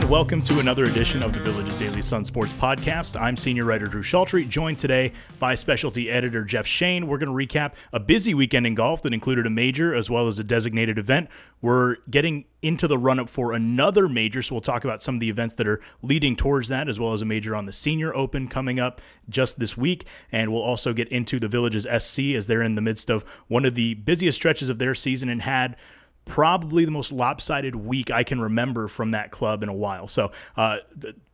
and 0.00 0.08
welcome 0.08 0.40
to 0.40 0.60
another 0.60 0.84
edition 0.84 1.22
of 1.22 1.32
the 1.34 1.40
Villages 1.40 1.78
Daily 1.78 2.00
Sun 2.00 2.24
Sports 2.24 2.52
Podcast. 2.54 3.20
I'm 3.20 3.36
senior 3.36 3.66
writer 3.66 3.86
Drew 3.86 4.02
Chaltry, 4.02 4.48
joined 4.48 4.78
today 4.78 5.12
by 5.38 5.54
specialty 5.54 6.10
editor 6.10 6.42
Jeff 6.42 6.64
Shain. 6.64 7.04
We're 7.04 7.18
going 7.18 7.28
to 7.28 7.56
recap 7.56 7.74
a 7.92 8.00
busy 8.00 8.32
weekend 8.32 8.66
in 8.66 8.74
golf 8.74 9.02
that 9.02 9.12
included 9.12 9.44
a 9.44 9.50
major 9.50 9.94
as 9.94 10.08
well 10.08 10.26
as 10.26 10.38
a 10.38 10.44
designated 10.44 10.96
event. 10.96 11.28
We're 11.60 11.96
getting 12.08 12.46
into 12.62 12.88
the 12.88 12.96
run 12.96 13.18
up 13.18 13.28
for 13.28 13.52
another 13.52 14.08
major, 14.08 14.40
so 14.40 14.54
we'll 14.54 14.62
talk 14.62 14.84
about 14.84 15.02
some 15.02 15.16
of 15.16 15.20
the 15.20 15.28
events 15.28 15.56
that 15.56 15.66
are 15.66 15.80
leading 16.02 16.34
towards 16.34 16.68
that, 16.68 16.88
as 16.88 16.98
well 16.98 17.12
as 17.12 17.20
a 17.20 17.26
major 17.26 17.54
on 17.54 17.66
the 17.66 17.72
Senior 17.72 18.14
Open 18.14 18.48
coming 18.48 18.80
up 18.80 19.02
just 19.28 19.58
this 19.58 19.76
week. 19.76 20.06
And 20.32 20.50
we'll 20.50 20.62
also 20.62 20.94
get 20.94 21.08
into 21.08 21.38
the 21.38 21.48
Villages 21.48 21.86
SC 21.98 22.20
as 22.36 22.46
they're 22.46 22.62
in 22.62 22.74
the 22.74 22.80
midst 22.80 23.10
of 23.10 23.22
one 23.48 23.66
of 23.66 23.74
the 23.74 23.94
busiest 23.94 24.36
stretches 24.36 24.70
of 24.70 24.78
their 24.78 24.94
season 24.94 25.28
and 25.28 25.42
had 25.42 25.76
probably 26.24 26.84
the 26.84 26.90
most 26.90 27.12
lopsided 27.12 27.74
week 27.74 28.10
I 28.10 28.22
can 28.22 28.40
remember 28.40 28.88
from 28.88 29.10
that 29.10 29.30
club 29.30 29.62
in 29.62 29.68
a 29.68 29.74
while. 29.74 30.06
So, 30.06 30.30
uh, 30.56 30.78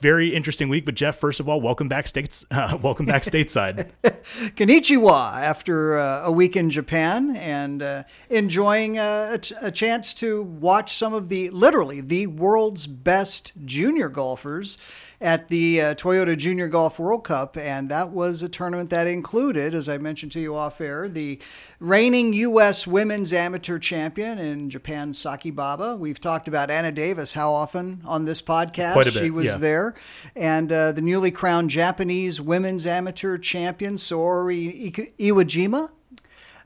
very 0.01 0.35
interesting 0.35 0.69
week. 0.69 0.85
But 0.85 0.95
Jeff, 0.95 1.17
first 1.17 1.41
of 1.41 1.49
all, 1.49 1.61
welcome 1.61 1.89
back 1.89 2.07
states. 2.07 2.45
Uh, 2.57 2.79
welcome 2.83 3.05
back 3.05 3.23
stateside. 3.23 3.91
Konnichiwa. 4.03 5.35
After 5.35 5.99
uh, 5.99 6.23
a 6.25 6.33
week 6.33 6.57
in 6.57 6.71
Japan 6.71 7.37
and 7.37 7.83
uh, 7.83 8.05
enjoying 8.31 8.99
uh, 8.99 9.37
a, 9.61 9.71
chance 9.71 10.15
to 10.15 10.43
watch 10.43 10.97
some 10.97 11.13
of 11.13 11.29
the 11.29 11.51
literally 11.51 12.01
the 12.01 12.29
world's 12.29 12.87
best 12.87 13.53
junior 13.67 14.09
golfers 14.09 14.79
at 15.21 15.49
the 15.49 15.81
uh, 15.81 15.95
Toyota 15.95 16.37
Junior 16.37 16.69
Golf 16.69 16.99
World 16.99 17.25
Cup, 17.25 17.57
and 17.57 17.89
that 17.91 18.11
was 18.11 18.43
a 18.43 18.49
tournament 18.49 18.91
that 18.91 19.07
included, 19.07 19.75
as 19.75 19.89
I 19.89 19.99
mentioned 19.99 20.33
to 20.33 20.41
you 20.41 20.55
off 20.55 20.81
air, 20.81 21.09
the 21.09 21.39
reigning 21.81 22.33
U.S. 22.33 22.87
Women's 22.87 23.33
Amateur 23.33 23.79
Champion 23.79 24.39
in 24.39 24.71
Japan, 24.71 25.15
Saki 25.15 25.51
Baba. 25.51 25.97
We've 25.97 26.21
talked 26.21 26.49
about 26.49 26.71
Anna 26.71 26.93
Davis 26.93 27.33
how 27.33 27.53
often 27.53 28.03
on 28.05 28.25
this 28.25 28.43
podcast? 28.43 28.93
Quite 28.93 29.09
a 29.09 29.13
bit, 29.13 29.25
she 29.25 29.31
was 29.31 29.47
yeah. 29.47 29.57
there, 29.57 29.95
and 30.35 30.71
uh, 30.71 30.93
the 30.93 31.03
newly 31.03 31.31
crowned 31.31 31.71
Japanese 31.71 32.41
Women's 32.41 32.87
Amateur 32.87 33.39
Champion 33.39 33.95
Saori 33.95 35.15
Iwajima. 35.19 35.91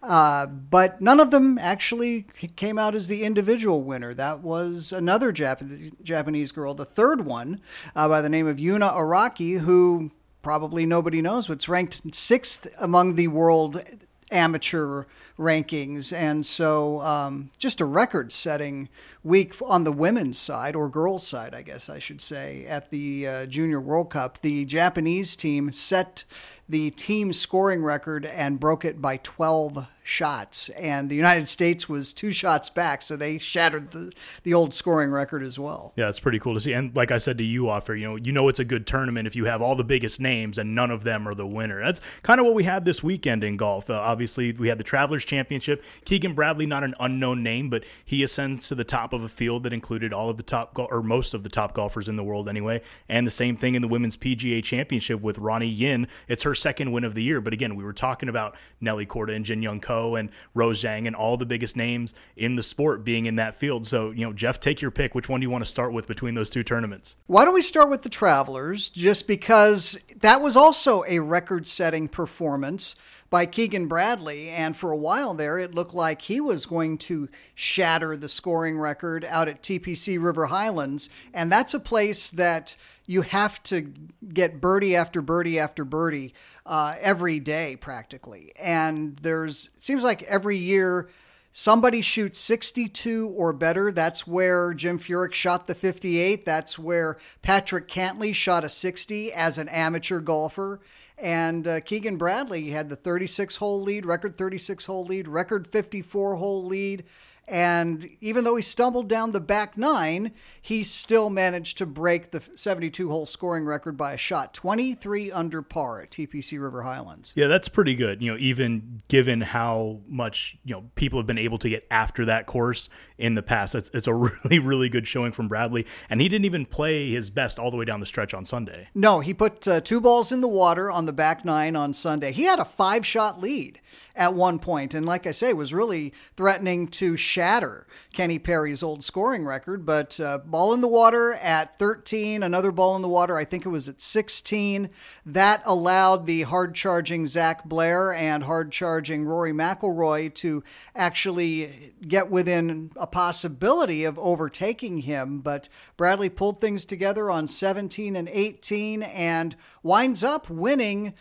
Uh, 0.02 0.46
but 0.46 1.00
none 1.00 1.20
of 1.20 1.30
them 1.30 1.58
actually 1.58 2.22
came 2.56 2.78
out 2.78 2.94
as 2.94 3.08
the 3.08 3.22
individual 3.22 3.82
winner. 3.82 4.14
That 4.14 4.40
was 4.40 4.92
another 4.92 5.30
Jap- 5.32 6.02
Japanese 6.02 6.52
girl, 6.52 6.72
the 6.74 6.86
third 6.86 7.26
one, 7.26 7.60
uh, 7.94 8.08
by 8.08 8.22
the 8.22 8.30
name 8.30 8.46
of 8.46 8.56
Yuna 8.56 8.94
Araki, 8.94 9.60
who 9.60 10.10
probably 10.40 10.86
nobody 10.86 11.20
knows, 11.20 11.48
but 11.48 11.54
it's 11.54 11.68
ranked 11.68 12.00
sixth 12.14 12.66
among 12.78 13.14
the 13.14 13.28
world 13.28 13.82
amateur 14.30 15.04
rankings. 15.38 16.12
And 16.16 16.46
so 16.46 17.00
um, 17.02 17.50
just 17.58 17.80
a 17.80 17.84
record 17.84 18.32
setting 18.32 18.88
week 19.22 19.54
on 19.62 19.84
the 19.84 19.92
women's 19.92 20.38
side, 20.38 20.74
or 20.74 20.88
girls' 20.88 21.26
side, 21.26 21.54
I 21.54 21.62
guess 21.62 21.88
I 21.88 21.98
should 21.98 22.20
say, 22.20 22.64
at 22.66 22.90
the 22.90 23.26
uh, 23.26 23.46
Junior 23.46 23.80
World 23.80 24.10
Cup. 24.10 24.40
The 24.40 24.64
Japanese 24.64 25.36
team 25.36 25.72
set 25.72 26.24
the 26.70 26.90
team 26.92 27.32
scoring 27.32 27.82
record 27.82 28.24
and 28.24 28.60
broke 28.60 28.84
it 28.84 29.02
by 29.02 29.16
12 29.18 29.88
shots. 30.02 30.68
And 30.70 31.10
the 31.10 31.16
United 31.16 31.48
States 31.48 31.88
was 31.88 32.12
two 32.12 32.32
shots 32.32 32.68
back, 32.68 33.02
so 33.02 33.16
they 33.16 33.38
shattered 33.38 33.90
the, 33.90 34.12
the 34.42 34.54
old 34.54 34.72
scoring 34.72 35.10
record 35.10 35.42
as 35.42 35.58
well. 35.58 35.92
Yeah, 35.96 36.08
it's 36.08 36.20
pretty 36.20 36.38
cool 36.38 36.54
to 36.54 36.60
see. 36.60 36.72
And 36.72 36.94
like 36.94 37.10
I 37.10 37.18
said 37.18 37.38
to 37.38 37.44
you 37.44 37.68
off 37.68 37.88
you 37.88 38.08
know, 38.08 38.16
you 38.16 38.32
know 38.32 38.48
it's 38.48 38.60
a 38.60 38.64
good 38.64 38.86
tournament 38.86 39.26
if 39.26 39.34
you 39.34 39.46
have 39.46 39.60
all 39.60 39.74
the 39.74 39.84
biggest 39.84 40.20
names 40.20 40.58
and 40.58 40.74
none 40.74 40.90
of 40.90 41.04
them 41.04 41.26
are 41.26 41.34
the 41.34 41.46
winner. 41.46 41.82
That's 41.84 42.00
kind 42.22 42.40
of 42.40 42.46
what 42.46 42.54
we 42.54 42.64
had 42.64 42.84
this 42.84 43.02
weekend 43.02 43.42
in 43.42 43.56
golf. 43.56 43.90
Uh, 43.90 43.94
obviously, 43.94 44.52
we 44.52 44.68
had 44.68 44.78
the 44.78 44.84
Travelers 44.84 45.24
Championship. 45.24 45.84
Keegan 46.04 46.34
Bradley, 46.34 46.66
not 46.66 46.84
an 46.84 46.94
unknown 47.00 47.42
name, 47.42 47.68
but 47.68 47.84
he 48.04 48.22
ascends 48.22 48.68
to 48.68 48.74
the 48.74 48.84
top 48.84 49.09
of 49.12 49.22
a 49.22 49.28
field 49.28 49.62
that 49.64 49.72
included 49.72 50.12
all 50.12 50.30
of 50.30 50.36
the 50.36 50.42
top 50.42 50.74
go- 50.74 50.88
or 50.90 51.02
most 51.02 51.34
of 51.34 51.42
the 51.42 51.48
top 51.48 51.74
golfers 51.74 52.08
in 52.08 52.16
the 52.16 52.24
world 52.24 52.48
anyway. 52.48 52.80
And 53.08 53.26
the 53.26 53.30
same 53.30 53.56
thing 53.56 53.74
in 53.74 53.82
the 53.82 53.88
Women's 53.88 54.16
PGA 54.16 54.62
Championship 54.62 55.20
with 55.20 55.38
Ruoning 55.38 55.76
Yin. 55.76 56.08
It's 56.28 56.42
her 56.44 56.54
second 56.54 56.92
win 56.92 57.04
of 57.04 57.14
the 57.14 57.22
year. 57.22 57.40
But 57.40 57.52
again, 57.52 57.76
we 57.76 57.84
were 57.84 57.92
talking 57.92 58.28
about 58.28 58.56
Nelly 58.80 59.06
Korda 59.06 59.34
and 59.34 59.44
Jin 59.44 59.62
Young 59.62 59.80
Ko 59.80 60.14
and 60.14 60.30
Rose 60.54 60.82
Zhang 60.82 61.06
and 61.06 61.16
all 61.16 61.36
the 61.36 61.46
biggest 61.46 61.76
names 61.76 62.14
in 62.36 62.54
the 62.54 62.62
sport 62.62 63.04
being 63.04 63.26
in 63.26 63.36
that 63.36 63.54
field. 63.54 63.86
So, 63.86 64.10
you 64.10 64.24
know, 64.24 64.32
Jeff, 64.32 64.60
take 64.60 64.80
your 64.80 64.90
pick. 64.90 65.14
Which 65.14 65.28
one 65.28 65.40
do 65.40 65.44
you 65.44 65.50
want 65.50 65.64
to 65.64 65.70
start 65.70 65.92
with 65.92 66.06
between 66.06 66.34
those 66.34 66.50
two 66.50 66.62
tournaments? 66.62 67.16
Why 67.26 67.44
don't 67.44 67.54
we 67.54 67.62
start 67.62 67.90
with 67.90 68.02
the 68.02 68.08
Travelers, 68.08 68.88
just 68.88 69.26
because 69.26 69.98
that 70.20 70.42
was 70.42 70.56
also 70.56 71.04
a 71.08 71.20
record 71.20 71.66
setting 71.66 72.08
performance 72.08 72.94
by 73.30 73.46
Keegan 73.46 73.86
Bradley. 73.86 74.48
And 74.48 74.76
for 74.76 74.90
a 74.90 74.96
while 74.96 75.34
there, 75.34 75.58
it 75.58 75.74
looked 75.74 75.94
like 75.94 76.22
he 76.22 76.40
was 76.40 76.66
going 76.66 76.98
to 76.98 77.28
shatter 77.54 78.16
the 78.16 78.28
scoring 78.28 78.78
record 78.78 79.24
out 79.24 79.48
at 79.48 79.62
TPC 79.62 80.22
River 80.22 80.46
Highlands. 80.46 81.08
And 81.32 81.50
that's 81.50 81.72
a 81.72 81.80
place 81.80 82.30
that 82.30 82.76
you 83.06 83.22
have 83.22 83.62
to 83.64 83.92
get 84.32 84.60
birdie 84.60 84.94
after 84.94 85.22
birdie 85.22 85.58
after 85.58 85.84
birdie 85.84 86.34
uh, 86.66 86.96
every 87.00 87.40
day, 87.40 87.76
practically. 87.76 88.52
And 88.60 89.16
there's, 89.18 89.70
it 89.76 89.82
seems 89.82 90.02
like 90.02 90.22
every 90.24 90.56
year, 90.56 91.08
Somebody 91.52 92.00
shoots 92.00 92.38
62 92.38 93.34
or 93.36 93.52
better. 93.52 93.90
That's 93.90 94.24
where 94.24 94.72
Jim 94.72 95.00
Furyk 95.00 95.34
shot 95.34 95.66
the 95.66 95.74
58. 95.74 96.46
That's 96.46 96.78
where 96.78 97.18
Patrick 97.42 97.88
Cantlay 97.88 98.32
shot 98.32 98.62
a 98.62 98.68
60 98.68 99.32
as 99.32 99.58
an 99.58 99.68
amateur 99.68 100.20
golfer. 100.20 100.80
And 101.20 101.66
uh, 101.66 101.80
Keegan 101.80 102.16
Bradley 102.16 102.70
had 102.70 102.88
the 102.88 102.96
36 102.96 103.56
hole 103.56 103.82
lead, 103.82 104.06
record 104.06 104.38
36 104.38 104.86
hole 104.86 105.04
lead, 105.04 105.28
record 105.28 105.66
54 105.66 106.36
hole 106.36 106.64
lead. 106.64 107.04
And 107.46 108.08
even 108.20 108.44
though 108.44 108.54
he 108.54 108.62
stumbled 108.62 109.08
down 109.08 109.32
the 109.32 109.40
back 109.40 109.76
nine, 109.76 110.32
he 110.62 110.84
still 110.84 111.30
managed 111.30 111.78
to 111.78 111.86
break 111.86 112.30
the 112.30 112.42
72 112.54 113.10
hole 113.10 113.26
scoring 113.26 113.64
record 113.66 113.96
by 113.96 114.12
a 114.12 114.16
shot, 114.16 114.54
23 114.54 115.32
under 115.32 115.60
par 115.60 116.00
at 116.00 116.10
TPC 116.10 116.62
River 116.62 116.82
Highlands. 116.82 117.32
Yeah, 117.34 117.48
that's 117.48 117.68
pretty 117.68 117.96
good. 117.96 118.22
You 118.22 118.32
know, 118.32 118.38
even 118.38 118.99
given 119.10 119.40
how 119.40 119.98
much, 120.06 120.56
you 120.64 120.72
know, 120.72 120.84
people 120.94 121.18
have 121.18 121.26
been 121.26 121.36
able 121.36 121.58
to 121.58 121.68
get 121.68 121.84
after 121.90 122.24
that 122.24 122.46
course 122.46 122.88
in 123.18 123.34
the 123.34 123.42
past. 123.42 123.74
It's, 123.74 123.90
it's 123.92 124.06
a 124.06 124.14
really, 124.44 124.60
really 124.60 124.88
good 124.88 125.08
showing 125.08 125.32
from 125.32 125.48
Bradley. 125.48 125.84
And 126.08 126.20
he 126.20 126.28
didn't 126.28 126.44
even 126.44 126.64
play 126.64 127.10
his 127.10 127.28
best 127.28 127.58
all 127.58 127.72
the 127.72 127.76
way 127.76 127.84
down 127.84 127.98
the 127.98 128.06
stretch 128.06 128.32
on 128.32 128.44
Sunday. 128.44 128.86
No, 128.94 129.18
he 129.18 129.34
put 129.34 129.66
uh, 129.66 129.80
two 129.80 130.00
balls 130.00 130.30
in 130.30 130.40
the 130.40 130.48
water 130.48 130.92
on 130.92 131.06
the 131.06 131.12
back 131.12 131.44
nine 131.44 131.74
on 131.74 131.92
Sunday. 131.92 132.30
He 132.30 132.44
had 132.44 132.60
a 132.60 132.64
five 132.64 133.04
shot 133.04 133.40
lead 133.40 133.80
at 134.14 134.34
one 134.34 134.58
point, 134.58 134.94
and 134.94 135.06
like 135.06 135.26
I 135.26 135.32
say, 135.32 135.52
was 135.52 135.72
really 135.72 136.12
threatening 136.36 136.88
to 136.88 137.16
shatter 137.16 137.86
Kenny 138.12 138.38
Perry's 138.38 138.82
old 138.82 139.04
scoring 139.04 139.44
record. 139.44 139.86
But 139.86 140.18
uh, 140.18 140.38
ball 140.38 140.74
in 140.74 140.80
the 140.80 140.88
water 140.88 141.32
at 141.34 141.78
13, 141.78 142.42
another 142.42 142.72
ball 142.72 142.96
in 142.96 143.02
the 143.02 143.08
water, 143.08 143.36
I 143.36 143.44
think 143.44 143.64
it 143.64 143.70
was 143.70 143.88
at 143.88 144.00
16. 144.00 144.90
That 145.24 145.62
allowed 145.64 146.26
the 146.26 146.42
hard 146.42 146.74
charging 146.74 147.26
Zac 147.26 147.64
Blair 147.64 148.12
and 148.12 148.44
hard 148.44 148.72
charging 148.72 149.24
Rory 149.24 149.52
McIlroy 149.52 150.34
to 150.34 150.62
actually 150.94 151.94
get 152.06 152.30
within 152.30 152.90
a 152.96 153.06
possibility 153.06 154.04
of 154.04 154.18
overtaking 154.18 154.98
him. 154.98 155.40
But 155.40 155.68
Bradley 155.96 156.28
pulled 156.28 156.60
things 156.60 156.84
together 156.84 157.30
on 157.30 157.46
17 157.48 158.16
and 158.16 158.28
18 158.28 159.02
and 159.02 159.56
winds 159.82 160.24
up 160.24 160.50
winning 160.50 161.14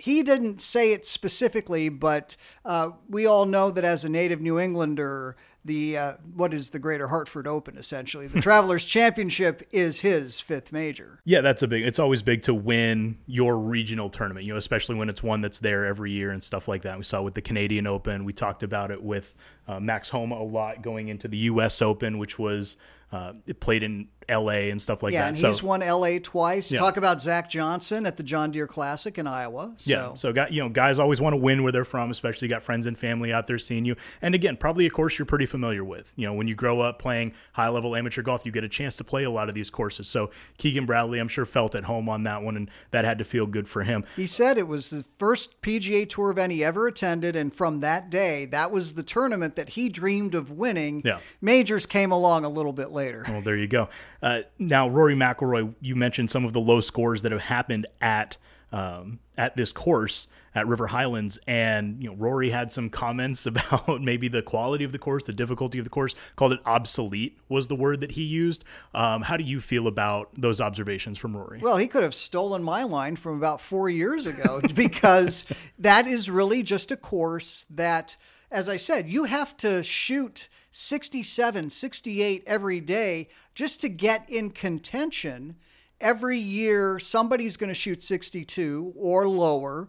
he 0.00 0.22
didn't 0.22 0.62
say 0.62 0.92
it 0.92 1.04
specifically, 1.04 1.88
but 1.88 2.36
uh, 2.64 2.90
we 3.08 3.26
all 3.26 3.46
know 3.46 3.70
that 3.70 3.84
as 3.84 4.04
a 4.04 4.08
native 4.08 4.40
New 4.40 4.58
Englander, 4.58 5.36
the 5.64 5.96
uh, 5.96 6.12
what 6.34 6.54
is 6.54 6.70
the 6.70 6.78
Greater 6.78 7.08
Hartford 7.08 7.46
Open 7.46 7.76
essentially? 7.76 8.26
The 8.26 8.40
Travelers 8.42 8.84
Championship 8.84 9.62
is 9.70 10.00
his 10.00 10.40
fifth 10.40 10.72
major. 10.72 11.20
Yeah, 11.24 11.42
that's 11.42 11.62
a 11.62 11.68
big. 11.68 11.84
It's 11.84 11.98
always 11.98 12.22
big 12.22 12.42
to 12.44 12.54
win 12.54 13.18
your 13.26 13.58
regional 13.58 14.08
tournament. 14.08 14.46
You 14.46 14.54
know, 14.54 14.58
especially 14.58 14.94
when 14.94 15.10
it's 15.10 15.22
one 15.22 15.42
that's 15.42 15.60
there 15.60 15.84
every 15.84 16.12
year 16.12 16.30
and 16.30 16.42
stuff 16.42 16.66
like 16.66 16.82
that. 16.82 16.96
We 16.96 17.04
saw 17.04 17.20
with 17.20 17.34
the 17.34 17.42
Canadian 17.42 17.86
Open. 17.86 18.24
We 18.24 18.32
talked 18.32 18.62
about 18.62 18.90
it 18.90 19.02
with 19.02 19.34
uh, 19.68 19.80
Max 19.80 20.08
Homa 20.08 20.36
a 20.36 20.44
lot 20.44 20.82
going 20.82 21.08
into 21.08 21.28
the 21.28 21.38
U.S. 21.38 21.82
Open, 21.82 22.18
which 22.18 22.38
was 22.38 22.78
uh, 23.12 23.34
played 23.60 23.82
in 23.82 24.08
L.A. 24.30 24.70
and 24.70 24.80
stuff 24.80 25.02
like 25.02 25.12
yeah, 25.12 25.20
that. 25.20 25.24
Yeah, 25.24 25.28
and 25.28 25.38
so, 25.38 25.46
he's 25.48 25.62
won 25.62 25.82
L.A. 25.82 26.18
twice. 26.18 26.72
Yeah. 26.72 26.78
Talk 26.78 26.96
about 26.96 27.20
Zach 27.20 27.50
Johnson 27.50 28.06
at 28.06 28.16
the 28.16 28.22
John 28.22 28.50
Deere 28.50 28.66
Classic 28.66 29.18
in 29.18 29.26
Iowa. 29.26 29.74
So. 29.76 29.90
Yeah, 29.90 30.14
so 30.14 30.32
got 30.32 30.52
you 30.52 30.62
know 30.62 30.68
guys 30.68 30.98
always 30.98 31.20
want 31.20 31.34
to 31.34 31.38
win 31.38 31.62
where 31.62 31.72
they're 31.72 31.84
from, 31.84 32.10
especially 32.10 32.48
got 32.48 32.62
friends 32.62 32.86
and 32.86 32.96
family 32.96 33.32
out 33.32 33.46
there 33.46 33.58
seeing 33.58 33.84
you. 33.84 33.96
And 34.22 34.34
again, 34.34 34.56
probably 34.56 34.86
a 34.86 34.90
course 34.90 35.18
you're 35.18 35.26
pretty 35.26 35.46
familiar 35.46 35.84
with. 35.84 36.12
You 36.16 36.26
know, 36.26 36.34
when 36.34 36.48
you 36.48 36.54
grow 36.54 36.80
up 36.80 36.98
playing 36.98 37.32
high 37.52 37.68
level 37.68 37.96
amateur 37.96 38.22
golf, 38.22 38.46
you 38.46 38.52
get 38.52 38.64
a 38.64 38.68
chance 38.68 38.96
to 38.96 39.04
play 39.04 39.24
a 39.24 39.30
lot 39.30 39.48
of 39.48 39.54
these 39.54 39.70
courses. 39.70 40.08
So 40.08 40.30
Keegan 40.58 40.86
Bradley, 40.86 41.18
I'm 41.18 41.28
sure 41.28 41.44
felt 41.44 41.74
at 41.74 41.84
home 41.84 42.08
on 42.08 42.22
that 42.24 42.42
one, 42.42 42.56
and 42.56 42.70
that 42.90 43.04
had 43.04 43.18
to 43.18 43.24
feel 43.24 43.46
good 43.46 43.68
for 43.68 43.82
him. 43.82 44.04
He 44.16 44.26
said 44.26 44.58
it 44.58 44.68
was 44.68 44.90
the 44.90 45.04
first 45.18 45.62
PGA 45.62 46.08
Tour 46.08 46.30
event 46.30 46.52
he 46.52 46.64
ever 46.64 46.86
attended, 46.86 47.36
and 47.36 47.54
from 47.54 47.80
that 47.80 48.10
day, 48.10 48.46
that 48.46 48.70
was 48.70 48.94
the 48.94 49.02
tournament 49.02 49.56
that 49.56 49.70
he 49.70 49.88
dreamed 49.88 50.34
of 50.34 50.50
winning. 50.50 51.02
Yeah. 51.04 51.18
Majors 51.40 51.86
came 51.86 52.12
along 52.12 52.44
a 52.44 52.48
little 52.48 52.72
bit 52.72 52.90
later. 52.90 53.24
Well, 53.28 53.42
there 53.42 53.56
you 53.56 53.66
go. 53.66 53.88
Uh, 54.22 54.40
now, 54.58 54.88
Rory 54.88 55.14
McIlroy, 55.14 55.74
you 55.80 55.96
mentioned 55.96 56.30
some 56.30 56.44
of 56.44 56.52
the 56.52 56.60
low 56.60 56.80
scores 56.80 57.22
that 57.22 57.32
have 57.32 57.42
happened 57.42 57.86
at 58.00 58.36
um, 58.72 59.18
at 59.36 59.56
this 59.56 59.72
course 59.72 60.28
at 60.54 60.66
River 60.66 60.88
Highlands, 60.88 61.38
and 61.46 62.00
you 62.02 62.10
know 62.10 62.16
Rory 62.16 62.50
had 62.50 62.70
some 62.72 62.90
comments 62.90 63.46
about 63.46 64.00
maybe 64.00 64.28
the 64.28 64.42
quality 64.42 64.84
of 64.84 64.92
the 64.92 64.98
course, 64.98 65.24
the 65.24 65.32
difficulty 65.32 65.78
of 65.78 65.84
the 65.84 65.90
course. 65.90 66.14
Called 66.36 66.52
it 66.52 66.60
obsolete 66.64 67.38
was 67.48 67.68
the 67.68 67.74
word 67.74 68.00
that 68.00 68.12
he 68.12 68.22
used. 68.22 68.64
Um, 68.94 69.22
how 69.22 69.36
do 69.36 69.44
you 69.44 69.60
feel 69.60 69.86
about 69.86 70.30
those 70.36 70.60
observations 70.60 71.18
from 71.18 71.36
Rory? 71.36 71.60
Well, 71.60 71.76
he 71.76 71.86
could 71.86 72.02
have 72.02 72.14
stolen 72.14 72.62
my 72.62 72.84
line 72.84 73.16
from 73.16 73.36
about 73.36 73.60
four 73.60 73.88
years 73.88 74.26
ago 74.26 74.60
because 74.74 75.46
that 75.78 76.06
is 76.06 76.30
really 76.30 76.62
just 76.62 76.90
a 76.90 76.96
course 76.96 77.66
that, 77.70 78.16
as 78.50 78.68
I 78.68 78.76
said, 78.76 79.08
you 79.08 79.24
have 79.24 79.56
to 79.58 79.82
shoot 79.82 80.48
67, 80.70 81.70
68 81.70 82.44
every 82.46 82.80
day 82.80 83.28
just 83.54 83.80
to 83.80 83.88
get 83.88 84.28
in 84.28 84.50
contention. 84.50 85.56
Every 86.00 86.38
year, 86.38 86.98
somebody's 86.98 87.56
going 87.56 87.68
to 87.68 87.74
shoot 87.74 88.02
62 88.02 88.94
or 88.96 89.28
lower. 89.28 89.88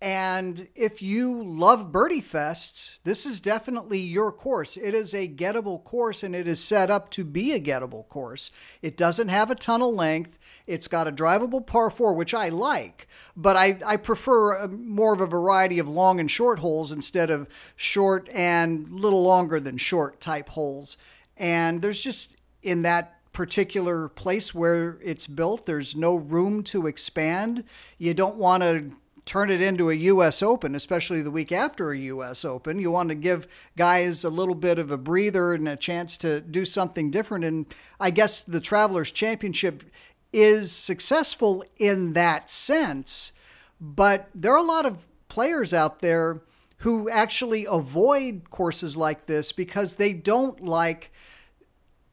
And 0.00 0.68
if 0.76 1.02
you 1.02 1.42
love 1.42 1.90
birdie 1.90 2.22
fests, 2.22 3.00
this 3.02 3.26
is 3.26 3.40
definitely 3.40 3.98
your 3.98 4.30
course. 4.30 4.76
It 4.76 4.94
is 4.94 5.12
a 5.12 5.26
gettable 5.26 5.82
course 5.82 6.22
and 6.22 6.36
it 6.36 6.46
is 6.46 6.62
set 6.62 6.88
up 6.88 7.10
to 7.10 7.24
be 7.24 7.52
a 7.52 7.60
gettable 7.60 8.08
course. 8.08 8.52
It 8.80 8.96
doesn't 8.96 9.26
have 9.26 9.50
a 9.50 9.56
ton 9.56 9.82
of 9.82 9.94
length. 9.94 10.38
It's 10.68 10.86
got 10.86 11.08
a 11.08 11.12
drivable 11.12 11.66
par 11.66 11.90
four, 11.90 12.12
which 12.12 12.32
I 12.32 12.48
like, 12.48 13.08
but 13.36 13.56
I, 13.56 13.80
I 13.84 13.96
prefer 13.96 14.52
a, 14.52 14.68
more 14.68 15.12
of 15.12 15.20
a 15.20 15.26
variety 15.26 15.80
of 15.80 15.88
long 15.88 16.20
and 16.20 16.30
short 16.30 16.60
holes 16.60 16.92
instead 16.92 17.28
of 17.28 17.48
short 17.74 18.28
and 18.32 18.88
little 19.00 19.22
longer 19.24 19.58
than 19.58 19.78
short 19.78 20.20
type 20.20 20.50
holes. 20.50 20.96
And 21.36 21.82
there's 21.82 22.00
just 22.00 22.36
in 22.62 22.82
that 22.82 23.16
particular 23.32 24.08
place 24.08 24.54
where 24.54 24.98
it's 25.02 25.26
built, 25.26 25.66
there's 25.66 25.96
no 25.96 26.14
room 26.14 26.62
to 26.64 26.86
expand. 26.86 27.64
You 27.96 28.14
don't 28.14 28.36
want 28.36 28.62
to 28.62 28.92
turn 29.28 29.50
it 29.50 29.60
into 29.60 29.90
a 29.90 29.94
U.S. 29.94 30.42
Open, 30.42 30.74
especially 30.74 31.20
the 31.20 31.30
week 31.30 31.52
after 31.52 31.90
a 31.90 31.98
U.S. 31.98 32.46
Open. 32.46 32.80
You 32.80 32.90
want 32.90 33.10
to 33.10 33.14
give 33.14 33.46
guys 33.76 34.24
a 34.24 34.30
little 34.30 34.54
bit 34.54 34.78
of 34.78 34.90
a 34.90 34.96
breather 34.96 35.52
and 35.52 35.68
a 35.68 35.76
chance 35.76 36.16
to 36.18 36.40
do 36.40 36.64
something 36.64 37.10
different. 37.10 37.44
And 37.44 37.66
I 38.00 38.10
guess 38.10 38.40
the 38.40 38.58
Travelers 38.58 39.10
Championship 39.10 39.84
is 40.32 40.72
successful 40.72 41.62
in 41.76 42.14
that 42.14 42.48
sense. 42.48 43.32
But 43.78 44.30
there 44.34 44.52
are 44.52 44.58
a 44.58 44.62
lot 44.62 44.86
of 44.86 45.06
players 45.28 45.74
out 45.74 46.00
there 46.00 46.40
who 46.78 47.10
actually 47.10 47.66
avoid 47.68 48.48
courses 48.48 48.96
like 48.96 49.26
this 49.26 49.52
because 49.52 49.96
they 49.96 50.14
don't 50.14 50.64
like 50.64 51.12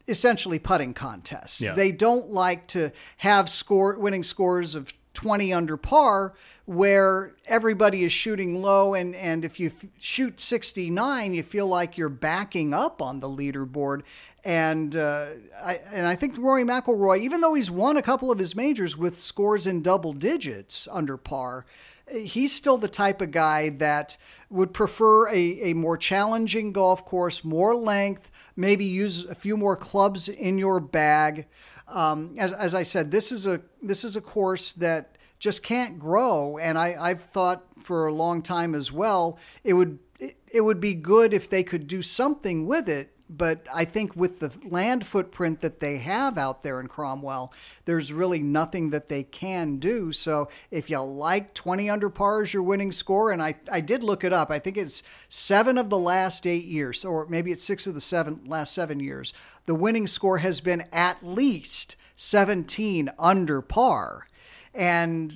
essentially 0.08 0.60
putting 0.60 0.94
contests. 0.94 1.62
Yeah. 1.62 1.76
They 1.76 1.94
don't 1.94 2.30
like 2.30 2.68
to 2.68 2.92
have 3.18 3.50
score 3.50 3.98
winning 3.98 4.24
scores 4.24 4.76
of 4.76 4.94
20 5.16 5.52
under 5.52 5.78
par 5.78 6.34
where 6.66 7.34
everybody 7.46 8.04
is 8.04 8.12
shooting 8.12 8.62
low 8.62 8.94
and 8.94 9.16
and 9.16 9.44
if 9.44 9.60
you 9.60 9.68
f- 9.68 9.90
shoot 10.00 10.40
69 10.40 11.34
you 11.34 11.42
feel 11.42 11.68
like 11.68 11.98
you're 11.98 12.10
backing 12.10 12.74
up 12.74 13.02
on 13.02 13.20
the 13.20 13.30
leaderboard 13.30 14.02
and 14.44 14.96
uh, 14.96 15.26
I 15.64 15.80
and 15.92 16.06
I 16.06 16.16
think 16.16 16.38
Rory 16.38 16.64
McIlroy 16.64 17.22
even 17.22 17.42
though 17.42 17.56
he's 17.56 17.72
won 17.72 17.98
a 17.98 18.02
couple 18.04 18.30
of 18.30 18.38
his 18.38 18.56
majors 18.56 18.96
with 18.96 19.20
scores 19.20 19.66
in 19.66 19.82
double 19.82 20.14
digits 20.14 20.88
under 20.92 21.18
par 21.18 21.66
he's 22.12 22.54
still 22.54 22.78
the 22.78 22.88
type 22.88 23.22
of 23.22 23.32
guy 23.32 23.70
that 23.70 24.18
would 24.50 24.74
prefer 24.74 25.28
a, 25.30 25.72
a 25.72 25.74
more 25.74 25.98
challenging 25.98 26.72
golf 26.72 27.04
course, 27.06 27.44
more 27.44 27.76
length, 27.76 28.30
maybe 28.56 28.86
use 28.86 29.26
a 29.26 29.36
few 29.36 29.58
more 29.58 29.76
clubs 29.76 30.30
in 30.30 30.58
your 30.58 30.80
bag. 30.80 31.48
Um, 31.88 32.36
as, 32.38 32.52
as 32.54 32.76
I 32.76 32.84
said, 32.84 33.12
this 33.12 33.32
is 33.32 33.46
a 33.46 33.62
this 33.82 34.04
is 34.04 34.16
a 34.16 34.22
course 34.22 34.74
that 34.74 35.18
just 35.40 35.64
can't 35.64 36.00
grow, 36.00 36.58
and 36.58 36.78
I, 36.78 36.96
I've 37.00 37.22
thought 37.22 37.66
for 37.84 38.08
a 38.08 38.14
long 38.14 38.42
time 38.42 38.74
as 38.74 38.92
well. 38.92 39.38
It 39.64 39.74
would 39.74 40.00
it, 40.20 40.38
it 40.52 40.62
would 40.62 40.80
be 40.80 40.96
good 40.96 41.34
if 41.34 41.50
they 41.50 41.64
could 41.64 41.88
do 41.88 42.02
something 42.02 42.66
with 42.66 42.90
it 42.90 43.15
but 43.30 43.68
I 43.74 43.86
think 43.86 44.16
with 44.16 44.40
the 44.40 44.52
land 44.64 45.06
footprint 45.06 45.62
that 45.62 45.80
they 45.80 45.98
have 45.98 46.38
out 46.38 46.64
there 46.64 46.80
in 46.80 46.88
Cromwell, 46.88 47.52
there's 47.86 48.14
really 48.14 48.40
nothing 48.40 48.92
that 48.92 49.10
they 49.10 49.24
can 49.24 49.78
do. 49.78 50.12
So 50.12 50.50
if 50.70 50.90
you 50.90 51.00
like 51.02 51.54
20 51.54 51.90
under 51.90 52.10
par 52.10 52.44
as 52.44 52.54
your 52.54 52.64
winning 52.64 52.92
score, 52.92 53.32
and 53.32 53.42
I, 53.42 53.56
I 53.72 53.82
did 53.82 54.04
look 54.04 54.24
it 54.24 54.34
up, 54.34 54.52
I 54.52 54.60
think 54.60 54.78
it's 54.78 55.02
seven 55.28 55.78
of 55.78 55.90
the 55.90 55.98
last 55.98 56.46
eight 56.46 56.66
years, 56.66 57.04
or 57.04 57.26
maybe 57.28 57.52
it's 57.52 57.66
six 57.66 57.88
of 57.88 57.96
the 57.96 58.02
seven 58.02 58.42
last 58.46 58.74
seven 58.74 59.00
years, 59.00 59.34
the 59.66 59.76
winning 59.76 60.08
score 60.08 60.40
has 60.40 60.62
been 60.62 60.84
at 60.92 61.26
least 61.26 61.96
17 62.16 63.10
under 63.18 63.62
par. 63.62 64.28
And 64.74 65.34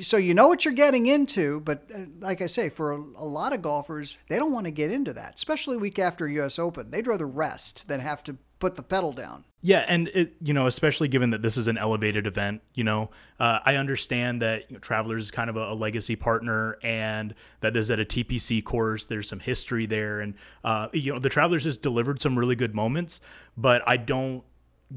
so 0.00 0.16
you 0.16 0.34
know 0.34 0.48
what 0.48 0.64
you're 0.64 0.74
getting 0.74 1.06
into, 1.06 1.60
but 1.60 1.90
uh, 1.94 2.00
like 2.20 2.40
I 2.40 2.46
say, 2.46 2.68
for 2.68 2.92
a, 2.92 2.96
a, 2.96 3.24
lot 3.24 3.52
of 3.52 3.60
golfers, 3.60 4.18
they 4.28 4.36
don't 4.36 4.52
want 4.52 4.66
to 4.66 4.70
get 4.70 4.92
into 4.92 5.12
that, 5.14 5.34
especially 5.34 5.76
week 5.76 5.98
after 5.98 6.28
U.S. 6.28 6.58
Open. 6.58 6.90
They'd 6.90 7.06
rather 7.06 7.26
rest 7.26 7.88
than 7.88 8.00
have 8.00 8.22
to 8.24 8.36
put 8.60 8.76
the 8.76 8.82
pedal 8.82 9.12
down. 9.12 9.44
Yeah, 9.62 9.84
and 9.88 10.08
it, 10.08 10.36
you 10.40 10.54
know, 10.54 10.66
especially 10.66 11.08
given 11.08 11.30
that 11.30 11.42
this 11.42 11.58
is 11.58 11.68
an 11.68 11.76
elevated 11.76 12.26
event, 12.26 12.62
you 12.72 12.84
know, 12.84 13.10
uh, 13.38 13.58
I 13.64 13.76
understand 13.76 14.40
that 14.40 14.70
you 14.70 14.76
know, 14.76 14.80
Travelers 14.80 15.24
is 15.24 15.30
kind 15.30 15.50
of 15.50 15.56
a, 15.56 15.72
a, 15.72 15.74
legacy 15.74 16.16
partner, 16.16 16.78
and 16.82 17.34
that 17.60 17.76
is 17.76 17.90
at 17.90 18.00
a 18.00 18.04
TPC 18.06 18.64
course. 18.64 19.04
There's 19.04 19.28
some 19.28 19.40
history 19.40 19.84
there, 19.84 20.20
and 20.20 20.34
uh, 20.64 20.88
you 20.92 21.12
know, 21.12 21.18
the 21.18 21.28
Travelers 21.28 21.64
has 21.64 21.76
delivered 21.76 22.22
some 22.22 22.38
really 22.38 22.56
good 22.56 22.74
moments, 22.74 23.20
but 23.54 23.82
I 23.86 23.98
don't 23.98 24.44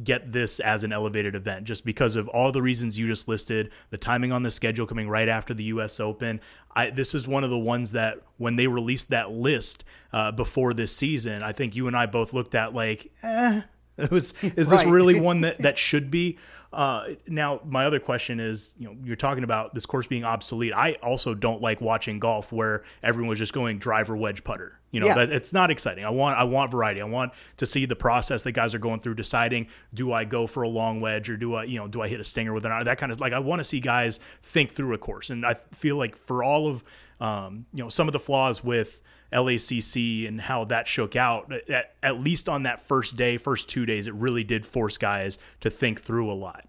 get 0.04 0.32
this 0.32 0.60
as 0.60 0.84
an 0.84 0.92
elevated 0.92 1.36
event 1.36 1.66
just 1.66 1.86
because 1.86 2.16
of 2.16 2.28
all 2.30 2.52
the 2.52 2.62
reasons 2.62 2.98
you 2.98 3.08
just 3.08 3.28
listed 3.28 3.72
the 3.92 3.98
timing 3.98 4.32
on 4.32 4.44
the 4.44 4.50
schedule 4.50 4.88
coming 4.88 5.08
right 5.08 5.30
after 5.30 5.54
the 5.54 5.66
us 5.66 6.00
open. 6.00 6.42
I, 6.76 6.90
this 6.90 7.14
is 7.14 7.28
one 7.28 7.44
of 7.44 7.52
the 7.52 7.58
ones 7.58 7.92
that 7.92 8.20
when 8.38 8.56
they 8.56 8.68
released 8.68 9.10
that 9.10 9.32
list 9.32 9.84
uh, 10.12 10.32
before 10.32 10.74
this 10.74 10.96
season 10.96 11.44
i 11.44 11.52
think 11.52 11.76
you 11.76 11.88
and 11.88 11.96
i 11.96 12.06
both 12.06 12.34
looked 12.34 12.56
at 12.56 12.74
like 12.74 13.12
eh, 13.24 13.62
it 13.98 14.12
was 14.12 14.34
is 14.44 14.72
right. 14.72 14.80
this 14.80 14.86
really 14.86 15.20
one 15.20 15.42
that 15.42 15.58
that 15.62 15.78
should 15.78 16.10
be 16.10 16.38
uh, 16.74 17.10
now, 17.28 17.62
my 17.64 17.86
other 17.86 18.00
question 18.00 18.40
is, 18.40 18.74
you 18.80 18.88
know, 18.88 18.96
you're 19.04 19.16
talking 19.16 19.44
about 19.44 19.76
this 19.76 19.86
course 19.86 20.08
being 20.08 20.24
obsolete. 20.24 20.74
I 20.74 20.94
also 21.04 21.36
don't 21.36 21.62
like 21.62 21.82
watching 21.82 22.18
golf 22.18 22.52
where 22.52 22.84
everyone 23.04 23.30
was 23.30 23.38
just 23.38 23.54
going 23.54 23.78
driver 23.78 24.18
wedge 24.18 24.44
putter. 24.44 24.80
You 24.90 25.00
know, 25.00 25.08
yeah. 25.08 25.14
that 25.16 25.32
it's 25.32 25.54
not 25.54 25.70
exciting. 25.72 26.04
I 26.04 26.10
want 26.10 26.38
I 26.38 26.44
want 26.44 26.72
variety. 26.72 27.02
I 27.02 27.06
want 27.06 27.34
to 27.58 27.66
see 27.66 27.86
the 27.86 27.96
process 27.96 28.44
that 28.44 28.52
guys 28.52 28.76
are 28.76 28.80
going 28.80 29.00
through 29.00 29.16
deciding 29.16 29.68
do 29.94 30.12
I 30.12 30.24
go 30.24 30.46
for 30.46 30.64
a 30.64 30.70
long 30.70 31.00
wedge 31.00 31.30
or 31.30 31.38
do 31.38 31.56
I, 31.56 31.64
you 31.64 31.80
know, 31.80 31.88
do 31.88 32.02
I 32.02 32.08
hit 32.08 32.20
a 32.20 32.24
stinger 32.24 32.54
with 32.54 32.66
an 32.66 32.72
iron? 32.72 32.86
That 32.86 32.98
kind 32.98 33.12
of 33.12 33.20
like 33.20 33.34
I 33.34 33.40
want 33.40 33.60
to 33.60 33.64
see 33.64 33.80
guys 33.80 34.20
think 34.42 34.72
through 34.72 34.94
a 34.94 34.98
course. 34.98 35.30
And 35.30 35.46
I 35.46 35.56
feel 35.56 35.98
like 35.98 36.16
for 36.16 36.44
all 36.44 36.68
of 36.68 36.84
um, 37.20 37.66
you 37.74 37.84
know, 37.84 37.90
some 37.90 38.08
of 38.08 38.14
the 38.14 38.20
flaws 38.20 38.64
with 38.64 39.02
LACC 39.34 40.28
and 40.28 40.42
how 40.42 40.64
that 40.66 40.88
shook 40.88 41.16
out, 41.16 41.52
at, 41.70 41.96
at 42.02 42.20
least 42.20 42.48
on 42.48 42.64
that 42.64 42.80
first 42.80 43.16
day, 43.16 43.38
first 43.38 43.68
two 43.68 43.86
days, 43.86 44.08
it 44.08 44.14
really 44.14 44.44
did 44.44 44.66
force 44.66 44.98
guys 44.98 45.38
to 45.62 45.70
think 45.70 46.02
through 46.02 46.32
a 46.32 46.34
lot. 46.34 46.66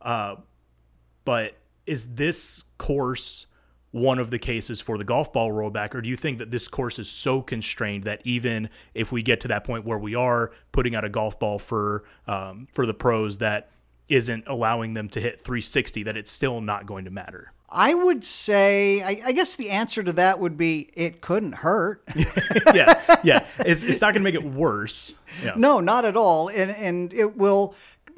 Uh, 0.00 0.36
but 1.24 1.54
is 1.86 2.14
this 2.14 2.64
course 2.78 3.46
one 3.92 4.18
of 4.18 4.30
the 4.30 4.38
cases 4.38 4.80
for 4.80 4.96
the 4.96 5.04
golf 5.04 5.32
ball 5.32 5.50
rollback, 5.50 5.94
or 5.94 6.00
do 6.00 6.08
you 6.08 6.16
think 6.16 6.38
that 6.38 6.50
this 6.50 6.66
course 6.66 6.98
is 6.98 7.10
so 7.10 7.42
constrained 7.42 8.04
that 8.04 8.22
even 8.24 8.70
if 8.94 9.12
we 9.12 9.22
get 9.22 9.40
to 9.42 9.48
that 9.48 9.64
point 9.64 9.84
where 9.84 9.98
we 9.98 10.14
are 10.14 10.50
putting 10.72 10.94
out 10.94 11.04
a 11.04 11.10
golf 11.10 11.38
ball 11.38 11.58
for 11.58 12.02
um, 12.26 12.66
for 12.72 12.86
the 12.86 12.94
pros 12.94 13.38
that 13.38 13.70
isn't 14.08 14.44
allowing 14.46 14.94
them 14.94 15.08
to 15.10 15.20
hit 15.20 15.38
360, 15.38 16.02
that 16.04 16.16
it's 16.16 16.30
still 16.30 16.60
not 16.60 16.86
going 16.86 17.04
to 17.04 17.10
matter? 17.10 17.52
I 17.72 17.94
would 17.94 18.22
say, 18.22 19.02
I, 19.02 19.28
I, 19.28 19.32
guess 19.32 19.56
the 19.56 19.70
answer 19.70 20.02
to 20.02 20.12
that 20.12 20.38
would 20.38 20.58
be 20.58 20.90
it 20.92 21.22
couldn't 21.22 21.52
hurt. 21.52 22.04
yeah, 22.74 23.20
yeah. 23.24 23.46
It's, 23.60 23.82
it's 23.82 24.02
not 24.02 24.12
going 24.12 24.22
to 24.22 24.30
make 24.30 24.34
it 24.34 24.44
worse. 24.44 25.14
Yeah. 25.42 25.54
No, 25.56 25.80
not 25.80 26.04
at 26.04 26.14
all. 26.14 26.48
And, 26.48 26.70
and 26.70 27.14
it 27.14 27.36
will 27.38 27.74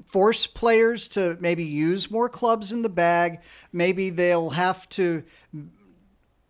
force 0.09 0.49
players 0.49 1.07
to 1.09 1.39
maybe 1.41 1.65
use 1.65 2.11
more 2.11 2.29
clubs 2.29 2.73
in 2.73 2.83
the 2.83 2.89
bag. 2.89 3.41
Maybe 3.73 4.11
they'll 4.11 4.51
have 4.51 4.89
to 4.91 5.23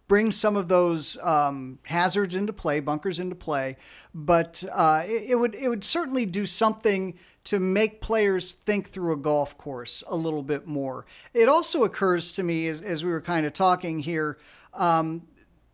bring 0.09 0.33
some 0.33 0.57
of 0.57 0.69
those 0.69 1.19
um, 1.23 1.79
hazards 1.85 2.35
into 2.35 2.53
play, 2.53 2.81
bunkers 2.81 3.21
into 3.21 3.35
play. 3.35 3.77
But 4.15 4.65
uh, 4.73 5.03
it, 5.07 5.31
it 5.31 5.35
would 5.37 5.55
it 5.55 5.69
would 5.69 5.85
certainly 5.85 6.27
do 6.27 6.47
something 6.47 7.19
to 7.45 7.61
make 7.61 8.01
players 8.01 8.53
think 8.53 8.89
through 8.89 9.13
a 9.13 9.17
golf 9.17 9.57
course 9.59 10.03
a 10.09 10.17
little 10.17 10.43
bit 10.43 10.67
more. 10.67 11.05
It 11.33 11.49
also 11.49 11.85
occurs 11.85 12.33
to 12.33 12.43
me 12.43 12.67
as, 12.69 12.81
as 12.81 13.05
we 13.05 13.11
were 13.11 13.21
kind 13.21 13.47
of 13.47 13.53
talking 13.53 14.01
here, 14.01 14.39
um, 14.73 15.23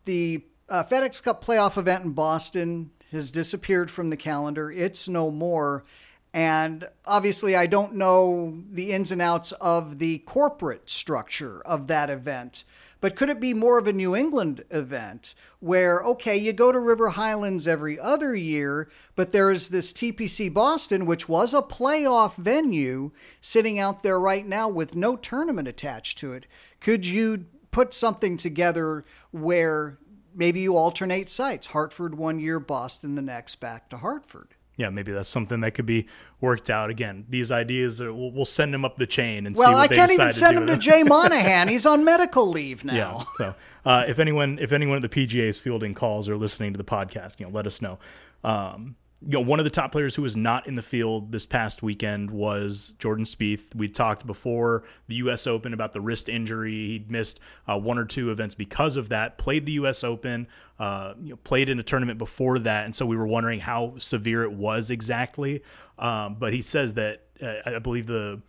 the 0.04 0.44
uh, 0.68 0.84
FedEx 0.84 1.22
Cup 1.22 1.44
playoff 1.44 1.78
event 1.78 2.04
in 2.04 2.10
Boston 2.12 2.90
has 3.12 3.30
disappeared 3.30 3.90
from 3.90 4.10
the 4.10 4.16
calendar. 4.16 4.70
It's 4.70 5.08
no 5.08 5.30
more. 5.30 5.84
And 6.32 6.88
obviously, 7.06 7.56
I 7.56 7.66
don't 7.66 7.94
know 7.94 8.62
the 8.70 8.92
ins 8.92 9.10
and 9.10 9.20
outs 9.20 9.50
of 9.52 9.98
the 9.98 10.18
corporate 10.18 10.88
structure 10.88 11.60
of 11.62 11.88
that 11.88 12.08
event. 12.08 12.62
But 13.00 13.16
could 13.16 13.30
it 13.30 13.40
be 13.40 13.54
more 13.54 13.78
of 13.78 13.86
a 13.86 13.92
New 13.92 14.14
England 14.14 14.64
event 14.70 15.34
where, 15.58 16.00
okay, 16.00 16.36
you 16.36 16.52
go 16.52 16.70
to 16.72 16.78
River 16.78 17.10
Highlands 17.10 17.66
every 17.66 17.98
other 17.98 18.34
year, 18.34 18.88
but 19.16 19.32
there's 19.32 19.68
this 19.68 19.92
TPC 19.92 20.52
Boston, 20.52 21.06
which 21.06 21.28
was 21.28 21.54
a 21.54 21.62
playoff 21.62 22.36
venue, 22.36 23.10
sitting 23.40 23.78
out 23.78 24.02
there 24.02 24.20
right 24.20 24.46
now 24.46 24.68
with 24.68 24.94
no 24.94 25.16
tournament 25.16 25.68
attached 25.68 26.18
to 26.18 26.32
it? 26.32 26.46
Could 26.80 27.06
you 27.06 27.46
put 27.70 27.94
something 27.94 28.36
together 28.36 29.04
where 29.30 29.98
maybe 30.34 30.60
you 30.60 30.76
alternate 30.76 31.28
sites? 31.28 31.68
Hartford 31.68 32.16
one 32.16 32.38
year, 32.38 32.60
Boston 32.60 33.14
the 33.14 33.22
next, 33.22 33.56
back 33.56 33.88
to 33.90 33.98
Hartford 33.98 34.54
yeah, 34.80 34.88
maybe 34.88 35.12
that's 35.12 35.28
something 35.28 35.60
that 35.60 35.72
could 35.72 35.84
be 35.84 36.06
worked 36.40 36.70
out. 36.70 36.88
Again, 36.88 37.26
these 37.28 37.52
ideas 37.52 38.00
are, 38.00 38.14
we'll, 38.14 38.30
we'll 38.30 38.46
send 38.46 38.72
them 38.72 38.82
up 38.82 38.96
the 38.96 39.06
chain 39.06 39.46
and 39.46 39.54
well, 39.54 39.68
see 39.68 39.74
what 39.74 39.92
I 39.92 39.94
can't 39.94 40.10
even 40.10 40.32
send 40.32 40.56
to 40.56 40.62
him 40.62 40.66
to 40.68 40.78
Jay 40.78 41.02
Monahan. 41.04 41.68
He's 41.68 41.84
on 41.84 42.02
medical 42.02 42.46
leave 42.46 42.82
now. 42.82 42.94
Yeah. 42.94 43.24
So 43.36 43.54
uh, 43.84 44.04
if 44.08 44.18
anyone 44.18 44.58
if 44.58 44.72
anyone 44.72 45.04
at 45.04 45.10
the 45.10 45.26
PGA 45.26 45.48
is 45.48 45.60
fielding 45.60 45.92
calls 45.92 46.30
or 46.30 46.36
listening 46.38 46.72
to 46.72 46.78
the 46.78 46.84
podcast, 46.84 47.38
you 47.38 47.46
know, 47.46 47.52
let 47.52 47.66
us 47.66 47.82
know. 47.82 47.98
Um, 48.42 48.96
you 49.22 49.32
know, 49.32 49.40
one 49.40 49.60
of 49.60 49.64
the 49.64 49.70
top 49.70 49.92
players 49.92 50.14
who 50.14 50.22
was 50.22 50.34
not 50.34 50.66
in 50.66 50.76
the 50.76 50.82
field 50.82 51.30
this 51.30 51.44
past 51.44 51.82
weekend 51.82 52.30
was 52.30 52.94
Jordan 52.98 53.26
Spieth. 53.26 53.74
We 53.74 53.86
talked 53.86 54.26
before 54.26 54.82
the 55.08 55.16
U.S. 55.16 55.46
Open 55.46 55.74
about 55.74 55.92
the 55.92 56.00
wrist 56.00 56.28
injury. 56.28 56.72
He'd 56.72 57.10
missed 57.10 57.38
uh, 57.68 57.78
one 57.78 57.98
or 57.98 58.06
two 58.06 58.30
events 58.30 58.54
because 58.54 58.96
of 58.96 59.10
that. 59.10 59.36
Played 59.36 59.66
the 59.66 59.72
U.S. 59.72 60.02
Open, 60.02 60.48
uh, 60.78 61.14
you 61.20 61.30
know, 61.30 61.36
played 61.36 61.68
in 61.68 61.78
a 61.78 61.82
tournament 61.82 62.18
before 62.18 62.58
that, 62.60 62.86
and 62.86 62.96
so 62.96 63.04
we 63.04 63.16
were 63.16 63.26
wondering 63.26 63.60
how 63.60 63.94
severe 63.98 64.42
it 64.42 64.52
was 64.52 64.90
exactly. 64.90 65.62
Um, 65.98 66.36
but 66.38 66.54
he 66.54 66.62
says 66.62 66.94
that 66.94 67.24
uh, 67.42 67.56
I 67.66 67.78
believe 67.78 68.06
the 68.06 68.40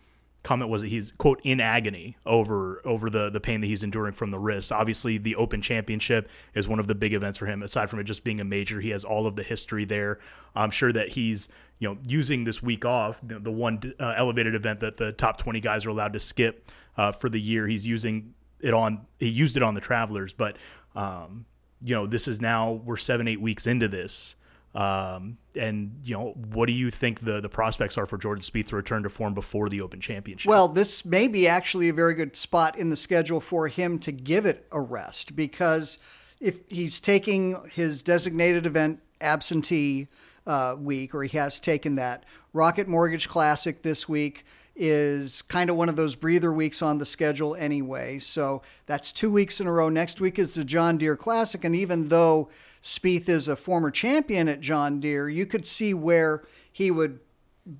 comment 0.42 0.70
was 0.70 0.82
that 0.82 0.88
he's 0.88 1.12
quote 1.12 1.40
in 1.44 1.60
agony 1.60 2.16
over 2.26 2.80
over 2.84 3.08
the 3.08 3.30
the 3.30 3.40
pain 3.40 3.60
that 3.60 3.66
he's 3.66 3.82
enduring 3.82 4.14
from 4.14 4.30
the 4.30 4.38
wrist. 4.38 4.72
Obviously, 4.72 5.18
the 5.18 5.36
Open 5.36 5.62
Championship 5.62 6.28
is 6.54 6.68
one 6.68 6.78
of 6.78 6.86
the 6.86 6.94
big 6.94 7.12
events 7.12 7.38
for 7.38 7.46
him. 7.46 7.62
Aside 7.62 7.90
from 7.90 8.00
it 8.00 8.04
just 8.04 8.24
being 8.24 8.40
a 8.40 8.44
major, 8.44 8.80
he 8.80 8.90
has 8.90 9.04
all 9.04 9.26
of 9.26 9.36
the 9.36 9.42
history 9.42 9.84
there. 9.84 10.18
I'm 10.54 10.70
sure 10.70 10.92
that 10.92 11.10
he's 11.10 11.48
you 11.78 11.88
know 11.88 11.98
using 12.06 12.44
this 12.44 12.62
week 12.62 12.84
off, 12.84 13.20
the, 13.22 13.38
the 13.38 13.52
one 13.52 13.80
uh, 13.98 14.14
elevated 14.16 14.54
event 14.54 14.80
that 14.80 14.96
the 14.96 15.12
top 15.12 15.38
20 15.38 15.60
guys 15.60 15.86
are 15.86 15.90
allowed 15.90 16.12
to 16.12 16.20
skip 16.20 16.70
uh, 16.96 17.12
for 17.12 17.28
the 17.28 17.40
year. 17.40 17.66
He's 17.66 17.86
using 17.86 18.34
it 18.60 18.74
on 18.74 19.06
he 19.18 19.28
used 19.28 19.56
it 19.56 19.62
on 19.62 19.74
the 19.74 19.80
Travelers, 19.80 20.32
but 20.32 20.56
um, 20.94 21.46
you 21.80 21.94
know 21.94 22.06
this 22.06 22.26
is 22.26 22.40
now 22.40 22.72
we're 22.72 22.96
seven 22.96 23.28
eight 23.28 23.40
weeks 23.40 23.66
into 23.66 23.88
this. 23.88 24.36
Um, 24.74 25.36
and 25.54 26.00
you 26.02 26.16
know, 26.16 26.30
what 26.30 26.66
do 26.66 26.72
you 26.72 26.90
think 26.90 27.20
the 27.20 27.40
the 27.40 27.48
prospects 27.48 27.98
are 27.98 28.06
for 28.06 28.16
Jordan 28.16 28.42
Spieth 28.42 28.68
to 28.68 28.76
return 28.76 29.02
to 29.02 29.10
form 29.10 29.34
before 29.34 29.68
the 29.68 29.82
Open 29.82 30.00
Championship? 30.00 30.48
Well, 30.48 30.68
this 30.68 31.04
may 31.04 31.28
be 31.28 31.46
actually 31.46 31.90
a 31.90 31.92
very 31.92 32.14
good 32.14 32.36
spot 32.36 32.78
in 32.78 32.88
the 32.88 32.96
schedule 32.96 33.40
for 33.40 33.68
him 33.68 33.98
to 34.00 34.12
give 34.12 34.46
it 34.46 34.66
a 34.72 34.80
rest 34.80 35.36
because 35.36 35.98
if 36.40 36.60
he's 36.68 37.00
taking 37.00 37.56
his 37.70 38.02
designated 38.02 38.64
event 38.64 39.00
absentee 39.20 40.08
uh, 40.46 40.74
week, 40.78 41.14
or 41.14 41.22
he 41.22 41.36
has 41.36 41.60
taken 41.60 41.94
that 41.96 42.24
Rocket 42.52 42.88
Mortgage 42.88 43.28
Classic 43.28 43.82
this 43.82 44.08
week 44.08 44.44
is 44.74 45.42
kind 45.42 45.68
of 45.68 45.76
one 45.76 45.88
of 45.88 45.96
those 45.96 46.14
breather 46.14 46.52
weeks 46.52 46.80
on 46.82 46.98
the 46.98 47.04
schedule 47.04 47.54
anyway. 47.54 48.18
So 48.18 48.62
that's 48.86 49.12
two 49.12 49.30
weeks 49.30 49.60
in 49.60 49.66
a 49.66 49.72
row. 49.72 49.88
Next 49.88 50.20
week 50.20 50.38
is 50.38 50.54
the 50.54 50.64
John 50.64 50.98
Deere 50.98 51.16
Classic, 51.16 51.62
and 51.64 51.76
even 51.76 52.08
though 52.08 52.48
Spieth 52.82 53.28
is 53.28 53.48
a 53.48 53.56
former 53.56 53.90
champion 53.90 54.48
at 54.48 54.60
John 54.60 54.98
Deere, 55.00 55.28
you 55.28 55.46
could 55.46 55.66
see 55.66 55.94
where 55.94 56.42
he 56.72 56.90
would 56.90 57.20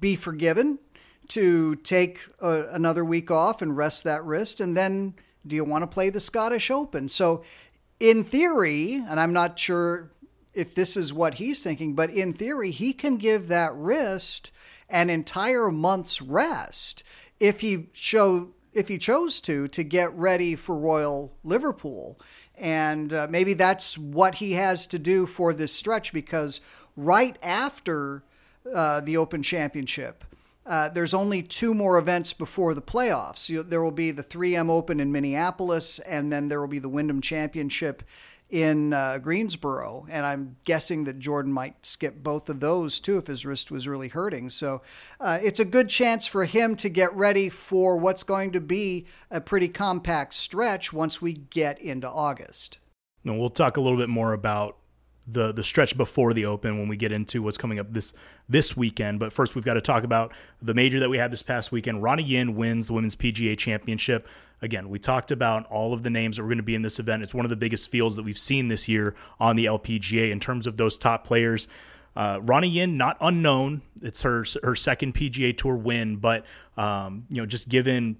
be 0.00 0.16
forgiven 0.16 0.78
to 1.28 1.76
take 1.76 2.20
a, 2.40 2.66
another 2.70 3.04
week 3.04 3.30
off 3.30 3.62
and 3.62 3.76
rest 3.76 4.04
that 4.04 4.24
wrist. 4.24 4.60
And 4.60 4.76
then 4.76 5.14
do 5.46 5.56
you 5.56 5.64
want 5.64 5.82
to 5.82 5.86
play 5.86 6.10
the 6.10 6.20
Scottish 6.20 6.70
Open? 6.70 7.08
So, 7.08 7.42
in 7.98 8.24
theory, 8.24 8.94
and 8.94 9.18
I'm 9.18 9.32
not 9.32 9.58
sure 9.58 10.10
if 10.54 10.74
this 10.74 10.96
is 10.96 11.12
what 11.12 11.34
he's 11.34 11.62
thinking, 11.62 11.94
but 11.94 12.10
in 12.10 12.32
theory, 12.32 12.70
he 12.70 12.92
can 12.92 13.16
give 13.16 13.48
that 13.48 13.72
wrist 13.74 14.50
an 14.92 15.10
entire 15.10 15.70
month's 15.70 16.22
rest 16.22 17.02
if 17.40 17.60
he 17.62 17.88
show 17.92 18.50
if 18.72 18.88
he 18.88 18.98
chose 18.98 19.40
to 19.40 19.66
to 19.68 19.82
get 19.82 20.14
ready 20.16 20.54
for 20.54 20.76
Royal 20.76 21.32
Liverpool. 21.42 22.20
And 22.56 23.12
uh, 23.12 23.26
maybe 23.28 23.54
that's 23.54 23.98
what 23.98 24.36
he 24.36 24.52
has 24.52 24.86
to 24.88 24.98
do 24.98 25.26
for 25.26 25.52
this 25.52 25.72
stretch 25.72 26.12
because 26.12 26.60
right 26.96 27.36
after 27.42 28.22
uh, 28.72 29.00
the 29.00 29.16
Open 29.16 29.42
Championship, 29.42 30.24
uh, 30.64 30.88
there's 30.90 31.14
only 31.14 31.42
two 31.42 31.74
more 31.74 31.98
events 31.98 32.32
before 32.32 32.72
the 32.72 32.82
playoffs. 32.82 33.48
You, 33.48 33.62
there 33.64 33.82
will 33.82 33.90
be 33.90 34.12
the 34.12 34.22
3M 34.22 34.70
Open 34.70 35.00
in 35.00 35.10
Minneapolis, 35.10 35.98
and 36.00 36.32
then 36.32 36.48
there 36.48 36.60
will 36.60 36.68
be 36.68 36.78
the 36.78 36.88
Wyndham 36.88 37.20
Championship 37.20 38.04
in 38.52 38.92
uh, 38.92 39.18
Greensboro, 39.18 40.06
and 40.10 40.26
I'm 40.26 40.56
guessing 40.64 41.04
that 41.04 41.18
Jordan 41.18 41.50
might 41.50 41.86
skip 41.86 42.22
both 42.22 42.50
of 42.50 42.60
those 42.60 43.00
too 43.00 43.16
if 43.16 43.26
his 43.26 43.46
wrist 43.46 43.70
was 43.70 43.88
really 43.88 44.08
hurting. 44.08 44.50
So 44.50 44.82
uh, 45.18 45.38
it's 45.42 45.58
a 45.58 45.64
good 45.64 45.88
chance 45.88 46.26
for 46.26 46.44
him 46.44 46.76
to 46.76 46.90
get 46.90 47.12
ready 47.16 47.48
for 47.48 47.96
what's 47.96 48.22
going 48.22 48.52
to 48.52 48.60
be 48.60 49.06
a 49.30 49.40
pretty 49.40 49.68
compact 49.68 50.34
stretch 50.34 50.92
once 50.92 51.22
we 51.22 51.32
get 51.32 51.80
into 51.80 52.08
August. 52.08 52.78
And 53.24 53.40
we'll 53.40 53.48
talk 53.48 53.78
a 53.78 53.80
little 53.80 53.98
bit 53.98 54.10
more 54.10 54.34
about 54.34 54.76
the 55.26 55.52
the 55.52 55.64
stretch 55.64 55.96
before 55.96 56.34
the 56.34 56.44
Open 56.44 56.78
when 56.78 56.88
we 56.88 56.96
get 56.96 57.12
into 57.12 57.42
what's 57.42 57.56
coming 57.56 57.78
up 57.78 57.92
this 57.92 58.12
this 58.48 58.76
weekend. 58.76 59.18
But 59.18 59.32
first, 59.32 59.54
we've 59.54 59.64
got 59.64 59.74
to 59.74 59.80
talk 59.80 60.04
about 60.04 60.32
the 60.60 60.74
major 60.74 61.00
that 61.00 61.08
we 61.08 61.16
had 61.16 61.30
this 61.30 61.42
past 61.42 61.72
weekend. 61.72 62.02
Ruoning 62.02 62.28
Yin 62.28 62.54
wins 62.56 62.88
the 62.88 62.92
Women's 62.92 63.16
PGA 63.16 63.56
Championship. 63.56 64.26
Again, 64.62 64.88
we 64.88 65.00
talked 65.00 65.32
about 65.32 65.66
all 65.66 65.92
of 65.92 66.04
the 66.04 66.10
names 66.10 66.36
that 66.36 66.42
were 66.42 66.48
going 66.48 66.56
to 66.58 66.62
be 66.62 66.76
in 66.76 66.82
this 66.82 67.00
event. 67.00 67.22
It's 67.24 67.34
one 67.34 67.44
of 67.44 67.50
the 67.50 67.56
biggest 67.56 67.90
fields 67.90 68.14
that 68.14 68.22
we've 68.22 68.38
seen 68.38 68.68
this 68.68 68.88
year 68.88 69.14
on 69.40 69.56
the 69.56 69.64
LPGA 69.64 70.30
in 70.30 70.38
terms 70.38 70.68
of 70.68 70.76
those 70.76 70.96
top 70.96 71.26
players. 71.26 71.66
Uh, 72.14 72.38
Ruoning 72.38 72.72
Yin, 72.72 72.96
not 72.96 73.16
unknown. 73.20 73.82
It's 74.00 74.22
her 74.22 74.44
her 74.62 74.76
second 74.76 75.14
PGA 75.14 75.56
Tour 75.56 75.74
win, 75.74 76.16
but 76.16 76.44
um, 76.76 77.26
you 77.28 77.40
know, 77.40 77.46
just 77.46 77.68
given 77.68 78.18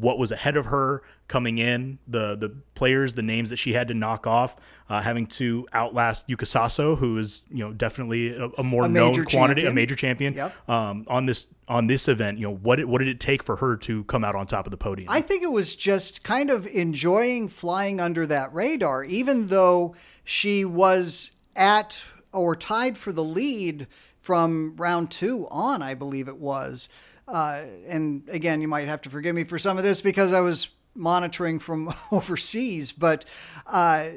what 0.00 0.18
was 0.18 0.32
ahead 0.32 0.56
of 0.56 0.66
her 0.66 1.02
coming 1.28 1.58
in, 1.58 1.98
the 2.08 2.34
the 2.36 2.48
players, 2.74 3.14
the 3.14 3.22
names 3.22 3.50
that 3.50 3.56
she 3.56 3.72
had 3.72 3.88
to 3.88 3.94
knock 3.94 4.26
off, 4.26 4.56
uh, 4.88 5.00
having 5.00 5.26
to 5.26 5.66
outlast 5.72 6.26
Yuka 6.28 6.46
Saso, 6.46 6.98
who 6.98 7.18
is 7.18 7.44
you 7.50 7.58
know 7.58 7.72
definitely 7.72 8.34
a, 8.36 8.48
a 8.58 8.62
more 8.62 8.86
a 8.86 8.88
known 8.88 9.12
quantity, 9.24 9.62
champion. 9.62 9.66
a 9.66 9.72
major 9.72 9.94
champion. 9.94 10.34
Yep. 10.34 10.68
Um, 10.68 11.04
on 11.06 11.26
this 11.26 11.46
on 11.68 11.86
this 11.86 12.08
event, 12.08 12.38
you 12.38 12.46
know 12.46 12.54
what 12.54 12.84
what 12.86 12.98
did 12.98 13.08
it 13.08 13.20
take 13.20 13.42
for 13.42 13.56
her 13.56 13.76
to 13.76 14.04
come 14.04 14.24
out 14.24 14.34
on 14.34 14.46
top 14.46 14.66
of 14.66 14.70
the 14.70 14.76
podium? 14.76 15.08
I 15.10 15.20
think 15.20 15.42
it 15.42 15.52
was 15.52 15.76
just 15.76 16.24
kind 16.24 16.50
of 16.50 16.66
enjoying 16.66 17.48
flying 17.48 18.00
under 18.00 18.26
that 18.26 18.52
radar, 18.52 19.04
even 19.04 19.48
though 19.48 19.94
she 20.24 20.64
was 20.64 21.32
at 21.54 22.02
or 22.32 22.54
tied 22.56 22.96
for 22.96 23.12
the 23.12 23.24
lead 23.24 23.86
from 24.20 24.76
round 24.76 25.10
two 25.10 25.46
on, 25.50 25.82
I 25.82 25.94
believe 25.94 26.28
it 26.28 26.38
was. 26.38 26.88
Uh, 27.30 27.62
and 27.86 28.28
again, 28.28 28.60
you 28.60 28.68
might 28.68 28.88
have 28.88 29.00
to 29.02 29.10
forgive 29.10 29.34
me 29.34 29.44
for 29.44 29.58
some 29.58 29.78
of 29.78 29.84
this 29.84 30.00
because 30.00 30.32
I 30.32 30.40
was 30.40 30.70
monitoring 30.94 31.58
from 31.58 31.94
overseas, 32.12 32.92
but 32.92 33.24
uh, 33.66 34.08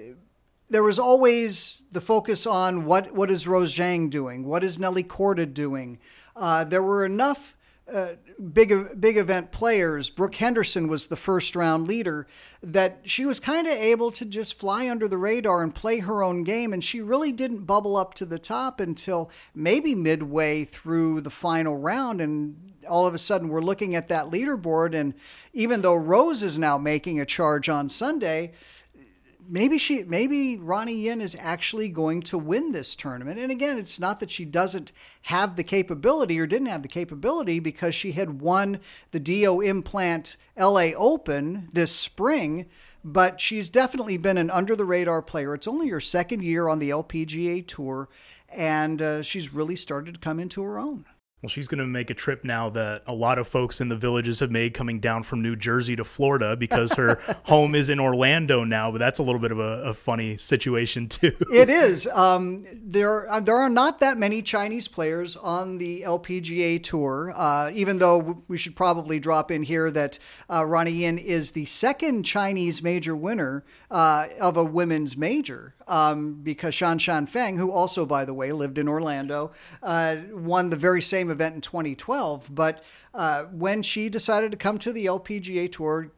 there 0.69 0.83
was 0.83 0.97
always 0.97 1.83
the 1.91 2.01
focus 2.01 2.47
on 2.47 2.85
what 2.85 3.13
what 3.13 3.29
is 3.29 3.47
Rose 3.47 3.75
Zhang 3.75 4.09
doing, 4.09 4.45
what 4.45 4.63
is 4.63 4.79
Nelly 4.79 5.03
Korda 5.03 5.51
doing. 5.53 5.99
Uh, 6.35 6.63
there 6.63 6.81
were 6.81 7.05
enough 7.05 7.55
uh, 7.91 8.13
big 8.53 8.99
big 8.99 9.17
event 9.17 9.51
players. 9.51 10.09
Brooke 10.09 10.35
Henderson 10.35 10.87
was 10.87 11.07
the 11.07 11.15
first 11.15 11.55
round 11.55 11.87
leader. 11.87 12.25
That 12.63 13.01
she 13.03 13.25
was 13.25 13.39
kind 13.39 13.67
of 13.67 13.73
able 13.73 14.11
to 14.13 14.25
just 14.25 14.57
fly 14.57 14.89
under 14.89 15.07
the 15.07 15.17
radar 15.17 15.61
and 15.61 15.75
play 15.75 15.99
her 15.99 16.23
own 16.23 16.43
game, 16.43 16.73
and 16.73 16.83
she 16.83 17.01
really 17.01 17.31
didn't 17.31 17.65
bubble 17.65 17.95
up 17.95 18.15
to 18.15 18.25
the 18.25 18.39
top 18.39 18.79
until 18.79 19.29
maybe 19.53 19.93
midway 19.93 20.63
through 20.63 21.21
the 21.21 21.29
final 21.29 21.77
round. 21.77 22.19
And 22.19 22.72
all 22.87 23.07
of 23.07 23.13
a 23.13 23.19
sudden, 23.19 23.49
we're 23.49 23.61
looking 23.61 23.95
at 23.95 24.07
that 24.09 24.27
leaderboard, 24.27 24.95
and 24.95 25.13
even 25.53 25.81
though 25.81 25.95
Rose 25.95 26.43
is 26.43 26.57
now 26.57 26.77
making 26.77 27.19
a 27.19 27.25
charge 27.25 27.69
on 27.69 27.89
Sunday, 27.89 28.53
maybe 29.47 29.77
she 29.77 30.03
maybe 30.03 30.57
Ruoning 30.57 31.01
Yin 31.01 31.21
is 31.21 31.35
actually 31.39 31.89
going 31.89 32.21
to 32.23 32.37
win 32.37 32.71
this 32.71 32.95
tournament. 32.95 33.39
And 33.39 33.51
again, 33.51 33.77
it's 33.77 33.99
not 33.99 34.19
that 34.19 34.31
she 34.31 34.45
doesn't 34.45 34.91
have 35.23 35.55
the 35.55 35.63
capability 35.63 36.39
or 36.39 36.47
didn't 36.47 36.67
have 36.67 36.81
the 36.81 36.87
capability 36.87 37.59
because 37.59 37.95
she 37.95 38.13
had 38.13 38.41
won 38.41 38.79
the 39.11 39.19
DIO 39.19 39.59
implant 39.61 40.37
LA 40.57 40.91
Open 40.95 41.69
this 41.73 41.93
spring, 41.93 42.67
but 43.03 43.41
she's 43.41 43.69
definitely 43.69 44.17
been 44.17 44.37
an 44.37 44.49
under 44.49 44.75
the 44.75 44.85
radar 44.85 45.21
player. 45.21 45.53
It's 45.53 45.67
only 45.67 45.89
her 45.89 45.99
second 45.99 46.43
year 46.43 46.67
on 46.67 46.79
the 46.79 46.89
LPGA 46.89 47.67
tour 47.67 48.09
and 48.53 49.01
uh, 49.01 49.21
she's 49.21 49.53
really 49.53 49.75
started 49.75 50.13
to 50.13 50.19
come 50.19 50.39
into 50.39 50.61
her 50.61 50.77
own. 50.77 51.05
Well, 51.43 51.49
she's 51.49 51.67
going 51.67 51.79
to 51.79 51.85
make 51.85 52.09
a 52.09 52.13
trip 52.13 52.45
now 52.45 52.69
that 52.69 53.03
a 53.05 53.13
lot 53.13 53.37
of 53.37 53.49
folks 53.49 53.81
in 53.81 53.89
the 53.89 53.97
villages 53.97 54.39
have 54.39 54.49
made 54.49 54.73
coming 54.73 55.01
down 55.01 55.23
from 55.23 55.41
New 55.41 55.57
Jersey 55.57 55.93
to 55.97 56.05
Florida 56.05 56.55
because 56.55 56.93
her 56.93 57.19
home 57.43 57.75
is 57.75 57.89
in 57.89 57.99
Orlando 57.99 58.63
now. 58.63 58.89
But 58.91 58.99
that's 58.99 59.19
a 59.19 59.23
little 59.23 59.41
bit 59.41 59.51
of 59.51 59.59
a, 59.59 59.83
a 59.83 59.93
funny 59.93 60.37
situation, 60.37 61.09
too. 61.09 61.35
It 61.51 61.69
is. 61.69 62.07
Um, 62.07 62.65
there, 62.73 63.29
uh, 63.29 63.41
there 63.41 63.57
are 63.57 63.69
not 63.69 63.99
that 63.99 64.17
many 64.17 64.41
Chinese 64.41 64.87
players 64.87 65.35
on 65.35 65.79
the 65.79 66.03
LPGA 66.03 66.81
Tour, 66.81 67.33
uh, 67.35 67.71
even 67.73 67.99
though 67.99 68.41
we 68.47 68.57
should 68.57 68.77
probably 68.77 69.19
drop 69.19 69.51
in 69.51 69.63
here 69.63 69.91
that 69.91 70.19
uh, 70.49 70.61
Ruoning 70.61 70.95
Yin 70.95 71.17
is 71.17 71.51
the 71.51 71.65
second 71.65 72.23
Chinese 72.23 72.81
major 72.81 73.17
winner 73.17 73.65
uh, 73.91 74.27
of 74.39 74.55
a 74.55 74.63
women's 74.63 75.17
major 75.17 75.75
um, 75.87 76.39
because 76.41 76.75
Shan 76.75 76.99
Shan 76.99 77.25
Feng, 77.25 77.57
who 77.57 77.71
also, 77.71 78.05
by 78.05 78.25
the 78.25 78.33
way, 78.33 78.51
lived 78.51 78.77
in 78.77 78.87
Orlando, 78.87 79.51
uh, 79.81 80.17
won 80.31 80.69
the 80.69 80.77
very 80.77 81.01
same 81.01 81.29
event 81.33 81.55
in 81.55 81.61
2012. 81.61 82.47
But 82.49 82.81
uh, 83.13 83.45
when 83.45 83.83
she 83.83 84.07
decided 84.07 84.51
to 84.51 84.57
come 84.57 84.77
to 84.79 84.93
the 84.93 85.05
LPGA 85.05 85.69
Tour, 85.69 86.11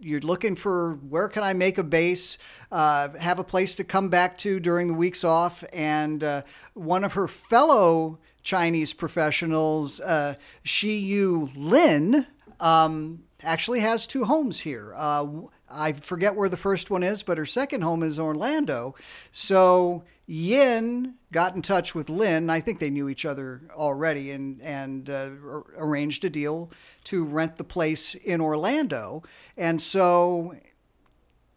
you're 0.00 0.20
looking 0.20 0.54
for 0.54 0.94
where 0.94 1.28
can 1.28 1.42
I 1.42 1.52
make 1.52 1.78
a 1.78 1.82
base, 1.82 2.38
uh, 2.70 3.10
have 3.18 3.38
a 3.38 3.44
place 3.44 3.74
to 3.76 3.84
come 3.84 4.08
back 4.08 4.38
to 4.38 4.60
during 4.60 4.88
the 4.88 4.94
weeks 4.94 5.24
off, 5.24 5.64
and 5.72 6.22
uh, 6.22 6.42
one 6.74 7.02
of 7.02 7.14
her 7.14 7.26
fellow 7.26 8.18
Chinese 8.42 8.92
professionals, 8.92 10.00
uh, 10.00 10.34
Xiyu 10.64 11.50
Lin, 11.56 12.26
um, 12.60 13.24
actually 13.42 13.80
has 13.80 14.06
two 14.06 14.24
homes 14.24 14.60
here. 14.60 14.94
Uh, 14.96 15.26
I 15.70 15.92
forget 15.92 16.34
where 16.34 16.48
the 16.48 16.56
first 16.56 16.90
one 16.90 17.02
is, 17.02 17.22
but 17.22 17.38
her 17.38 17.46
second 17.46 17.82
home 17.82 18.02
is 18.02 18.18
Orlando. 18.18 18.94
So 19.30 20.04
Yin 20.30 21.14
got 21.32 21.56
in 21.56 21.62
touch 21.62 21.94
with 21.94 22.10
Lin. 22.10 22.50
I 22.50 22.60
think 22.60 22.80
they 22.80 22.90
knew 22.90 23.08
each 23.08 23.24
other 23.24 23.62
already 23.72 24.30
and 24.30 24.60
and 24.60 25.08
uh, 25.08 25.30
arranged 25.76 26.22
a 26.22 26.30
deal 26.30 26.70
to 27.04 27.24
rent 27.24 27.56
the 27.56 27.64
place 27.64 28.14
in 28.14 28.38
Orlando. 28.38 29.22
And 29.56 29.80
so 29.80 30.54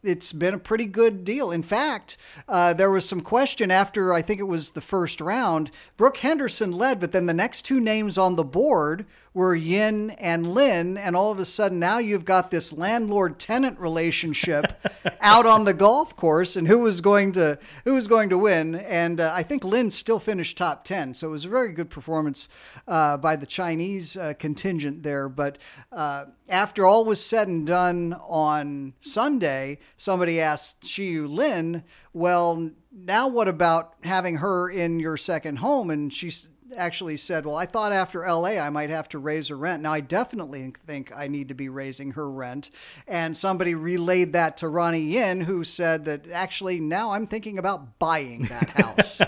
it's 0.04 0.32
been 0.32 0.54
a 0.54 0.60
pretty 0.60 0.86
good 0.86 1.26
deal. 1.26 1.52
In 1.52 1.64
fact, 1.64 2.16
uh, 2.48 2.74
there 2.74 2.90
was 2.90 3.08
some 3.08 3.20
question 3.20 3.72
after 3.72 4.14
I 4.14 4.22
think 4.22 4.40
it 4.40 4.44
was 4.44 4.72
the 4.72 4.82
first 4.82 5.20
round. 5.20 5.70
Brooke 5.98 6.18
Henderson 6.18 6.72
led, 6.72 7.02
but 7.02 7.12
then 7.12 7.26
the 7.26 7.34
next 7.34 7.64
two 7.64 7.82
names 7.82 8.18
on 8.18 8.36
the 8.36 8.46
board 8.46 9.06
were 9.34 9.56
Yin 9.56 10.12
and 10.12 10.54
Lin, 10.54 10.98
and 10.98 11.16
all 11.16 11.32
of 11.32 11.40
a 11.40 11.46
sudden 11.46 11.80
now 11.80 12.00
you've 12.00 12.26
got 12.26 12.52
this 12.52 12.74
landlord 12.74 13.40
tenant 13.40 13.80
relationship 13.80 14.74
out 15.22 15.46
on 15.46 15.64
the 15.64 15.74
golf 15.74 16.16
course, 16.16 16.56
and 16.56 16.68
who 16.68 16.80
was 16.80 17.00
going 17.00 17.32
to 17.34 17.58
who 17.86 17.94
was 17.94 18.08
going 18.08 18.30
to 18.30 18.38
win? 18.38 18.76
And 18.76 19.22
uh, 19.22 19.32
I 19.34 19.44
think 19.44 19.64
Lin 19.64 19.90
still 19.90 20.20
finished 20.20 20.58
top 20.58 20.84
ten, 20.84 21.14
so 21.14 21.30
it 21.30 21.32
was 21.32 21.46
a 21.46 21.50
very 21.50 21.72
good 21.72 21.90
performance 21.90 22.50
uh, 22.88 23.18
by 23.18 23.38
the 23.38 23.46
Chinese 23.46 24.18
uh, 24.18 24.34
contingent 24.38 25.04
there. 25.04 25.30
But 25.30 25.58
uh, 25.92 26.26
after 26.50 26.86
all 26.86 27.06
was 27.06 27.24
said 27.24 27.48
and 27.48 27.66
done 27.66 28.14
on 28.28 28.94
Sunday, 29.00 29.80
somebody 29.96 30.42
asked 30.42 30.82
Xiyu 30.82 31.30
Lin, 31.30 31.84
"Well." 32.14 32.72
Now, 32.94 33.30
what 33.30 33.48
about 33.48 33.94
having 34.04 34.36
her 34.38 34.70
in 34.70 35.00
your 35.00 35.16
second 35.16 35.60
home? 35.60 35.90
And 35.90 36.12
she's 36.12 36.50
actually 36.76 37.18
said, 37.18 37.46
Well, 37.46 37.56
I 37.56 37.66
thought 37.66 37.92
after 37.92 38.22
LA 38.22 38.58
I 38.58 38.70
might 38.70 38.90
have 38.90 39.10
to 39.10 39.20
raise 39.20 39.50
her 39.50 39.58
rent. 39.58 39.84
Now, 39.84 39.94
I 39.94 40.00
definitely 40.00 40.74
think 40.86 41.12
I 41.16 41.28
need 41.28 41.48
to 41.50 41.54
be 41.54 41.70
raising 41.70 42.12
her 42.12 42.30
rent. 42.30 42.70
And 43.08 43.36
somebody 43.36 43.76
relayed 43.76 44.34
that 44.34 44.58
to 44.58 44.66
Ruoning 44.68 45.10
Yin, 45.12 45.42
who 45.42 45.64
said 45.64 46.06
that 46.06 46.30
actually 46.30 46.80
now 46.80 47.12
I'm 47.12 47.28
thinking 47.28 47.58
about 47.58 48.00
buying 48.00 48.44
that 48.44 48.70
house. 48.76 49.22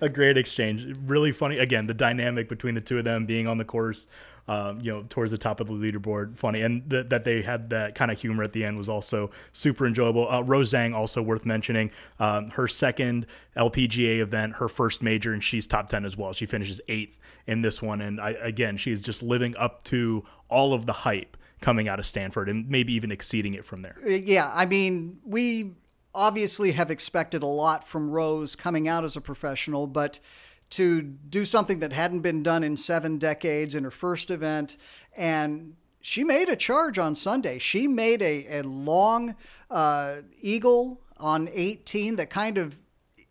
a 0.00 0.08
great 0.08 0.36
exchange. 0.36 0.96
Really 1.04 1.32
funny. 1.32 1.58
Again, 1.58 1.86
the 1.86 1.94
dynamic 1.94 2.48
between 2.48 2.74
the 2.74 2.80
two 2.80 2.98
of 2.98 3.04
them 3.04 3.26
being 3.26 3.46
on 3.46 3.58
the 3.58 3.64
course 3.64 4.06
um, 4.48 4.80
you 4.80 4.92
know, 4.92 5.04
towards 5.08 5.32
the 5.32 5.38
top 5.38 5.60
of 5.60 5.66
the 5.66 5.72
leaderboard. 5.72 6.36
Funny, 6.36 6.62
and 6.62 6.88
th- 6.88 7.08
that 7.08 7.24
they 7.24 7.42
had 7.42 7.70
that 7.70 7.94
kind 7.94 8.10
of 8.10 8.20
humor 8.20 8.42
at 8.44 8.52
the 8.52 8.64
end 8.64 8.78
was 8.78 8.88
also 8.88 9.30
super 9.52 9.86
enjoyable. 9.86 10.30
Uh, 10.30 10.40
Rose 10.40 10.72
Zhang 10.72 10.94
also 10.94 11.20
worth 11.20 11.44
mentioning. 11.44 11.90
Um, 12.20 12.48
her 12.50 12.68
second 12.68 13.26
LPGA 13.56 14.20
event, 14.20 14.56
her 14.56 14.68
first 14.68 15.02
major, 15.02 15.32
and 15.32 15.42
she's 15.42 15.66
top 15.66 15.88
ten 15.88 16.04
as 16.04 16.16
well. 16.16 16.32
She 16.32 16.46
finishes 16.56 16.80
eighth 16.88 17.18
in 17.46 17.60
this 17.60 17.82
one, 17.82 18.00
and 18.00 18.18
I, 18.18 18.30
again, 18.30 18.78
she's 18.78 19.02
just 19.02 19.22
living 19.22 19.54
up 19.58 19.84
to 19.84 20.24
all 20.48 20.72
of 20.72 20.86
the 20.86 20.92
hype 20.92 21.36
coming 21.60 21.86
out 21.86 21.98
of 21.98 22.06
Stanford, 22.06 22.48
and 22.48 22.66
maybe 22.68 22.94
even 22.94 23.12
exceeding 23.12 23.52
it 23.52 23.62
from 23.62 23.82
there. 23.82 23.96
Yeah, 24.06 24.50
I 24.54 24.64
mean, 24.64 25.18
we 25.22 25.72
obviously 26.14 26.72
have 26.72 26.90
expected 26.90 27.42
a 27.42 27.46
lot 27.46 27.86
from 27.86 28.10
Rose 28.10 28.56
coming 28.56 28.88
out 28.88 29.04
as 29.04 29.16
a 29.16 29.20
professional, 29.20 29.86
but 29.86 30.18
to 30.70 31.02
do 31.02 31.44
something 31.44 31.80
that 31.80 31.92
hadn't 31.92 32.20
been 32.20 32.42
done 32.42 32.64
in 32.64 32.76
seven 32.76 33.18
decades 33.18 33.74
in 33.74 33.84
her 33.84 33.90
first 33.90 34.30
event. 34.30 34.76
And 35.16 35.76
she 36.00 36.24
made 36.24 36.48
a 36.48 36.56
charge 36.56 36.98
on 36.98 37.14
Sunday. 37.14 37.58
She 37.58 37.86
made 37.86 38.22
a, 38.22 38.60
a 38.60 38.62
long 38.62 39.36
uh, 39.70 40.16
eagle 40.40 41.02
on 41.18 41.48
18 41.52 42.16
that 42.16 42.30
kind 42.30 42.58
of, 42.58 42.76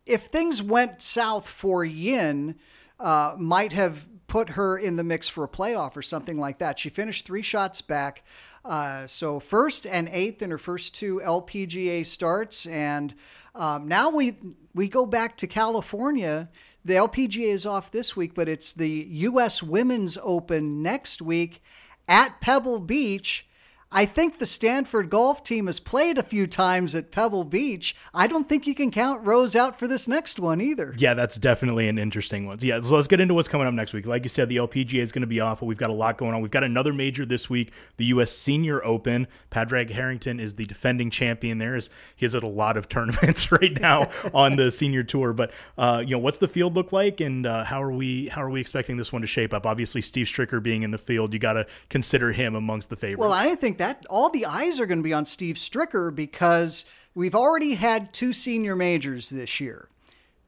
if 0.05 0.27
things 0.27 0.61
went 0.61 1.01
south 1.01 1.49
for 1.49 1.83
Yin, 1.83 2.55
uh, 2.99 3.35
might 3.37 3.73
have 3.73 4.07
put 4.27 4.49
her 4.49 4.77
in 4.77 4.95
the 4.95 5.03
mix 5.03 5.27
for 5.27 5.43
a 5.43 5.47
playoff 5.47 5.95
or 5.95 6.01
something 6.01 6.37
like 6.37 6.59
that. 6.59 6.79
She 6.79 6.89
finished 6.89 7.25
three 7.25 7.41
shots 7.41 7.81
back. 7.81 8.25
Uh, 8.63 9.05
so 9.05 9.39
first 9.39 9.85
and 9.85 10.09
eighth 10.09 10.41
in 10.41 10.49
her 10.49 10.57
first 10.57 10.95
two 10.95 11.21
LPGA 11.23 12.05
starts, 12.05 12.65
and 12.65 13.13
um, 13.53 13.87
now 13.87 14.09
we 14.09 14.37
we 14.73 14.87
go 14.87 15.05
back 15.05 15.37
to 15.37 15.47
California 15.47 16.49
the 16.85 16.93
LPGA 16.93 17.51
is 17.51 17.65
off 17.65 17.89
this 17.89 18.15
week, 18.15 18.35
but 18.35 18.47
it's 18.47 18.71
the 18.71 19.07
U.S. 19.09 19.63
Women's 19.63 20.19
Open 20.21 20.83
next 20.83 21.19
week 21.19 21.63
at 22.07 22.39
Pebble 22.41 22.79
Beach. 22.79 23.47
I 23.95 24.05
think 24.05 24.39
the 24.39 24.45
Stanford 24.45 25.09
golf 25.09 25.41
team 25.41 25.67
has 25.67 25.79
played 25.79 26.17
a 26.17 26.23
few 26.23 26.47
times 26.47 26.93
at 26.95 27.11
Pebble 27.11 27.45
Beach. 27.45 27.95
I 28.13 28.27
don't 28.27 28.49
think 28.49 28.67
you 28.67 28.75
can 28.75 28.91
count 28.91 29.25
Rose 29.25 29.55
out 29.55 29.79
for 29.79 29.87
this 29.87 30.05
next 30.05 30.37
one 30.37 30.59
either. 30.59 30.93
Yeah, 30.97 31.13
that's 31.13 31.37
definitely 31.37 31.87
an 31.87 31.97
interesting 31.97 32.45
one. 32.45 32.57
Yeah, 32.59 32.81
so 32.81 32.97
let's 32.97 33.07
get 33.07 33.21
into 33.21 33.33
what's 33.33 33.47
coming 33.47 33.67
up 33.67 33.73
next 33.73 33.93
week. 33.93 34.05
Like 34.05 34.23
you 34.23 34.29
said, 34.29 34.49
the 34.49 34.57
LPGA 34.57 34.99
is 34.99 35.13
going 35.13 35.21
to 35.21 35.27
be 35.27 35.39
off, 35.39 35.61
but 35.61 35.67
we've 35.67 35.77
got 35.77 35.91
a 35.91 35.93
lot 35.93 36.17
going 36.17 36.33
on. 36.33 36.41
We've 36.41 36.51
got 36.51 36.65
another 36.65 36.91
major 36.91 37.25
this 37.25 37.49
week, 37.49 37.71
the 37.95 38.03
U.S. 38.07 38.33
Senior 38.33 38.83
Open. 38.83 39.27
Padraig 39.49 39.91
Harrington 39.91 40.41
is 40.41 40.55
the 40.55 40.65
defending 40.65 41.09
champion 41.09 41.59
there. 41.59 41.77
Is 41.77 41.89
he's 42.17 42.35
at 42.35 42.43
a 42.43 42.47
lot 42.47 42.75
of 42.75 42.89
tournaments 42.89 43.49
right 43.49 43.79
now 43.79 44.09
on 44.33 44.57
the 44.57 44.71
senior 44.71 45.03
tour. 45.03 45.31
But 45.31 45.51
uh, 45.77 46.03
you 46.05 46.17
know, 46.17 46.19
what's 46.19 46.39
the 46.39 46.49
field 46.49 46.75
look 46.75 46.91
like, 46.91 47.21
and 47.21 47.45
uh, 47.45 47.63
how 47.63 47.81
are 47.81 47.93
we 47.93 48.27
how 48.27 48.43
are 48.43 48.49
we 48.49 48.59
expecting 48.59 48.97
this 48.97 49.13
one 49.13 49.21
to 49.21 49.27
shape 49.27 49.53
up? 49.53 49.65
Obviously, 49.65 50.01
Steve 50.01 50.25
Stricker 50.25 50.61
being 50.61 50.83
in 50.83 50.91
the 50.91 50.97
field, 50.97 51.31
you 51.31 51.39
got 51.39 51.53
to 51.53 51.65
consider 51.87 52.33
him 52.33 52.55
amongst 52.55 52.89
the 52.89 52.97
favorites. 52.97 53.21
Well, 53.21 53.31
I 53.31 53.55
think 53.55 53.77
that 53.77 53.84
that 53.85 54.03
all 54.09 54.29
the 54.29 54.47
eyes 54.47 54.79
are 54.79 54.87
going 54.87 54.97
to 54.97 55.03
be 55.03 55.13
on 55.13 55.27
Steve 55.27 55.57
Stricker 55.57 56.13
because 56.13 56.85
we've 57.13 57.35
already 57.35 57.75
had 57.75 58.13
two 58.13 58.33
senior 58.33 58.75
majors 58.75 59.29
this 59.29 59.59
year. 59.59 59.89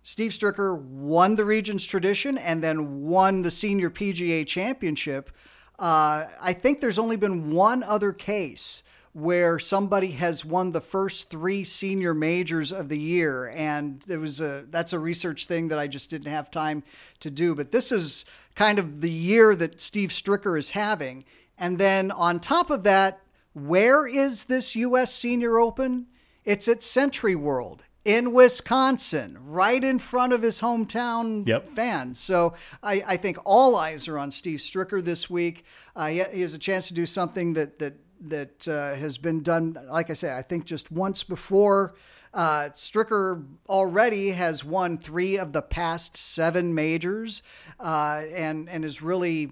Steve 0.01 0.31
Stricker 0.31 0.79
won 0.81 1.35
the 1.35 1.45
Regions 1.45 1.85
Tradition 1.85 2.37
and 2.39 2.63
then 2.63 3.03
won 3.03 3.43
the 3.43 3.51
Senior 3.51 3.91
PGA 3.91 4.47
Championship. 4.47 5.29
Uh, 5.77 6.25
I 6.41 6.53
think 6.53 6.81
there's 6.81 6.97
only 6.97 7.15
been 7.15 7.51
one 7.51 7.83
other 7.83 8.11
case 8.11 8.81
where 9.13 9.59
somebody 9.59 10.11
has 10.11 10.43
won 10.43 10.71
the 10.71 10.81
first 10.81 11.29
three 11.29 11.63
senior 11.63 12.15
majors 12.15 12.71
of 12.71 12.89
the 12.89 12.97
year, 12.99 13.49
and 13.49 14.01
there 14.07 14.19
was 14.19 14.39
a 14.39 14.65
that's 14.69 14.93
a 14.93 14.99
research 14.99 15.45
thing 15.45 15.67
that 15.67 15.77
I 15.77 15.87
just 15.87 16.09
didn't 16.09 16.31
have 16.31 16.49
time 16.49 16.83
to 17.19 17.29
do. 17.29 17.53
But 17.53 17.71
this 17.71 17.91
is 17.91 18.25
kind 18.55 18.79
of 18.79 19.01
the 19.01 19.11
year 19.11 19.55
that 19.55 19.79
Steve 19.79 20.09
Stricker 20.09 20.57
is 20.57 20.71
having, 20.71 21.23
and 21.57 21.77
then 21.77 22.11
on 22.11 22.39
top 22.39 22.69
of 22.69 22.83
that, 22.83 23.21
where 23.57 24.07
is 24.07 24.45
this 24.45 24.75
U.S. 24.75 25.13
Senior 25.13 25.59
Open? 25.59 26.07
It's 26.45 26.67
at 26.67 26.79
SentryWorld 26.79 27.79
in 28.05 28.31
Wisconsin, 28.31 29.37
right 29.41 29.83
in 29.83 29.99
front 29.99 30.31
of 30.31 30.41
his 30.41 30.61
hometown 30.61 31.47
yep. 31.47 31.69
fans. 31.73 32.19
So 32.19 32.53
I, 32.81 33.03
I, 33.05 33.17
think 33.17 33.37
all 33.43 33.75
eyes 33.75 34.07
are 34.07 34.17
on 34.17 34.31
Steve 34.31 34.59
Stricker 34.59 35.03
this 35.03 35.29
week. 35.29 35.65
Uh, 35.95 36.07
he, 36.07 36.23
he, 36.31 36.41
has 36.41 36.53
a 36.53 36.57
chance 36.57 36.87
to 36.87 36.93
do 36.93 37.05
something 37.05 37.53
that 37.53 37.79
that 37.79 37.95
that 38.21 38.67
uh, 38.67 38.95
has 38.95 39.17
been 39.17 39.43
done. 39.43 39.77
Like 39.89 40.09
I 40.09 40.13
say, 40.13 40.33
I 40.33 40.41
think 40.41 40.65
just 40.65 40.91
once 40.91 41.23
before. 41.23 41.95
Uh, 42.33 42.69
Stricker 42.73 43.45
already 43.67 44.29
has 44.31 44.63
won 44.63 44.97
three 44.97 45.37
of 45.37 45.53
the 45.53 45.61
past 45.61 46.15
seven 46.15 46.75
majors, 46.75 47.41
uh, 47.79 48.21
and 48.31 48.69
and 48.69 48.85
is 48.85 49.01
really 49.01 49.51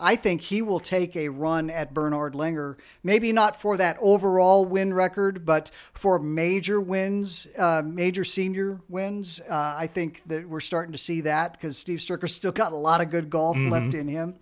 I 0.00 0.16
think 0.16 0.40
he 0.40 0.62
will 0.62 0.80
take 0.80 1.14
a 1.14 1.28
run 1.28 1.70
at 1.70 1.94
Bernhard 1.94 2.34
Langer. 2.34 2.76
Maybe 3.02 3.32
not 3.32 3.60
for 3.60 3.76
that 3.76 3.96
overall 4.00 4.64
win 4.64 4.94
record, 4.94 5.44
but 5.44 5.70
for 5.92 6.18
major 6.18 6.80
wins, 6.80 7.46
uh, 7.58 7.82
major 7.84 8.24
senior 8.24 8.80
wins. 8.88 9.40
Uh, 9.48 9.74
I 9.78 9.86
think 9.86 10.22
that 10.26 10.48
we're 10.48 10.60
starting 10.60 10.92
to 10.92 10.98
see 10.98 11.20
that 11.22 11.52
because 11.52 11.76
Steve 11.78 11.98
Stricker's 11.98 12.34
still 12.34 12.52
got 12.52 12.72
a 12.72 12.76
lot 12.76 13.00
of 13.00 13.10
good 13.10 13.30
golf 13.30 13.56
mm-hmm. 13.56 13.70
left 13.70 13.94
in 13.94 14.08
him. 14.08 14.36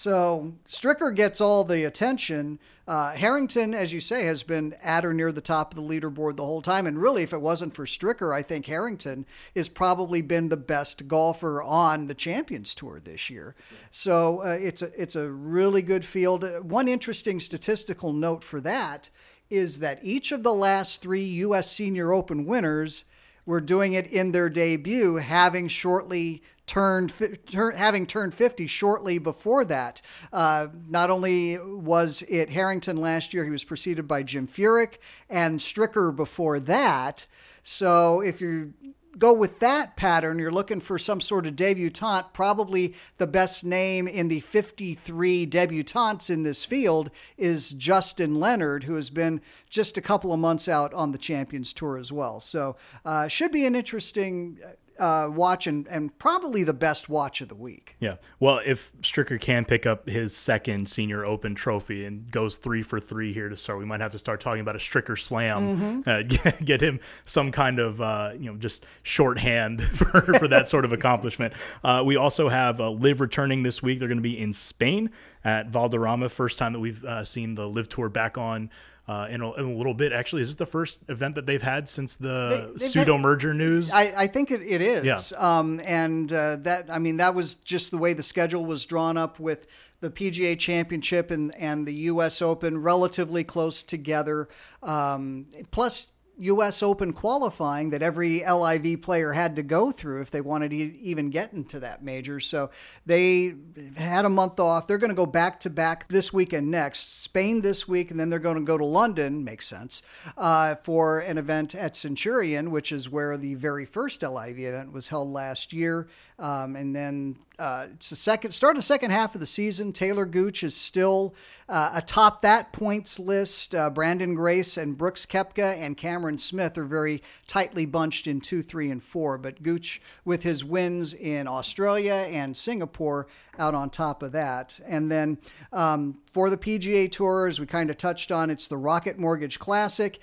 So 0.00 0.54
Stricker 0.66 1.14
gets 1.14 1.42
all 1.42 1.62
the 1.62 1.84
attention. 1.84 2.58
Uh, 2.88 3.12
Harrington, 3.12 3.74
as 3.74 3.92
you 3.92 4.00
say, 4.00 4.24
has 4.24 4.42
been 4.42 4.74
at 4.82 5.04
or 5.04 5.12
near 5.12 5.30
the 5.30 5.42
top 5.42 5.72
of 5.72 5.76
the 5.76 5.82
leaderboard 5.86 6.36
the 6.36 6.44
whole 6.46 6.62
time. 6.62 6.86
And 6.86 6.96
really, 6.96 7.22
if 7.22 7.34
it 7.34 7.42
wasn't 7.42 7.74
for 7.74 7.84
Stricker, 7.84 8.34
I 8.34 8.40
think 8.40 8.64
Harrington 8.64 9.26
has 9.54 9.68
probably 9.68 10.22
been 10.22 10.48
the 10.48 10.56
best 10.56 11.06
golfer 11.06 11.62
on 11.62 12.06
the 12.06 12.14
Champions 12.14 12.74
Tour 12.74 12.98
this 13.04 13.28
year. 13.28 13.54
So 13.90 14.40
uh, 14.42 14.56
it's 14.58 14.80
a 14.80 14.90
it's 14.98 15.16
a 15.16 15.30
really 15.30 15.82
good 15.82 16.06
field. 16.06 16.44
One 16.64 16.88
interesting 16.88 17.38
statistical 17.38 18.14
note 18.14 18.42
for 18.42 18.58
that 18.62 19.10
is 19.50 19.80
that 19.80 19.98
each 20.02 20.32
of 20.32 20.42
the 20.42 20.54
last 20.54 21.02
three 21.02 21.24
U.S. 21.24 21.70
Senior 21.70 22.14
Open 22.14 22.46
winners 22.46 23.04
were 23.46 23.60
doing 23.60 23.92
it 23.92 24.06
in 24.06 24.32
their 24.32 24.48
debut, 24.48 25.16
having 25.16 25.68
shortly 25.68 26.42
turned 26.66 27.12
turn, 27.50 27.74
having 27.74 28.06
turned 28.06 28.32
50 28.32 28.66
shortly 28.68 29.18
before 29.18 29.64
that. 29.64 30.00
Uh, 30.32 30.68
not 30.88 31.10
only 31.10 31.58
was 31.58 32.22
it 32.28 32.50
Harrington 32.50 32.96
last 32.96 33.34
year, 33.34 33.44
he 33.44 33.50
was 33.50 33.64
preceded 33.64 34.06
by 34.06 34.22
Jim 34.22 34.46
Furyk 34.46 34.98
and 35.28 35.58
Stricker 35.58 36.14
before 36.14 36.60
that. 36.60 37.26
So 37.64 38.20
if 38.20 38.40
you 38.40 38.74
go 39.18 39.32
with 39.32 39.58
that 39.60 39.96
pattern, 39.96 40.38
you're 40.38 40.50
looking 40.50 40.80
for 40.80 40.98
some 40.98 41.20
sort 41.20 41.46
of 41.46 41.56
debutante. 41.56 42.32
Probably 42.32 42.94
the 43.18 43.26
best 43.26 43.64
name 43.64 44.06
in 44.06 44.28
the 44.28 44.40
53 44.40 45.46
debutantes 45.46 46.30
in 46.30 46.42
this 46.42 46.64
field 46.64 47.10
is 47.36 47.70
Justin 47.70 48.36
Leonard, 48.36 48.84
who 48.84 48.94
has 48.94 49.10
been 49.10 49.40
just 49.68 49.96
a 49.96 50.02
couple 50.02 50.32
of 50.32 50.40
months 50.40 50.68
out 50.68 50.94
on 50.94 51.12
the 51.12 51.18
Champions 51.18 51.72
Tour 51.72 51.98
as 51.98 52.12
well. 52.12 52.40
So, 52.40 52.76
uh, 53.04 53.28
should 53.28 53.52
be 53.52 53.66
an 53.66 53.74
interesting 53.74 54.58
uh, 55.00 55.30
watch 55.32 55.66
and, 55.66 55.88
and 55.88 56.16
probably 56.18 56.62
the 56.62 56.74
best 56.74 57.08
watch 57.08 57.40
of 57.40 57.48
the 57.48 57.54
week. 57.54 57.96
Yeah. 57.98 58.16
Well, 58.38 58.60
if 58.64 58.92
Stricker 59.00 59.40
can 59.40 59.64
pick 59.64 59.86
up 59.86 60.08
his 60.08 60.36
second 60.36 60.88
senior 60.88 61.24
open 61.24 61.54
trophy 61.54 62.04
and 62.04 62.30
goes 62.30 62.56
three 62.56 62.82
for 62.82 63.00
three 63.00 63.32
here 63.32 63.48
to 63.48 63.56
start, 63.56 63.78
we 63.78 63.86
might 63.86 64.00
have 64.00 64.12
to 64.12 64.18
start 64.18 64.40
talking 64.40 64.60
about 64.60 64.76
a 64.76 64.78
Stricker 64.78 65.18
slam, 65.18 66.02
mm-hmm. 66.04 66.08
uh, 66.08 66.22
get, 66.44 66.64
get, 66.64 66.80
him 66.82 67.00
some 67.24 67.50
kind 67.50 67.78
of, 67.78 68.00
uh, 68.00 68.32
you 68.38 68.50
know, 68.50 68.56
just 68.56 68.84
shorthand 69.02 69.82
for, 69.96 70.20
for 70.20 70.46
that 70.46 70.68
sort 70.68 70.84
of 70.84 70.92
accomplishment. 70.92 71.54
Uh, 71.82 72.02
we 72.04 72.16
also 72.16 72.50
have 72.50 72.80
uh, 72.80 72.90
LIV 72.90 73.20
returning 73.22 73.62
this 73.62 73.82
week. 73.82 73.98
They're 73.98 74.08
going 74.08 74.18
to 74.18 74.22
be 74.22 74.38
in 74.38 74.52
Spain 74.52 75.10
at 75.42 75.68
Valderrama. 75.68 76.28
First 76.28 76.58
time 76.58 76.74
that 76.74 76.80
we've 76.80 77.02
uh, 77.04 77.24
seen 77.24 77.54
the 77.54 77.66
LIV 77.66 77.88
tour 77.88 78.08
back 78.10 78.36
on 78.36 78.70
uh, 79.10 79.26
in, 79.28 79.40
a, 79.40 79.52
in, 79.54 79.64
a, 79.64 79.74
little 79.74 79.92
bit. 79.92 80.12
Actually, 80.12 80.42
is 80.42 80.50
this 80.50 80.54
the 80.54 80.66
first 80.66 81.00
event 81.08 81.34
that 81.34 81.44
they've 81.44 81.60
had 81.60 81.88
since 81.88 82.14
the 82.14 82.72
they, 82.78 82.86
pseudo 82.86 83.18
merger 83.18 83.52
news? 83.52 83.90
I, 83.90 84.12
I, 84.16 84.26
think 84.28 84.52
it, 84.52 84.62
it 84.62 84.80
is. 84.80 85.04
Yeah. 85.04 85.18
Um, 85.36 85.80
and 85.84 86.32
uh, 86.32 86.56
that, 86.60 86.88
I 86.88 87.00
mean, 87.00 87.16
that 87.16 87.34
was 87.34 87.56
just 87.56 87.90
the 87.90 87.98
way 87.98 88.12
the 88.12 88.22
schedule 88.22 88.64
was 88.64 88.86
drawn 88.86 89.16
up 89.16 89.40
with 89.40 89.66
the 89.98 90.10
PGA 90.10 90.56
Championship 90.56 91.32
and, 91.32 91.52
and 91.56 91.88
the 91.88 91.94
U.S. 91.94 92.40
Open 92.40 92.80
relatively 92.80 93.42
close 93.42 93.82
together. 93.82 94.48
Um, 94.80 95.46
plus, 95.72 96.12
U.S. 96.40 96.82
Open 96.82 97.12
qualifying 97.12 97.90
that 97.90 98.02
every 98.02 98.44
LIV 98.44 99.02
player 99.02 99.32
had 99.32 99.56
to 99.56 99.62
go 99.62 99.90
through 99.90 100.22
if 100.22 100.30
they 100.30 100.40
wanted 100.40 100.70
to 100.70 100.76
even 100.76 101.30
get 101.30 101.52
into 101.52 101.80
that 101.80 102.02
major. 102.02 102.40
So 102.40 102.70
they 103.06 103.54
had 103.96 104.24
a 104.24 104.30
month 104.30 104.58
off. 104.58 104.86
They're 104.86 104.98
going 104.98 105.10
to 105.10 105.16
go 105.16 105.26
back 105.26 105.60
to 105.60 105.70
back 105.70 106.08
this 106.08 106.32
week 106.32 106.52
and 106.52 106.70
next. 106.70 107.22
Spain 107.22 107.60
this 107.60 107.86
week, 107.86 108.10
and 108.10 108.18
then 108.18 108.30
they're 108.30 108.38
going 108.38 108.56
to 108.56 108.62
go 108.62 108.78
to 108.78 108.84
London, 108.84 109.44
makes 109.44 109.66
sense, 109.66 110.02
uh, 110.36 110.76
for 110.76 111.20
an 111.20 111.38
event 111.38 111.74
at 111.74 111.94
Centurion, 111.96 112.70
which 112.70 112.92
is 112.92 113.08
where 113.08 113.36
the 113.36 113.54
very 113.54 113.84
first 113.84 114.22
LIV 114.22 114.58
event 114.58 114.92
was 114.92 115.08
held 115.08 115.32
last 115.32 115.72
year. 115.72 116.08
Um, 116.40 116.74
and 116.74 116.96
then 116.96 117.36
uh, 117.58 117.88
it's 117.92 118.08
the 118.08 118.16
second 118.16 118.52
start 118.52 118.74
of 118.74 118.78
the 118.78 118.86
second 118.86 119.10
half 119.10 119.34
of 119.34 119.40
the 119.42 119.46
season. 119.46 119.92
Talor 119.92 120.28
Gooch 120.28 120.64
is 120.64 120.74
still 120.74 121.34
uh, 121.68 121.90
atop 121.92 122.40
that 122.40 122.72
points 122.72 123.18
list. 123.18 123.74
Uh, 123.74 123.90
Branden 123.90 124.34
Grace 124.34 124.78
and 124.78 124.96
Brooks 124.96 125.26
Koepka 125.26 125.76
and 125.76 125.98
Cameron 125.98 126.38
Smith 126.38 126.78
are 126.78 126.86
very 126.86 127.22
tightly 127.46 127.84
bunched 127.84 128.26
in 128.26 128.40
two, 128.40 128.62
three, 128.62 128.90
and 128.90 129.02
four. 129.02 129.36
But 129.36 129.62
Gooch, 129.62 130.00
with 130.24 130.42
his 130.42 130.64
wins 130.64 131.12
in 131.12 131.46
Australia 131.46 132.26
and 132.30 132.56
Singapore, 132.56 133.26
out 133.58 133.74
on 133.74 133.90
top 133.90 134.22
of 134.22 134.32
that. 134.32 134.80
And 134.86 135.12
then 135.12 135.36
um, 135.74 136.20
for 136.32 136.48
the 136.48 136.56
PGA 136.56 137.12
Tour, 137.12 137.46
as 137.46 137.60
we 137.60 137.66
kind 137.66 137.90
of 137.90 137.98
touched 137.98 138.32
on, 138.32 138.48
it's 138.48 138.66
the 138.66 138.78
Rocket 138.78 139.18
Mortgage 139.18 139.58
Classic 139.58 140.18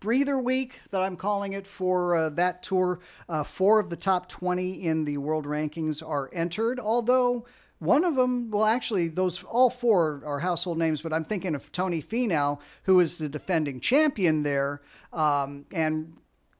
breather 0.00 0.38
week 0.38 0.80
that 0.90 1.02
I'm 1.02 1.16
calling 1.16 1.52
it 1.52 1.66
for 1.66 2.14
uh, 2.14 2.28
that 2.30 2.62
tour. 2.62 3.00
Uh, 3.28 3.44
four 3.44 3.80
of 3.80 3.90
the 3.90 3.96
top 3.96 4.28
20 4.28 4.84
in 4.84 5.04
the 5.04 5.18
world 5.18 5.46
rankings 5.46 6.06
are 6.06 6.30
entered, 6.32 6.78
although 6.78 7.46
one 7.78 8.04
of 8.04 8.16
them, 8.16 8.50
well, 8.50 8.64
actually, 8.64 9.08
those 9.08 9.42
all 9.44 9.68
four 9.68 10.22
are 10.24 10.40
household 10.40 10.78
names, 10.78 11.02
but 11.02 11.12
I'm 11.12 11.24
thinking 11.24 11.54
of 11.54 11.70
Tony 11.72 12.02
Finau, 12.02 12.58
who 12.84 13.00
is 13.00 13.18
the 13.18 13.28
defending 13.28 13.80
champion 13.80 14.42
there. 14.42 14.80
Um, 15.12 15.66
and 15.72 16.16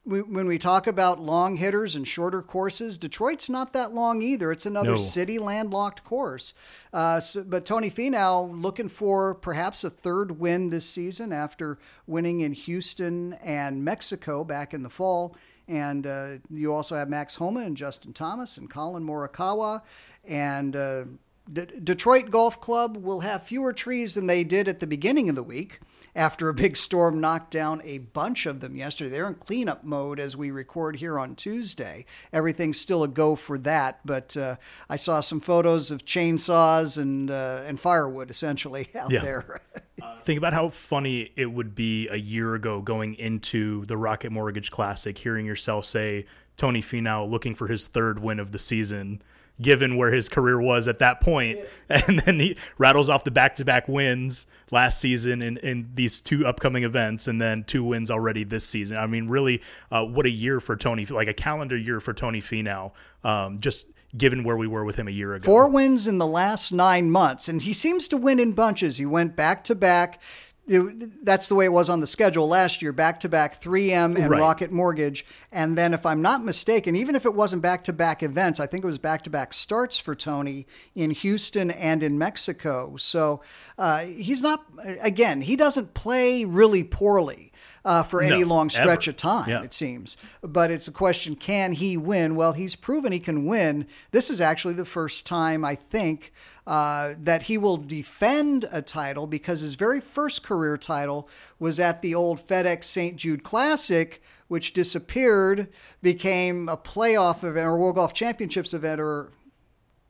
we, 0.06 0.22
when 0.22 0.46
we 0.46 0.56
talk 0.56 0.86
about 0.86 1.20
long 1.20 1.56
hitters 1.56 1.96
and 1.96 2.06
shorter 2.06 2.40
courses, 2.40 2.96
Detroit's 2.96 3.50
not 3.50 3.72
that 3.72 3.92
long 3.92 4.22
either. 4.22 4.52
It's 4.52 4.64
another 4.64 4.90
no. 4.90 4.96
city 4.96 5.38
landlocked 5.38 6.04
course. 6.04 6.54
Uh, 6.92 7.18
so, 7.18 7.42
but 7.42 7.66
Tony 7.66 7.90
Finau 7.90 8.48
looking 8.62 8.88
for 8.88 9.34
perhaps 9.34 9.82
a 9.82 9.90
third 9.90 10.38
win 10.38 10.70
this 10.70 10.88
season 10.88 11.32
after 11.32 11.78
winning 12.06 12.40
in 12.40 12.52
Houston 12.52 13.32
and 13.34 13.84
Mexico 13.84 14.44
back 14.44 14.72
in 14.72 14.84
the 14.84 14.90
fall. 14.90 15.36
And 15.66 16.06
uh, 16.06 16.36
you 16.48 16.72
also 16.72 16.94
have 16.94 17.08
Max 17.08 17.34
Homa 17.34 17.60
and 17.60 17.76
Justin 17.76 18.12
Thomas 18.12 18.56
and 18.56 18.70
Collin 18.70 19.04
Morikawa. 19.04 19.82
And 20.24 20.76
uh, 20.76 21.04
D- 21.52 21.66
Detroit 21.82 22.30
Golf 22.30 22.60
Club 22.60 22.96
will 22.96 23.20
have 23.20 23.42
fewer 23.42 23.72
trees 23.72 24.14
than 24.14 24.28
they 24.28 24.44
did 24.44 24.68
at 24.68 24.78
the 24.78 24.86
beginning 24.86 25.28
of 25.28 25.34
the 25.34 25.42
week 25.42 25.80
after 26.16 26.48
a 26.48 26.54
big 26.54 26.76
storm 26.76 27.20
knocked 27.20 27.50
down 27.50 27.82
a 27.84 27.98
bunch 27.98 28.46
of 28.46 28.60
them 28.60 28.74
yesterday. 28.74 29.10
They're 29.10 29.28
in 29.28 29.34
cleanup 29.34 29.84
mode 29.84 30.18
as 30.18 30.36
we 30.36 30.50
record 30.50 30.96
here 30.96 31.18
on 31.18 31.36
Tuesday. 31.36 32.06
Everything's 32.32 32.80
still 32.80 33.04
a 33.04 33.08
go 33.08 33.36
for 33.36 33.58
that, 33.58 34.00
but 34.04 34.34
uh, 34.36 34.56
I 34.88 34.96
saw 34.96 35.20
some 35.20 35.40
photos 35.40 35.90
of 35.90 36.06
chainsaws 36.06 36.96
and 36.96 37.30
uh, 37.30 37.62
and 37.66 37.78
firewood 37.78 38.30
essentially 38.30 38.88
out 38.94 39.12
yeah. 39.12 39.20
there. 39.20 39.60
uh, 40.02 40.20
think 40.22 40.38
about 40.38 40.54
how 40.54 40.70
funny 40.70 41.32
it 41.36 41.52
would 41.52 41.74
be 41.74 42.08
a 42.08 42.16
year 42.16 42.54
ago 42.54 42.80
going 42.80 43.14
into 43.14 43.84
the 43.84 43.98
Rocket 43.98 44.32
Mortgage 44.32 44.70
Classic, 44.70 45.16
hearing 45.18 45.44
yourself 45.44 45.84
say 45.84 46.24
Tony 46.56 46.80
Finau 46.80 47.28
looking 47.28 47.54
for 47.54 47.68
his 47.68 47.86
third 47.86 48.18
win 48.18 48.40
of 48.40 48.52
the 48.52 48.58
season 48.58 49.20
given 49.60 49.96
where 49.96 50.12
his 50.12 50.28
career 50.28 50.60
was 50.60 50.88
at 50.88 50.98
that 50.98 51.20
point. 51.20 51.58
And 51.88 52.18
then 52.18 52.40
he 52.40 52.58
rattles 52.78 53.08
off 53.08 53.22
the 53.22 53.30
back 53.30 53.54
to 53.54 53.64
back 53.64 53.86
wins 53.86 54.48
last 54.72 54.98
season 54.98 55.40
in, 55.40 55.56
in 55.58 55.90
these 55.94 56.20
two 56.20 56.44
upcoming 56.44 56.82
events, 56.82 57.28
and 57.28 57.40
then 57.40 57.62
two 57.62 57.84
wins 57.84 58.10
already 58.10 58.42
this 58.42 58.66
season. 58.66 58.96
I 58.96 59.06
mean, 59.06 59.28
really, 59.28 59.62
uh, 59.92 60.02
what 60.02 60.26
a 60.26 60.30
year 60.30 60.58
for 60.58 60.74
Tony, 60.74 61.06
like 61.06 61.28
a 61.28 61.32
calendar 61.32 61.76
year 61.76 62.00
for 62.00 62.12
Tony 62.12 62.40
Finau. 62.40 62.90
Um, 63.22 63.60
just 63.60 63.86
given 64.16 64.42
where 64.42 64.56
we 64.56 64.66
were 64.66 64.84
with 64.84 64.96
him 64.96 65.06
a 65.06 65.12
year 65.12 65.34
ago. 65.34 65.44
Four 65.44 65.68
wins 65.68 66.08
in 66.08 66.18
the 66.18 66.26
last 66.26 66.72
nine 66.72 67.08
months, 67.08 67.48
and 67.48 67.62
he 67.62 67.72
seems 67.72 68.08
to 68.08 68.16
win 68.16 68.40
in 68.40 68.52
bunches. 68.52 68.96
He 68.96 69.06
went 69.06 69.36
back 69.36 69.62
to 69.64 69.76
back 69.76 70.20
it, 70.66 71.24
that's 71.24 71.48
the 71.48 71.54
way 71.54 71.64
it 71.64 71.72
was 71.72 71.88
on 71.88 72.00
the 72.00 72.06
schedule 72.06 72.48
last 72.48 72.82
year 72.82 72.92
back 72.92 73.20
to 73.20 73.28
back 73.28 73.60
3M 73.60 74.16
and 74.16 74.30
right. 74.30 74.40
Rocket 74.40 74.72
Mortgage. 74.72 75.24
And 75.52 75.78
then, 75.78 75.94
if 75.94 76.04
I'm 76.04 76.22
not 76.22 76.44
mistaken, 76.44 76.96
even 76.96 77.14
if 77.14 77.24
it 77.24 77.34
wasn't 77.34 77.62
back 77.62 77.84
to 77.84 77.92
back 77.92 78.22
events, 78.22 78.60
I 78.60 78.66
think 78.66 78.84
it 78.84 78.86
was 78.86 78.98
back 78.98 79.22
to 79.24 79.30
back 79.30 79.52
starts 79.52 79.98
for 79.98 80.14
Tony 80.14 80.66
in 80.94 81.10
Houston 81.10 81.70
and 81.70 82.02
in 82.02 82.18
Mexico. 82.18 82.96
So 82.96 83.42
uh, 83.78 84.04
he's 84.04 84.42
not, 84.42 84.64
again, 85.00 85.40
he 85.40 85.56
doesn't 85.56 85.94
play 85.94 86.44
really 86.44 86.84
poorly. 86.84 87.52
Uh, 87.86 88.02
for 88.02 88.20
any 88.20 88.40
no, 88.40 88.46
long 88.48 88.68
stretch 88.68 89.06
ever. 89.06 89.12
of 89.12 89.16
time, 89.16 89.48
yeah. 89.48 89.62
it 89.62 89.72
seems. 89.72 90.16
But 90.42 90.72
it's 90.72 90.88
a 90.88 90.92
question 90.92 91.36
can 91.36 91.70
he 91.70 91.96
win? 91.96 92.34
Well, 92.34 92.52
he's 92.52 92.74
proven 92.74 93.12
he 93.12 93.20
can 93.20 93.46
win. 93.46 93.86
This 94.10 94.28
is 94.28 94.40
actually 94.40 94.74
the 94.74 94.84
first 94.84 95.24
time, 95.24 95.64
I 95.64 95.76
think, 95.76 96.32
uh, 96.66 97.14
that 97.16 97.44
he 97.44 97.56
will 97.56 97.76
defend 97.76 98.68
a 98.72 98.82
title 98.82 99.28
because 99.28 99.60
his 99.60 99.76
very 99.76 100.00
first 100.00 100.42
career 100.42 100.76
title 100.76 101.28
was 101.60 101.78
at 101.78 102.02
the 102.02 102.12
old 102.12 102.40
FedEx 102.40 102.82
St. 102.82 103.14
Jude 103.14 103.44
Classic, 103.44 104.20
which 104.48 104.72
disappeared, 104.72 105.68
became 106.02 106.68
a 106.68 106.76
playoff 106.76 107.44
event 107.44 107.68
or 107.68 107.78
World 107.78 107.94
Golf 107.94 108.12
Championships 108.12 108.74
event 108.74 109.00
or 109.00 109.30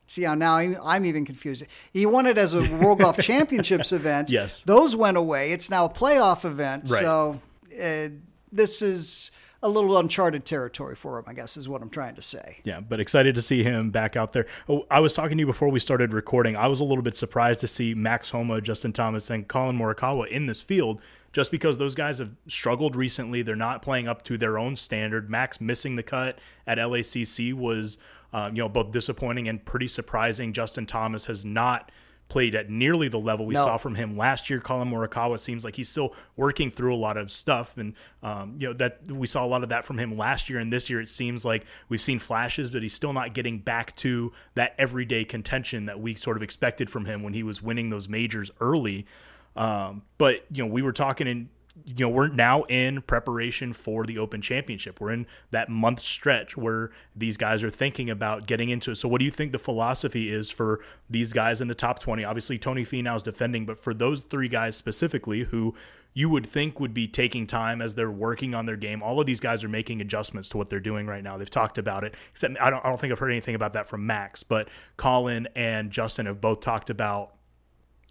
See 0.09 0.23
how 0.23 0.35
now 0.35 0.57
I'm 0.57 1.05
even 1.05 1.25
confused. 1.25 1.65
He 1.93 2.07
won 2.07 2.27
it 2.27 2.39
as 2.39 2.55
a 2.55 2.61
World 2.79 3.01
Golf 3.01 3.19
Championships 3.21 3.93
event. 3.93 4.31
Yes, 4.31 4.61
those 4.61 4.95
went 4.95 5.17
away. 5.17 5.51
It's 5.51 5.69
now 5.69 5.87
a 5.87 5.89
playoff 5.89 6.45
event. 6.45 6.89
Right. 6.89 7.03
So 7.03 7.41
uh, 7.81 8.09
this 8.53 8.83
is 8.83 9.31
a 9.63 9.69
little 9.69 9.97
uncharted 9.97 10.45
territory 10.45 10.95
for 10.95 11.19
him, 11.19 11.25
I 11.27 11.33
guess, 11.33 11.57
is 11.57 11.69
what 11.69 11.83
I'm 11.83 11.91
trying 11.91 12.15
to 12.17 12.23
say. 12.23 12.61
Yeah, 12.65 12.81
but 12.81 13.01
excited 13.01 13.35
to 13.35 13.43
see 13.43 13.63
him 13.63 13.91
back 13.91 14.15
out 14.15 14.33
there. 14.33 14.47
Oh, 14.69 14.87
I 14.91 15.01
was 15.01 15.15
talking 15.15 15.37
to 15.39 15.43
you 15.43 15.47
before 15.47 15.71
we 15.71 15.81
started 15.81 16.13
recording. 16.13 16.57
I 16.57 16.67
was 16.67 16.81
a 16.81 16.85
little 16.85 17.03
bit 17.03 17.17
surprised 17.17 17.61
to 17.61 17.67
see 17.67 17.95
Max 17.95 18.31
Homa, 18.31 18.61
Justin 18.61 18.93
Thomas, 18.93 19.31
and 19.31 19.49
Collin 19.49 19.79
Morikawa 19.79 20.29
in 20.29 20.47
this 20.47 20.63
field 20.63 21.01
just 21.33 21.51
because 21.51 21.79
those 21.79 21.95
guys 21.95 22.19
have 22.19 22.31
struggled 22.47 22.97
recently. 22.97 23.43
They're 23.43 23.57
not 23.57 23.83
playing 23.83 24.09
up 24.09 24.23
to 24.25 24.39
their 24.39 24.59
own 24.59 24.77
standard. 24.77 25.29
Max 25.29 25.61
missing 25.61 25.97
the 25.97 26.03
cut 26.03 26.39
at 26.67 26.79
LACC 26.79 27.53
was, 27.53 27.99
um, 28.33 28.55
you 28.55 28.63
know, 28.63 28.69
both 28.69 28.91
disappointing 28.91 29.49
and 29.49 29.65
pretty 29.65 29.89
surprising. 29.89 30.53
Justin 30.53 30.87
Thomas 30.87 31.27
has 31.27 31.45
not 31.45 31.91
played 32.29 32.55
at 32.55 32.69
nearly 32.69 33.09
the 33.09 33.19
level 33.19 33.47
we 33.47 33.55
No. 33.55 33.63
saw 33.65 33.77
from 33.77 33.95
him 33.95 34.17
last 34.17 34.51
year. 34.51 34.59
Collin 34.61 34.91
Morikawa 34.91 35.39
seems 35.39 35.65
like 35.65 35.77
he's 35.77 35.89
still 35.89 36.13
working 36.37 36.71
through 36.71 36.95
a 36.95 36.97
lot 36.99 37.17
of 37.17 37.31
stuff, 37.31 37.77
and 37.77 37.95
um, 38.23 38.57
you 38.59 38.67
know 38.69 38.75
that 38.75 39.11
we 39.11 39.27
saw 39.27 39.45
a 39.45 39.47
lot 39.47 39.63
of 39.63 39.69
that 39.69 39.85
from 39.85 39.99
him 39.99 40.17
last 40.17 40.51
year. 40.51 40.59
And 40.59 40.73
this 40.73 40.91
year, 40.91 41.01
it 41.01 41.09
seems 41.09 41.45
like 41.45 41.65
we've 41.89 42.01
seen 42.01 42.19
flashes, 42.19 42.71
but 42.71 42.83
he's 42.83 42.95
still 42.95 43.13
not 43.13 43.33
getting 43.33 43.59
back 43.59 43.95
to 43.97 44.33
that 44.55 44.75
everyday 44.79 45.25
contention 45.25 45.87
that 45.87 46.01
we 46.01 46.15
sort 46.15 46.37
of 46.37 46.43
expected 46.43 46.91
from 46.91 47.05
him 47.05 47.23
when 47.23 47.33
he 47.33 47.43
was 47.43 47.63
winning 47.63 47.91
those 47.91 48.09
majors 48.09 48.51
early. 48.61 49.07
Um, 49.55 50.03
but 50.19 50.45
you 50.51 50.65
know, 50.65 50.71
we 50.71 50.83
were 50.83 50.93
talking 50.93 51.27
in 51.27 51.49
you 51.85 52.07
know 52.07 52.09
we're 52.09 52.29
now 52.29 52.63
in 52.65 53.03
preparation 53.03 53.73
for 53.73 54.05
the 54.05 54.19
open 54.19 54.41
championship. 54.41 55.01
We're 55.01 55.13
in 55.13 55.27
that 55.51 55.69
month 55.69 56.03
stretch 56.03 56.57
where 56.57 56.91
these 57.15 57.37
guys 57.37 57.63
are 57.63 57.71
thinking 57.71 58.09
about 58.09 58.47
getting 58.47 58.71
into 58.71 58.93
it. 58.93 58.97
So 58.97 59.09
what 59.09 59.19
do 59.19 59.25
you 59.25 59.31
think 59.31 59.53
the 59.53 59.59
philosophy 59.59 60.33
is 60.33 60.51
for 60.51 60.81
these 61.11 61.33
guys 61.33 61.61
in 61.61 61.69
the 61.69 61.75
top 61.75 61.99
20 61.99 62.25
obviously 62.25 62.59
tony 62.59 62.85
Finau 62.85 63.17
is 63.17 63.23
defending 63.23 63.65
but 63.65 63.79
for 63.79 63.95
those 63.95 64.23
three 64.23 64.49
guys 64.49 64.77
specifically 64.77 65.45
who 65.45 65.75
you 66.15 66.29
would 66.29 66.47
think 66.47 66.81
would 66.81 66.95
be 66.95 67.07
taking 67.07 67.47
time 67.47 67.83
as 67.83 67.95
they're 67.95 68.11
working 68.11 68.55
on 68.55 68.67
their 68.67 68.77
game 68.77 69.03
all 69.03 69.21
of 69.21 69.27
these 69.27 69.41
guys 69.41 69.63
are 69.63 69.69
making 69.69 70.01
adjustments 70.01 70.49
to 70.49 70.57
what 70.57 70.69
they're 70.69 70.81
doing 70.81 71.07
right 71.07 71.23
now. 71.23 71.37
They've 71.37 71.49
talked 71.49 71.79
about 71.79 72.05
it 72.05 72.15
except 72.31 72.57
i 72.61 72.71
don't, 72.71 72.85
I 72.85 72.89
don't 72.89 73.01
think 73.01 73.13
i've 73.13 73.19
heard 73.19 73.31
anything 73.31 73.55
about 73.55 73.75
that 73.75 73.87
from 73.87 74.07
max 74.07 74.43
but 74.43 74.69
colin 74.97 75.49
and 75.55 75.91
justin 75.91 76.27
have 76.27 76.41
both 76.41 76.61
talked 76.61 76.91
about 76.91 77.35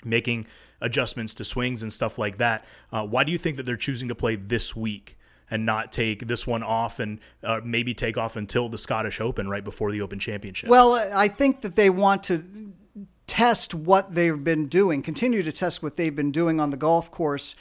making 0.03 0.45
adjustments 0.81 1.33
to 1.35 1.45
swings 1.45 1.81
and 1.81 1.91
stuff 1.91 2.17
like 2.17 2.37
that. 2.37 2.65
Uh, 2.91 3.05
why 3.05 3.23
do 3.23 3.31
you 3.31 3.37
think 3.37 3.57
that 3.57 3.63
they're 3.63 3.77
choosing 3.77 4.07
to 4.07 4.15
play 4.15 4.35
this 4.35 4.75
week 4.75 5.17
and 5.49 5.65
not 5.65 5.91
take 5.91 6.27
this 6.27 6.47
one 6.47 6.63
off 6.63 6.99
and 6.99 7.19
uh, 7.43 7.61
maybe 7.63 7.93
take 7.93 8.17
off 8.17 8.35
until 8.35 8.67
the 8.69 8.77
Scottish 8.77 9.21
Open 9.21 9.47
right 9.47 9.63
before 9.63 9.91
the 9.91 10.01
Open 10.01 10.19
Championship? 10.19 10.69
Well, 10.69 10.93
I 10.93 11.27
think 11.27 11.61
that 11.61 11.75
they 11.75 11.89
want 11.89 12.23
to 12.23 12.43
test 13.27 13.73
what 13.73 14.15
they've 14.15 14.43
been 14.43 14.67
doing, 14.67 15.01
continue 15.01 15.43
to 15.43 15.51
test 15.51 15.83
what 15.83 15.97
they've 15.97 16.15
been 16.15 16.31
doing 16.31 16.59
on 16.59 16.69
the 16.69 16.77
golf 16.77 17.11
course 17.11 17.55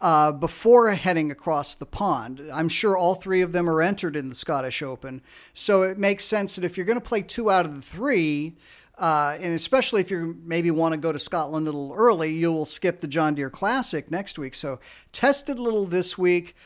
uh, 0.00 0.32
before 0.32 0.90
heading 0.92 1.30
across 1.30 1.74
the 1.74 1.86
pond. 1.86 2.42
I'm 2.52 2.68
sure 2.68 2.96
all 2.96 3.14
three 3.14 3.40
of 3.40 3.52
them 3.52 3.68
are 3.68 3.82
entered 3.82 4.16
in 4.16 4.28
the 4.28 4.34
Scottish 4.34 4.82
Open. 4.82 5.22
So 5.52 5.82
it 5.82 5.98
makes 5.98 6.24
sense 6.24 6.56
that 6.56 6.64
if 6.64 6.76
you're 6.76 6.86
going 6.86 7.00
to 7.00 7.04
play 7.04 7.22
two 7.22 7.50
out 7.50 7.66
of 7.66 7.74
the 7.74 7.82
three, 7.82 8.56
uh, 8.98 9.38
and 9.40 9.54
especially 9.54 10.00
if 10.00 10.10
you 10.10 10.36
maybe 10.42 10.70
want 10.70 10.92
to 10.92 10.98
go 10.98 11.12
to 11.12 11.18
Scotland 11.18 11.68
a 11.68 11.70
little 11.70 11.94
early, 11.96 12.32
you 12.32 12.52
will 12.52 12.64
skip 12.64 13.00
the 13.00 13.06
John 13.06 13.34
Deere 13.34 13.50
Classic 13.50 14.10
next 14.10 14.38
week. 14.38 14.54
So 14.54 14.80
test 15.12 15.48
it 15.48 15.58
a 15.58 15.62
little 15.62 15.86
this 15.86 16.18
week, 16.18 16.56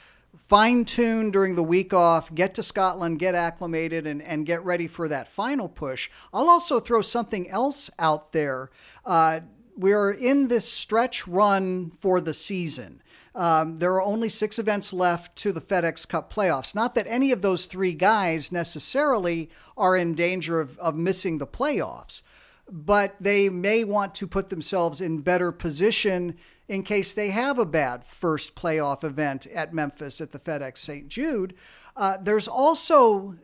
fine 0.49 0.85
tune 0.85 1.31
during 1.31 1.57
the 1.57 1.63
week 1.63 1.93
off, 1.93 2.35
get 2.35 2.55
to 2.55 2.63
Scotland, 2.63 3.19
get 3.19 3.35
acclimated, 3.35 4.07
and, 4.07 4.23
and 4.23 4.47
get 4.47 4.65
ready 4.65 4.87
for 4.87 5.09
that 5.09 5.29
final 5.29 5.69
push. 5.69 6.11
I'll 6.33 6.49
also 6.49 6.81
throw 6.81 7.03
something 7.03 7.49
else 7.51 7.91
out 7.99 8.33
there. 8.33 8.71
Uh, 9.05 9.41
we're 9.77 10.11
in 10.11 10.49
this 10.49 10.71
stretch 10.71 11.27
run 11.27 11.93
for 12.01 12.21
the 12.21 12.35
season. 12.35 13.02
Um, 13.35 13.79
there 13.79 13.95
are 13.95 14.03
only 14.03 14.29
six 14.29 14.59
events 14.59 14.93
left 14.93 15.37
to 15.37 15.53
the 15.53 15.61
FedEx 15.61 16.07
Cup 16.07 16.33
playoffs. 16.33 16.75
Not 16.75 16.95
that 16.95 17.07
any 17.07 17.33
of 17.33 17.43
those 17.43 17.67
three 17.67 17.95
guys 17.95 18.53
necessarily 18.53 19.51
are 19.77 19.97
in 19.97 20.15
danger 20.15 20.61
of, 20.61 20.79
of 20.79 20.95
missing 20.95 21.39
the 21.39 21.47
playoffs, 21.47 22.23
but 22.71 23.17
they 23.19 23.49
may 23.49 23.85
want 23.85 24.15
to 24.17 24.27
put 24.27 24.51
themselves 24.51 25.01
in 25.01 25.21
better 25.21 25.51
position 25.51 26.37
in 26.69 26.83
case 26.83 27.15
they 27.15 27.31
have 27.31 27.59
a 27.59 27.67
bad 27.67 28.05
first 28.05 28.55
playoff 28.55 29.03
event 29.03 29.47
at 29.47 29.75
Memphis 29.75 30.21
at 30.21 30.33
the 30.33 30.39
FedEx 30.39 30.79
St. 30.79 31.09
Jude. 31.09 31.55
Uh, 31.97 32.19
there's 32.21 32.49
also 32.49 33.37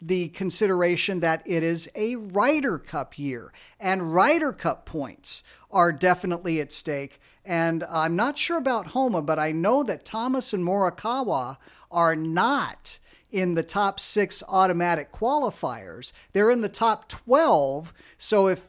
the 0.00 0.28
consideration 0.28 1.20
that 1.20 1.42
it 1.46 1.62
is 1.62 1.88
a 1.94 2.16
Ryder 2.16 2.78
Cup 2.78 3.18
year, 3.18 3.52
and 3.80 4.14
Ryder 4.14 4.52
Cup 4.52 4.84
points 4.84 5.42
are 5.70 5.92
definitely 5.92 6.60
at 6.60 6.72
stake. 6.72 7.20
And 7.44 7.84
I'm 7.84 8.16
not 8.16 8.38
sure 8.38 8.58
about 8.58 8.88
Homa, 8.88 9.20
but 9.22 9.38
I 9.38 9.52
know 9.52 9.82
that 9.82 10.04
Thomas 10.04 10.52
and 10.52 10.64
Morikawa 10.64 11.58
are 11.90 12.16
not 12.16 12.98
in 13.30 13.54
the 13.54 13.62
top 13.62 13.98
six 13.98 14.42
automatic 14.48 15.12
qualifiers. 15.12 16.12
They're 16.32 16.50
in 16.50 16.60
the 16.60 16.68
top 16.68 17.08
12. 17.08 17.92
So 18.16 18.46
if 18.46 18.68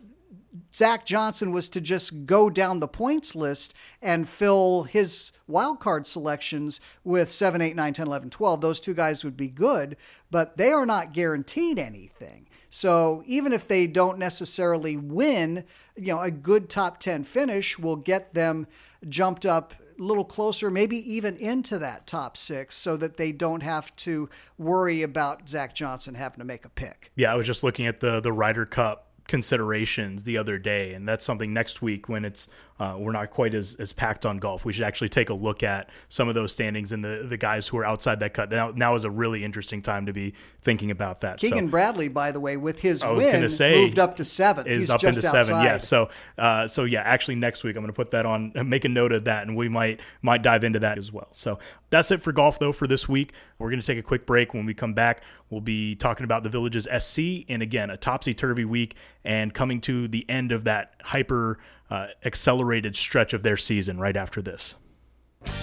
Zach 0.73 1.05
Johnson 1.05 1.51
was 1.51 1.69
to 1.69 1.81
just 1.81 2.25
go 2.25 2.49
down 2.49 2.79
the 2.79 2.87
points 2.87 3.35
list 3.35 3.73
and 4.01 4.27
fill 4.27 4.83
his 4.83 5.31
wildcard 5.49 6.05
selections 6.05 6.81
with 7.03 7.29
7, 7.29 7.61
8, 7.61 7.75
9, 7.75 7.93
10, 7.93 8.07
11, 8.07 8.29
12, 8.29 8.61
those 8.61 8.79
two 8.79 8.93
guys 8.93 9.23
would 9.23 9.37
be 9.37 9.47
good, 9.47 9.95
but 10.31 10.57
they 10.57 10.71
are 10.71 10.85
not 10.85 11.13
guaranteed 11.13 11.79
anything. 11.79 12.47
So 12.75 13.23
even 13.25 13.53
if 13.53 13.69
they 13.69 13.87
don't 13.87 14.19
necessarily 14.19 14.97
win, 14.97 15.63
you 15.95 16.07
know, 16.07 16.19
a 16.19 16.29
good 16.29 16.67
top 16.67 16.99
10 16.99 17.23
finish 17.23 17.79
will 17.79 17.95
get 17.95 18.33
them 18.33 18.67
jumped 19.07 19.45
up 19.45 19.75
a 19.97 20.03
little 20.03 20.25
closer, 20.25 20.69
maybe 20.69 20.97
even 21.09 21.37
into 21.37 21.79
that 21.79 22.05
top 22.05 22.35
six, 22.35 22.75
so 22.75 22.97
that 22.97 23.15
they 23.15 23.31
don't 23.31 23.63
have 23.63 23.95
to 23.95 24.29
worry 24.57 25.03
about 25.03 25.47
Zach 25.47 25.73
Johnson 25.73 26.15
having 26.15 26.39
to 26.39 26.43
make 26.43 26.65
a 26.65 26.69
pick. 26.69 27.13
Yeah, 27.15 27.31
I 27.31 27.35
was 27.35 27.47
just 27.47 27.63
looking 27.63 27.87
at 27.87 28.01
the 28.01 28.19
the 28.19 28.33
Ryder 28.33 28.65
Cup 28.65 29.07
considerations 29.25 30.23
the 30.23 30.37
other 30.37 30.57
day, 30.57 30.93
and 30.93 31.07
that's 31.07 31.23
something 31.23 31.53
next 31.53 31.81
week 31.81 32.09
when 32.09 32.25
it's 32.25 32.49
uh, 32.77 32.95
we're 32.97 33.13
not 33.13 33.31
quite 33.31 33.53
as, 33.53 33.75
as 33.75 33.93
packed 33.93 34.25
on 34.25 34.37
golf. 34.37 34.65
We 34.65 34.73
should 34.73 34.83
actually 34.83 35.07
take 35.07 35.29
a 35.29 35.33
look 35.33 35.63
at 35.63 35.89
some 36.09 36.27
of 36.27 36.35
those 36.35 36.51
standings 36.51 36.91
and 36.91 37.03
the, 37.03 37.25
the 37.27 37.37
guys 37.37 37.69
who 37.69 37.77
are 37.77 37.85
outside 37.85 38.19
that 38.19 38.33
cut. 38.33 38.51
Now, 38.51 38.71
now 38.71 38.95
is 38.95 39.05
a 39.05 39.09
really 39.09 39.45
interesting 39.45 39.81
time 39.81 40.05
to 40.07 40.13
be 40.13 40.33
thinking 40.61 40.91
about 40.91 41.21
that. 41.21 41.39
Keegan 41.39 41.67
so, 41.67 41.71
Bradley, 41.71 42.09
by 42.09 42.33
the 42.33 42.39
way, 42.41 42.57
with 42.57 42.81
his 42.81 43.01
win, 43.05 43.47
say, 43.49 43.81
moved 43.81 43.97
up 43.97 44.17
to 44.17 44.25
seventh. 44.25 44.67
is 44.67 44.83
He's 44.83 44.89
up 44.89 44.99
just 44.99 45.17
into 45.17 45.29
seven. 45.29 45.53
outside. 45.53 45.63
Yeah. 45.63 45.77
So, 45.77 46.09
uh, 46.37 46.67
so 46.67 46.83
yeah, 46.83 47.01
actually 47.01 47.35
next 47.35 47.63
week 47.63 47.77
I'm 47.77 47.81
going 47.81 47.93
to 47.93 47.95
put 47.95 48.11
that 48.11 48.25
on, 48.25 48.51
make 48.65 48.83
a 48.83 48.89
note 48.89 49.13
of 49.13 49.23
that, 49.23 49.47
and 49.47 49.55
we 49.55 49.69
might 49.69 50.01
might 50.21 50.41
dive 50.41 50.65
into 50.65 50.79
that 50.79 50.97
as 50.97 51.13
well. 51.13 51.29
So 51.31 51.59
that's 51.91 52.11
it 52.11 52.21
for 52.21 52.33
golf 52.33 52.59
though 52.59 52.73
for 52.73 52.87
this 52.87 53.07
week. 53.07 53.31
We're 53.57 53.69
going 53.69 53.79
to 53.79 53.87
take 53.87 53.99
a 53.99 54.03
quick 54.03 54.25
break. 54.25 54.53
When 54.53 54.65
we 54.65 54.73
come 54.73 54.93
back, 54.93 55.21
we'll 55.49 55.61
be 55.61 55.95
talking 55.95 56.25
about 56.25 56.43
the 56.43 56.49
Villages 56.49 56.89
SC, 56.97 57.45
and 57.47 57.61
again 57.61 57.89
a 57.89 57.95
topsy 57.95 58.33
turvy 58.33 58.65
week, 58.65 58.95
and 59.23 59.53
coming 59.53 59.79
to 59.81 60.09
the 60.09 60.29
end 60.29 60.51
of 60.51 60.65
that 60.65 60.95
hyper 61.03 61.57
uh, 61.89 62.07
accelerated 62.23 62.95
stretch 62.95 63.33
of 63.33 63.43
their 63.43 63.57
season 63.57 63.99
right 63.99 64.15
after 64.15 64.41
this. 64.41 64.75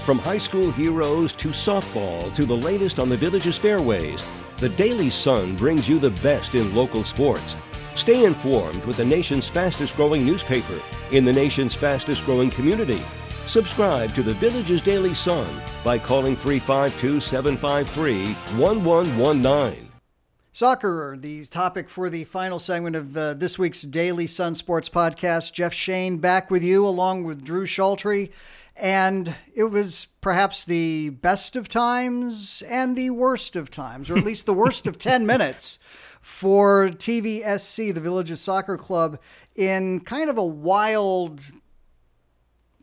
From 0.04 0.18
high 0.18 0.38
school 0.38 0.70
heroes 0.70 1.32
to 1.34 1.48
softball 1.48 2.32
to 2.34 2.44
the 2.44 2.56
latest 2.56 2.98
on 2.98 3.08
the 3.08 3.16
villages 3.16 3.58
fairways, 3.58 4.24
the 4.58 4.68
Daily 4.70 5.10
Sun 5.10 5.56
brings 5.56 5.88
you 5.88 5.98
the 5.98 6.10
best 6.22 6.54
in 6.54 6.74
local 6.74 7.02
sports. 7.02 7.56
Stay 7.96 8.24
informed 8.24 8.84
with 8.84 8.96
the 8.96 9.04
nation's 9.04 9.48
fastest 9.48 9.96
growing 9.96 10.24
newspaper 10.24 10.80
in 11.10 11.24
the 11.24 11.32
nation's 11.32 11.74
fastest 11.74 12.24
growing 12.24 12.50
community. 12.50 13.02
Subscribe 13.46 14.14
to 14.14 14.22
the 14.22 14.34
Villages 14.34 14.80
Daily 14.80 15.14
Sun 15.14 15.48
by 15.84 15.98
calling 15.98 16.36
352 16.36 17.20
753 17.20 18.34
1119. 18.56 19.91
Soccer, 20.54 21.16
the 21.18 21.46
topic 21.46 21.88
for 21.88 22.10
the 22.10 22.24
final 22.24 22.58
segment 22.58 22.94
of 22.94 23.16
uh, 23.16 23.32
this 23.32 23.58
week's 23.58 23.80
Daily 23.80 24.26
Sun 24.26 24.54
Sports 24.54 24.90
Podcast. 24.90 25.54
Jeff 25.54 25.72
Shain 25.72 26.20
back 26.20 26.50
with 26.50 26.62
you 26.62 26.86
along 26.86 27.24
with 27.24 27.42
Drew 27.42 27.64
Chaltry. 27.64 28.30
And 28.76 29.34
it 29.54 29.64
was 29.64 30.08
perhaps 30.20 30.66
the 30.66 31.08
best 31.08 31.56
of 31.56 31.70
times 31.70 32.62
and 32.68 32.98
the 32.98 33.08
worst 33.08 33.56
of 33.56 33.70
times, 33.70 34.10
or 34.10 34.18
at 34.18 34.24
least 34.24 34.44
the 34.44 34.52
worst 34.52 34.86
of 34.86 34.98
10 34.98 35.24
minutes 35.26 35.78
for 36.20 36.90
TVSC, 36.90 37.94
the 37.94 38.00
Villages 38.02 38.42
Soccer 38.42 38.76
Club, 38.76 39.18
in 39.56 40.00
kind 40.00 40.28
of 40.28 40.36
a 40.36 40.44
wild 40.44 41.44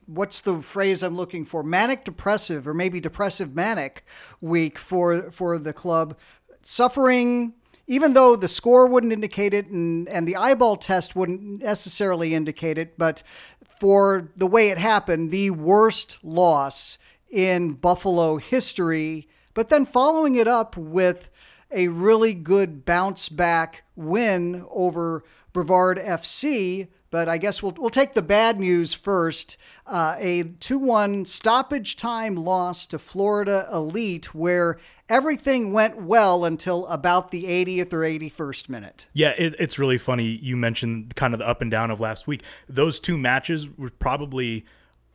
what's 0.07 0.41
the 0.41 0.59
phrase 0.59 1.03
I'm 1.03 1.15
looking 1.15 1.45
for? 1.45 1.61
Manic 1.61 2.03
depressive 2.03 2.67
or 2.67 2.73
maybe 2.73 2.99
depressive 2.99 3.53
manic 3.53 4.03
week 4.41 4.79
for 4.79 5.29
for 5.29 5.59
the 5.59 5.71
club, 5.71 6.17
suffering. 6.63 7.53
Even 7.89 8.13
though 8.13 8.35
the 8.35 8.47
score 8.47 8.85
wouldn't 8.85 9.11
indicate 9.11 9.51
it 9.51 9.65
and, 9.65 10.07
and 10.09 10.27
the 10.27 10.35
eyeball 10.35 10.77
test 10.77 11.15
wouldn't 11.15 11.63
necessarily 11.63 12.35
indicate 12.35 12.77
it, 12.77 12.99
but 12.99 13.23
for 13.79 14.29
the 14.35 14.45
way 14.45 14.69
it 14.69 14.77
happened, 14.77 15.31
the 15.31 15.49
worst 15.49 16.19
loss 16.21 16.99
in 17.31 17.73
Buffalo 17.73 18.37
history, 18.37 19.27
but 19.55 19.69
then 19.69 19.87
following 19.87 20.35
it 20.35 20.47
up 20.47 20.77
with 20.77 21.31
a 21.71 21.87
really 21.87 22.35
good 22.35 22.85
bounce 22.85 23.27
back 23.27 23.83
win 23.95 24.63
over 24.69 25.23
Brevard 25.51 25.97
FC. 25.97 26.89
But 27.11 27.27
I 27.27 27.37
guess 27.37 27.63
we'll, 27.63 27.73
we'll 27.77 27.89
take 27.89 28.13
the 28.13 28.21
bad 28.21 28.59
news 28.59 28.93
first. 28.93 29.57
Uh, 29.87 30.15
a 30.19 30.43
2 30.43 30.77
1 30.77 31.25
stoppage 31.25 31.95
time 31.95 32.35
loss 32.35 32.85
to 32.87 32.99
Florida 32.99 33.67
Elite, 33.71 34.35
where 34.35 34.77
everything 35.07 35.73
went 35.73 36.01
well 36.01 36.45
until 36.45 36.85
about 36.87 37.31
the 37.31 37.45
80th 37.45 37.93
or 37.93 38.01
81st 38.01 38.69
minute. 38.69 39.07
Yeah, 39.13 39.33
it, 39.37 39.55
it's 39.59 39.79
really 39.79 39.97
funny. 39.97 40.25
You 40.25 40.55
mentioned 40.55 41.15
kind 41.15 41.33
of 41.33 41.39
the 41.39 41.47
up 41.47 41.61
and 41.61 41.71
down 41.71 41.89
of 41.89 41.99
last 41.99 42.27
week. 42.27 42.43
Those 42.67 42.99
two 42.99 43.17
matches 43.17 43.67
were 43.77 43.89
probably 43.89 44.65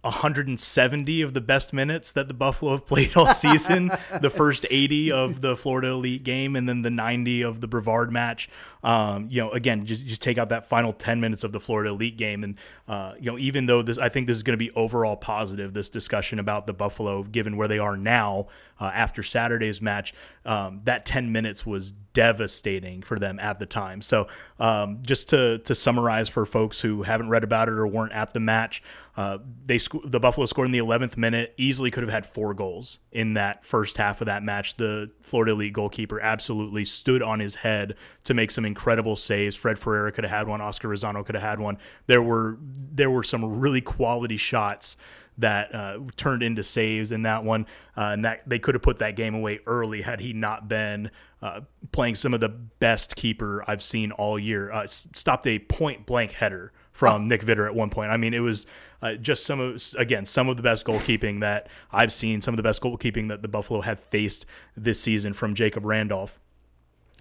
170 0.05 1.23
of 1.23 1.35
the 1.35 1.41
best 1.41 1.73
minutes 1.73 2.13
that 2.13 2.29
the 2.29 2.35
Buffalo 2.35 2.73
have 2.73 2.87
played 2.87 3.17
all 3.17 3.29
season. 3.35 3.91
the 4.21 4.31
first 4.31 4.67
80 4.71 5.11
of 5.11 5.41
the 5.41 5.57
Florida 5.57 5.89
Elite 5.89 6.23
game, 6.23 6.55
and 6.55 6.69
then 6.69 6.83
the 6.83 6.91
90 6.91 7.43
of 7.43 7.61
the 7.61 7.67
Brevard 7.67 8.13
match. 8.13 8.49
Um, 8.83 9.29
you 9.31 9.41
know, 9.41 9.51
again, 9.51 9.87
just, 9.87 10.05
just 10.07 10.23
take 10.23 10.39
out 10.39 10.51
that 10.51 10.69
final 10.69 10.93
10 10.93 11.21
minutes 11.21 11.43
of 11.43 11.53
the 11.53 11.61
Florida 11.61 11.91
Elite 11.91 12.17
game, 12.17 12.45
and 12.45 12.59
uh, 12.87 13.15
you 13.19 13.31
know, 13.31 13.39
even 13.39 13.67
though 13.67 13.83
this, 13.83 13.99
I 13.99 14.09
think 14.09 14.27
this 14.27 14.37
is 14.37 14.43
going 14.43 14.59
to 14.59 14.65
be 14.65 14.71
overall 14.73 15.17
positive. 15.17 15.73
This 15.73 15.89
discussion 15.89 16.39
about 16.39 16.67
the 16.67 16.75
Buffalo, 16.75 17.23
given 17.23 17.57
where 17.57 17.69
they 17.69 17.79
are 17.79 17.97
now 17.97 18.47
uh, 18.81 18.87
after 18.87 19.23
Saturday's 19.23 19.81
match, 19.81 20.15
um, 20.45 20.83
that 20.85 21.07
10 21.07 21.33
minutes 21.33 21.65
was 21.65 21.95
devastating 22.15 23.03
for 23.03 23.19
them 23.19 23.39
at 23.39 23.59
the 23.59 23.67
time. 23.67 24.01
So, 24.01 24.29
um, 24.59 25.01
just 25.03 25.29
to 25.31 25.59
to 25.59 25.75
summarize 25.75 26.29
for 26.31 26.47
folks 26.47 26.81
who 26.81 27.03
haven't 27.03 27.29
read 27.29 27.45
about 27.45 27.69
it 27.69 27.75
or 27.75 27.87
weren't 27.87 28.13
at 28.13 28.33
the 28.33 28.41
match. 28.41 28.83
Uh, 29.17 29.39
they 29.65 29.79
sc- 29.79 29.95
the 30.05 30.19
Buffalo 30.19 30.45
scored 30.47 30.67
in 30.67 30.73
the 30.73 30.79
11th 30.79 31.17
minute. 31.17 31.55
Easily 31.57 31.91
could 31.91 32.03
have 32.03 32.13
had 32.13 32.27
four 32.27 32.53
goals 32.53 32.99
in 33.13 33.35
that 33.35 33.65
first 33.65 33.97
half 33.97 34.21
of 34.21 34.27
that 34.27 34.43
match. 34.43 34.77
The 34.77 35.11
Florida 35.23 35.53
Elite 35.53 35.73
goalkeeper 35.73 36.19
absolutely 36.21 36.85
stood 36.85 37.23
on 37.23 37.39
his 37.39 37.57
head 37.57 37.95
to 38.25 38.35
make 38.35 38.51
some 38.51 38.65
incredible 38.65 39.15
saves. 39.15 39.55
Fred 39.55 39.79
Ferreira 39.79 40.11
could 40.11 40.25
have 40.25 40.33
had 40.33 40.49
one. 40.49 40.61
Oscar 40.61 40.89
Rosano 40.89 41.25
could 41.25 41.37
have 41.37 41.45
had 41.45 41.61
one. 41.61 41.79
There 42.07 42.23
were 42.23 42.59
there 42.61 43.11
were 43.11 43.23
some 43.23 43.61
really 43.61 43.81
quality 43.81 44.37
shots 44.37 44.97
that 45.39 45.75
uh, 45.75 45.99
turned 46.17 46.43
into 46.43 46.63
saves 46.63 47.13
in 47.13 47.23
that 47.23 47.45
one, 47.45 47.67
uh, 47.97 48.03
and 48.03 48.25
that 48.25 48.49
they 48.49 48.59
could 48.59 48.75
have 48.75 48.83
put 48.83 48.99
that 48.99 49.17
game 49.17 49.35
away 49.35 49.61
early 49.67 50.03
had 50.03 50.21
he 50.21 50.33
not 50.33 50.69
been 50.69 51.11
uh, 51.43 51.61
playing 51.93 52.15
some 52.15 52.33
of 52.33 52.41
the 52.41 52.49
best 52.49 53.17
keeper 53.17 53.65
I've 53.67 53.83
seen 53.83 54.13
all 54.13 54.39
year. 54.39 54.71
Uh, 54.73 54.87
stopped 54.87 55.47
a 55.47 55.59
point 55.59 56.07
blank 56.07 56.33
header 56.33 56.73
from 56.93 57.23
oh. 57.23 57.27
Nick 57.27 57.45
Vitter 57.45 57.67
at 57.67 57.75
one 57.75 57.91
point. 57.91 58.11
I 58.11 58.17
mean, 58.17 58.33
it 58.33 58.39
was 58.41 58.67
uh, 59.03 59.15
just 59.15 59.45
some 59.45 59.61
of 59.61 59.83
again 59.99 60.25
some 60.25 60.49
of 60.49 60.57
the 60.57 60.63
best 60.63 60.87
goalkeeping 60.87 61.41
that 61.41 61.69
I've 61.93 62.13
seen, 62.13 62.41
some 62.41 62.55
of 62.55 62.57
the 62.57 62.63
best 62.63 62.81
goalkeeping 62.81 63.29
that 63.29 63.43
the 63.43 63.49
Buffalo 63.49 63.83
have 63.83 64.01
faced 64.01 64.47
this 64.77 65.01
season 65.01 65.33
from 65.33 65.55
Jacob 65.55 65.85
Randolph. 65.85 66.39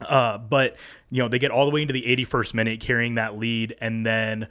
Uh, 0.01 0.37
but 0.37 0.75
you 1.09 1.21
know 1.21 1.27
they 1.27 1.39
get 1.39 1.51
all 1.51 1.65
the 1.65 1.71
way 1.71 1.81
into 1.81 1.93
the 1.93 2.03
81st 2.03 2.53
minute, 2.53 2.79
carrying 2.79 3.15
that 3.15 3.37
lead, 3.37 3.75
and 3.81 4.05
then 4.05 4.47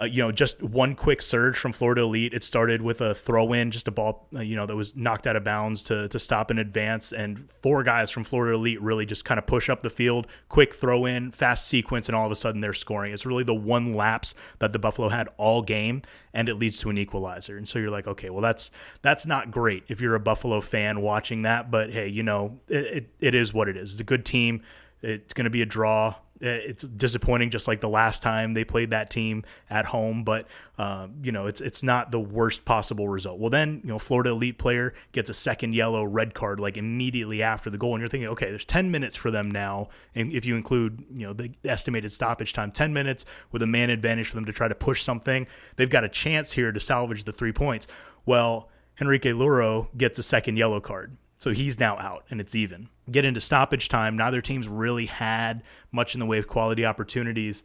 uh, 0.00 0.04
you 0.04 0.22
know, 0.22 0.30
just 0.30 0.62
one 0.62 0.94
quick 0.94 1.22
surge 1.22 1.56
from 1.56 1.72
Florida 1.72 2.02
Elite. 2.02 2.34
It 2.34 2.44
started 2.44 2.82
with 2.82 3.00
a 3.00 3.14
throw 3.14 3.52
in, 3.52 3.70
just 3.70 3.88
a 3.88 3.90
ball, 3.90 4.28
uh, 4.34 4.40
you 4.40 4.54
know, 4.54 4.66
that 4.66 4.76
was 4.76 4.94
knocked 4.94 5.26
out 5.26 5.36
of 5.36 5.44
bounds 5.44 5.82
to, 5.84 6.06
to 6.08 6.18
stop 6.18 6.50
in 6.50 6.58
advance. 6.58 7.12
And 7.12 7.48
four 7.62 7.82
guys 7.82 8.10
from 8.10 8.22
Florida 8.24 8.56
Elite 8.56 8.80
really 8.82 9.06
just 9.06 9.24
kind 9.24 9.38
of 9.38 9.46
push 9.46 9.70
up 9.70 9.82
the 9.82 9.90
field, 9.90 10.26
quick 10.48 10.74
throw 10.74 11.06
in, 11.06 11.30
fast 11.30 11.66
sequence, 11.66 12.08
and 12.08 12.16
all 12.16 12.26
of 12.26 12.32
a 12.32 12.36
sudden 12.36 12.60
they're 12.60 12.74
scoring. 12.74 13.12
It's 13.12 13.24
really 13.24 13.44
the 13.44 13.54
one 13.54 13.94
lapse 13.94 14.34
that 14.58 14.74
the 14.74 14.78
Buffalo 14.78 15.08
had 15.08 15.28
all 15.38 15.62
game, 15.62 16.02
and 16.34 16.48
it 16.48 16.56
leads 16.56 16.78
to 16.80 16.90
an 16.90 16.98
equalizer. 16.98 17.56
And 17.56 17.66
so 17.66 17.78
you're 17.78 17.90
like, 17.90 18.06
okay, 18.06 18.28
well, 18.28 18.42
that's 18.42 18.70
that's 19.00 19.24
not 19.24 19.50
great 19.50 19.84
if 19.88 20.00
you're 20.00 20.14
a 20.14 20.20
Buffalo 20.20 20.60
fan 20.60 21.00
watching 21.00 21.42
that. 21.42 21.70
But 21.70 21.92
hey, 21.92 22.08
you 22.08 22.22
know, 22.22 22.60
it, 22.68 22.84
it, 22.84 23.10
it 23.20 23.34
is 23.34 23.54
what 23.54 23.68
it 23.68 23.78
is. 23.78 23.92
It's 23.92 24.00
a 24.00 24.04
good 24.04 24.26
team. 24.26 24.62
It's 25.00 25.32
going 25.32 25.44
to 25.44 25.50
be 25.50 25.62
a 25.62 25.66
draw. 25.66 26.16
Uh, 26.42 26.48
it's 26.48 26.82
disappointing, 26.82 27.50
just 27.50 27.66
like 27.66 27.80
the 27.80 27.88
last 27.88 28.22
time 28.22 28.54
they 28.54 28.64
played 28.64 28.90
that 28.90 29.10
team 29.10 29.44
at 29.70 29.86
home. 29.86 30.22
But 30.24 30.46
uh, 30.78 31.08
you 31.22 31.32
know, 31.32 31.46
it's 31.46 31.60
it's 31.60 31.82
not 31.82 32.10
the 32.10 32.20
worst 32.20 32.64
possible 32.64 33.08
result. 33.08 33.38
Well, 33.38 33.50
then 33.50 33.80
you 33.82 33.88
know, 33.88 33.98
Florida 33.98 34.30
elite 34.30 34.58
player 34.58 34.94
gets 35.12 35.30
a 35.30 35.34
second 35.34 35.74
yellow 35.74 36.04
red 36.04 36.34
card 36.34 36.60
like 36.60 36.76
immediately 36.76 37.42
after 37.42 37.70
the 37.70 37.78
goal, 37.78 37.94
and 37.94 38.00
you're 38.00 38.08
thinking, 38.08 38.28
okay, 38.28 38.50
there's 38.50 38.64
10 38.64 38.90
minutes 38.90 39.16
for 39.16 39.30
them 39.30 39.50
now, 39.50 39.88
and 40.14 40.32
if 40.32 40.44
you 40.44 40.56
include 40.56 41.04
you 41.14 41.26
know 41.26 41.32
the 41.32 41.52
estimated 41.64 42.12
stoppage 42.12 42.52
time, 42.52 42.70
10 42.70 42.92
minutes 42.92 43.24
with 43.52 43.62
a 43.62 43.66
man 43.66 43.90
advantage 43.90 44.28
for 44.28 44.34
them 44.34 44.44
to 44.44 44.52
try 44.52 44.68
to 44.68 44.74
push 44.74 45.02
something, 45.02 45.46
they've 45.76 45.90
got 45.90 46.04
a 46.04 46.08
chance 46.08 46.52
here 46.52 46.72
to 46.72 46.80
salvage 46.80 47.24
the 47.24 47.32
three 47.32 47.52
points. 47.52 47.86
Well, 48.26 48.68
Henrique 49.00 49.22
Luro 49.22 49.88
gets 49.96 50.18
a 50.18 50.22
second 50.22 50.56
yellow 50.56 50.80
card. 50.80 51.16
So 51.38 51.52
he's 51.52 51.78
now 51.78 51.98
out 51.98 52.24
and 52.30 52.40
it's 52.40 52.54
even. 52.54 52.88
Get 53.10 53.24
into 53.24 53.40
stoppage 53.40 53.88
time. 53.88 54.16
Neither 54.16 54.40
team's 54.40 54.68
really 54.68 55.06
had 55.06 55.62
much 55.92 56.14
in 56.14 56.20
the 56.20 56.26
way 56.26 56.38
of 56.38 56.48
quality 56.48 56.84
opportunities. 56.84 57.62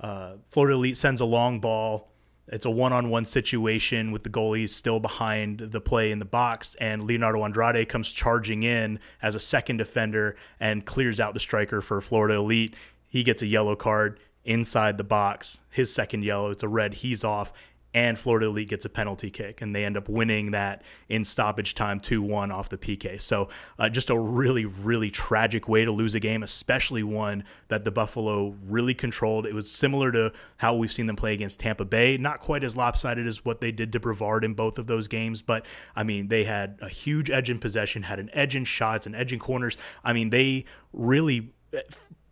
Uh, 0.00 0.34
Florida 0.48 0.74
Elite 0.74 0.96
sends 0.96 1.20
a 1.20 1.24
long 1.24 1.60
ball. 1.60 2.08
It's 2.48 2.64
a 2.64 2.70
one 2.70 2.92
on 2.92 3.10
one 3.10 3.24
situation 3.24 4.12
with 4.12 4.22
the 4.22 4.30
goalie 4.30 4.68
still 4.68 5.00
behind 5.00 5.58
the 5.58 5.80
play 5.80 6.12
in 6.12 6.20
the 6.20 6.24
box, 6.24 6.76
and 6.76 7.02
Leonardo 7.02 7.42
Andrade 7.44 7.88
comes 7.88 8.12
charging 8.12 8.62
in 8.62 9.00
as 9.20 9.34
a 9.34 9.40
second 9.40 9.78
defender 9.78 10.36
and 10.60 10.84
clears 10.86 11.18
out 11.18 11.34
the 11.34 11.40
striker 11.40 11.80
for 11.80 12.00
Florida 12.00 12.34
Elite. 12.34 12.74
He 13.08 13.24
gets 13.24 13.42
a 13.42 13.46
yellow 13.46 13.74
card 13.74 14.20
inside 14.44 14.96
the 14.96 15.04
box. 15.04 15.60
His 15.70 15.92
second 15.92 16.24
yellow, 16.24 16.50
it's 16.50 16.62
a 16.62 16.68
red. 16.68 16.94
He's 16.94 17.24
off 17.24 17.52
and 17.96 18.18
Florida 18.18 18.44
Elite 18.44 18.68
gets 18.68 18.84
a 18.84 18.90
penalty 18.90 19.30
kick, 19.30 19.62
and 19.62 19.74
they 19.74 19.82
end 19.82 19.96
up 19.96 20.06
winning 20.06 20.50
that 20.50 20.82
in 21.08 21.24
stoppage 21.24 21.74
time 21.74 21.98
2 21.98 22.20
1 22.20 22.52
off 22.52 22.68
the 22.68 22.76
PK. 22.76 23.18
So, 23.18 23.48
uh, 23.78 23.88
just 23.88 24.10
a 24.10 24.18
really, 24.18 24.66
really 24.66 25.10
tragic 25.10 25.66
way 25.66 25.86
to 25.86 25.90
lose 25.90 26.14
a 26.14 26.20
game, 26.20 26.42
especially 26.42 27.02
one 27.02 27.42
that 27.68 27.84
the 27.84 27.90
Buffalo 27.90 28.54
really 28.66 28.92
controlled. 28.92 29.46
It 29.46 29.54
was 29.54 29.70
similar 29.70 30.12
to 30.12 30.32
how 30.58 30.74
we've 30.74 30.92
seen 30.92 31.06
them 31.06 31.16
play 31.16 31.32
against 31.32 31.58
Tampa 31.58 31.86
Bay, 31.86 32.18
not 32.18 32.40
quite 32.40 32.62
as 32.62 32.76
lopsided 32.76 33.26
as 33.26 33.46
what 33.46 33.62
they 33.62 33.72
did 33.72 33.94
to 33.94 33.98
Brevard 33.98 34.44
in 34.44 34.52
both 34.52 34.78
of 34.78 34.88
those 34.88 35.08
games, 35.08 35.40
but 35.40 35.64
I 35.96 36.04
mean, 36.04 36.28
they 36.28 36.44
had 36.44 36.78
a 36.82 36.90
huge 36.90 37.30
edge 37.30 37.48
in 37.48 37.58
possession, 37.58 38.02
had 38.02 38.18
an 38.18 38.28
edge 38.34 38.54
in 38.54 38.66
shots, 38.66 39.06
an 39.06 39.14
edge 39.14 39.32
in 39.32 39.38
corners. 39.38 39.78
I 40.04 40.12
mean, 40.12 40.28
they 40.28 40.66
really 40.92 41.54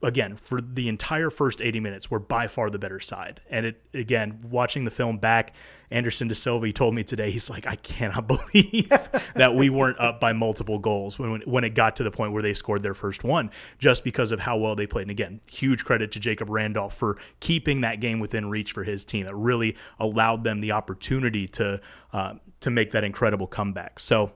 again 0.04 0.36
for 0.36 0.60
the 0.60 0.88
entire 0.88 1.30
first 1.30 1.60
80 1.60 1.80
minutes 1.80 2.10
were 2.10 2.18
by 2.18 2.46
far 2.46 2.68
the 2.70 2.78
better 2.78 3.00
side. 3.00 3.40
And 3.50 3.66
it 3.66 3.80
again 3.92 4.40
watching 4.48 4.84
the 4.84 4.90
film 4.90 5.18
back 5.18 5.54
anderson 5.90 6.28
de 6.28 6.34
silva 6.34 6.72
told 6.72 6.94
me 6.94 7.04
today 7.04 7.30
he's 7.30 7.50
like 7.50 7.66
i 7.66 7.76
cannot 7.76 8.26
believe 8.52 8.88
that 9.34 9.54
we 9.54 9.68
weren't 9.68 9.98
up 10.00 10.18
by 10.18 10.32
multiple 10.32 10.78
goals 10.78 11.18
when, 11.18 11.42
when 11.42 11.62
it 11.62 11.70
got 11.70 11.94
to 11.94 12.02
the 12.02 12.10
point 12.10 12.32
where 12.32 12.42
they 12.42 12.54
scored 12.54 12.82
their 12.82 12.94
first 12.94 13.22
one 13.22 13.50
just 13.78 14.02
because 14.02 14.32
of 14.32 14.40
how 14.40 14.56
well 14.56 14.74
they 14.74 14.86
played. 14.86 15.02
And 15.02 15.10
again 15.10 15.40
huge 15.50 15.84
credit 15.84 16.12
to 16.12 16.20
jacob 16.20 16.48
randolph 16.50 16.94
for 16.94 17.18
keeping 17.40 17.80
that 17.82 18.00
game 18.00 18.20
within 18.20 18.48
reach 18.48 18.72
for 18.72 18.84
his 18.84 19.04
team. 19.04 19.26
It 19.26 19.34
really 19.34 19.76
allowed 19.98 20.44
them 20.44 20.60
the 20.60 20.72
opportunity 20.72 21.46
to 21.48 21.80
uh, 22.12 22.34
to 22.60 22.70
make 22.70 22.92
that 22.92 23.04
incredible 23.04 23.46
comeback. 23.46 23.98
So 23.98 24.32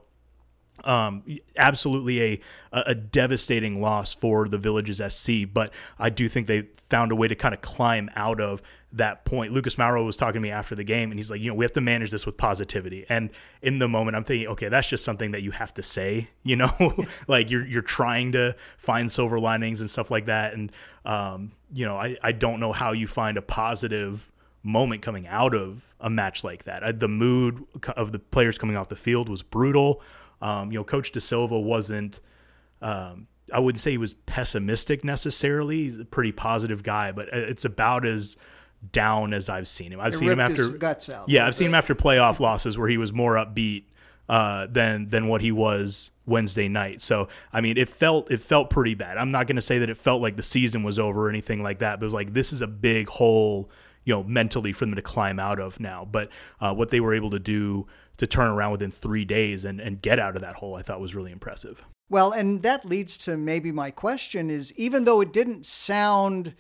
um, 0.85 1.23
absolutely 1.57 2.23
a 2.23 2.41
a 2.73 2.95
devastating 2.95 3.81
loss 3.81 4.13
for 4.15 4.47
the 4.47 4.59
Villages 4.59 5.01
SC, 5.09 5.45
but 5.51 5.73
I 5.99 6.11
do 6.11 6.29
think 6.29 6.47
they 6.47 6.69
found 6.91 7.13
a 7.13 7.17
way 7.17 7.29
to 7.29 7.35
kind 7.35 7.55
of 7.55 7.61
climb 7.61 8.11
out 8.15 8.41
of 8.41 8.63
that 8.93 9.25
point. 9.25 9.53
Lucas 9.53 9.77
Mauro 9.77 10.05
was 10.05 10.17
talking 10.17 10.35
to 10.35 10.41
me 10.41 10.51
after 10.51 10.75
the 10.75 10.85
game, 10.85 11.11
and 11.11 11.19
he's 11.19 11.31
like, 11.31 11.41
you 11.41 11.49
know, 11.49 11.55
we 11.55 11.65
have 11.65 11.73
to 11.73 11.81
manage 11.81 12.11
this 12.11 12.25
with 12.27 12.37
positivity. 12.37 13.05
And 13.09 13.31
in 13.63 13.79
the 13.79 13.89
moment, 13.89 14.17
I'm 14.17 14.25
thinking, 14.25 14.49
okay, 14.49 14.69
that's 14.69 14.89
just 14.89 15.05
something 15.05 15.33
that 15.33 15.43
you 15.43 15.51
have 15.53 15.75
to 15.75 15.83
say, 15.83 16.29
you 16.43 16.57
know, 16.57 16.71
like 17.29 17.51
you're 17.51 17.67
you're 17.67 17.83
trying 17.83 18.33
to 18.33 18.57
find 18.77 19.11
silver 19.11 19.39
linings 19.39 19.81
and 19.81 19.91
stuff 19.91 20.11
like 20.11 20.27
that. 20.27 20.55
And 20.55 20.73
um, 21.05 21.53
you 21.73 21.87
know, 21.87 21.97
I 21.97 22.17
I 22.23 22.33
don't 22.33 22.61
know 22.61 22.73
how 22.73 22.93
you 22.93 23.07
find 23.07 23.37
a 23.37 23.43
positive 23.43 24.31
moment 24.63 25.03
coming 25.03 25.27
out 25.27 25.55
of 25.55 25.95
a 26.01 26.11
match 26.11 26.45
like 26.45 26.65
that. 26.65 27.01
The 27.01 27.09
mood 27.09 27.65
of 27.97 28.13
the 28.13 28.19
players 28.19 28.59
coming 28.59 28.77
off 28.77 28.89
the 28.89 28.97
field 28.97 29.29
was 29.29 29.43
brutal. 29.43 30.03
Um, 30.41 30.73
you 30.73 30.79
know, 30.79 30.85
Coach 30.85 31.13
De 31.13 31.21
Silva 31.21 31.59
wasn't. 31.59 32.21
Um, 32.81 33.27
I 33.53 33.61
wouldn't 33.61 33.81
say 33.81 33.93
he 33.93 33.99
was 33.99 34.15
pessimistic 34.15 35.05
necessarily. 35.05 35.85
He's 35.85 35.99
a 35.99 36.05
pretty 36.05 36.33
positive 36.33 36.83
guy, 36.83 37.13
but 37.13 37.29
it's 37.29 37.65
about 37.65 38.07
as 38.07 38.37
down 38.93 39.33
as 39.33 39.49
I've 39.49 39.69
seen 39.69 39.93
him. 39.93 40.01
I've 40.01 40.15
it 40.15 40.17
seen 40.17 40.31
him 40.31 40.41
after 40.41 40.69
guts 40.69 41.09
out. 41.09 41.29
Yeah, 41.29 41.47
I've 41.47 41.55
seen 41.55 41.69
him 41.69 41.75
after 41.75 41.95
playoff 41.95 42.41
losses 42.41 42.79
where 42.79 42.89
he 42.89 42.99
was 42.99 43.13
more 43.13 43.35
upbeat 43.35 43.85
uh, 44.29 44.67
than 44.71 45.09
than 45.09 45.29
what 45.29 45.41
he 45.41 45.51
was 45.51 46.11
Wednesday 46.27 46.69
night. 46.69 47.01
So 47.01 47.29
I 47.53 47.61
mean, 47.61 47.77
it 47.77 47.89
felt 47.89 48.31
it 48.31 48.41
felt 48.41 48.71
pretty 48.71 48.95
bad. 48.95 49.17
I'm 49.17 49.31
not 49.31 49.47
going 49.47 49.57
to 49.57 49.63
say 49.63 49.79
that 49.79 49.91
it 49.91 49.97
felt 49.97 50.23
like 50.23 50.37
the 50.37 50.43
season 50.43 50.83
was 50.83 50.99
over 50.99 51.27
or 51.27 51.29
anything 51.31 51.63
like 51.63 51.79
that, 51.81 51.99
but 51.99 52.05
it 52.05 52.07
was 52.07 52.15
like 52.15 52.35
this 52.35 52.53
is 52.53 52.61
a 52.61 52.67
big 52.67 53.09
hole, 53.09 53.71
you 54.05 54.15
know, 54.15 54.23
mentally 54.23 54.73
for 54.73 54.85
them 54.85 54.95
to 54.95 55.03
climb 55.03 55.39
out 55.41 55.59
of 55.59 55.81
now. 55.81 56.07
But 56.11 56.29
uh, 56.61 56.75
what 56.75 56.91
they 56.91 57.01
were 57.01 57.15
able 57.15 57.31
to 57.31 57.39
do 57.39 57.87
to 58.19 58.27
turn 58.27 58.49
around 58.49 58.73
within 58.73 58.91
three 58.91 59.25
days 59.25 59.65
and, 59.65 59.81
and 59.81 60.03
get 60.03 60.19
out 60.19 60.35
of 60.37 60.43
that 60.43 60.57
hole, 60.57 60.75
I 60.75 60.83
thought 60.83 61.01
was 61.01 61.15
really 61.15 61.33
impressive. 61.33 61.85
Well, 62.11 62.33
and 62.33 62.63
that 62.63 62.85
leads 62.85 63.17
to 63.19 63.37
maybe 63.37 63.73
my 63.73 63.91
question 63.91 64.51
is 64.51 64.73
even 64.75 65.05
though 65.05 65.21
it 65.21 65.33
didn't 65.33 65.67
sound 65.67 66.55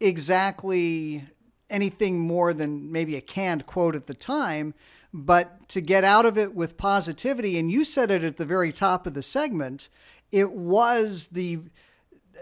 exactly 0.00 1.24
anything 1.70 2.18
more 2.18 2.52
than 2.52 2.90
maybe 2.92 3.16
a 3.16 3.20
canned 3.20 3.66
quote 3.66 3.94
at 3.94 4.06
the 4.06 4.14
time, 4.14 4.74
but 5.12 5.68
to 5.68 5.80
get 5.80 6.04
out 6.04 6.26
of 6.26 6.36
it 6.36 6.54
with 6.54 6.76
positivity, 6.76 7.58
and 7.58 7.70
you 7.70 7.84
said 7.84 8.10
it 8.10 8.22
at 8.24 8.36
the 8.36 8.44
very 8.44 8.72
top 8.72 9.06
of 9.06 9.14
the 9.14 9.22
segment, 9.22 9.88
it 10.30 10.52
was 10.52 11.28
the 11.28 11.60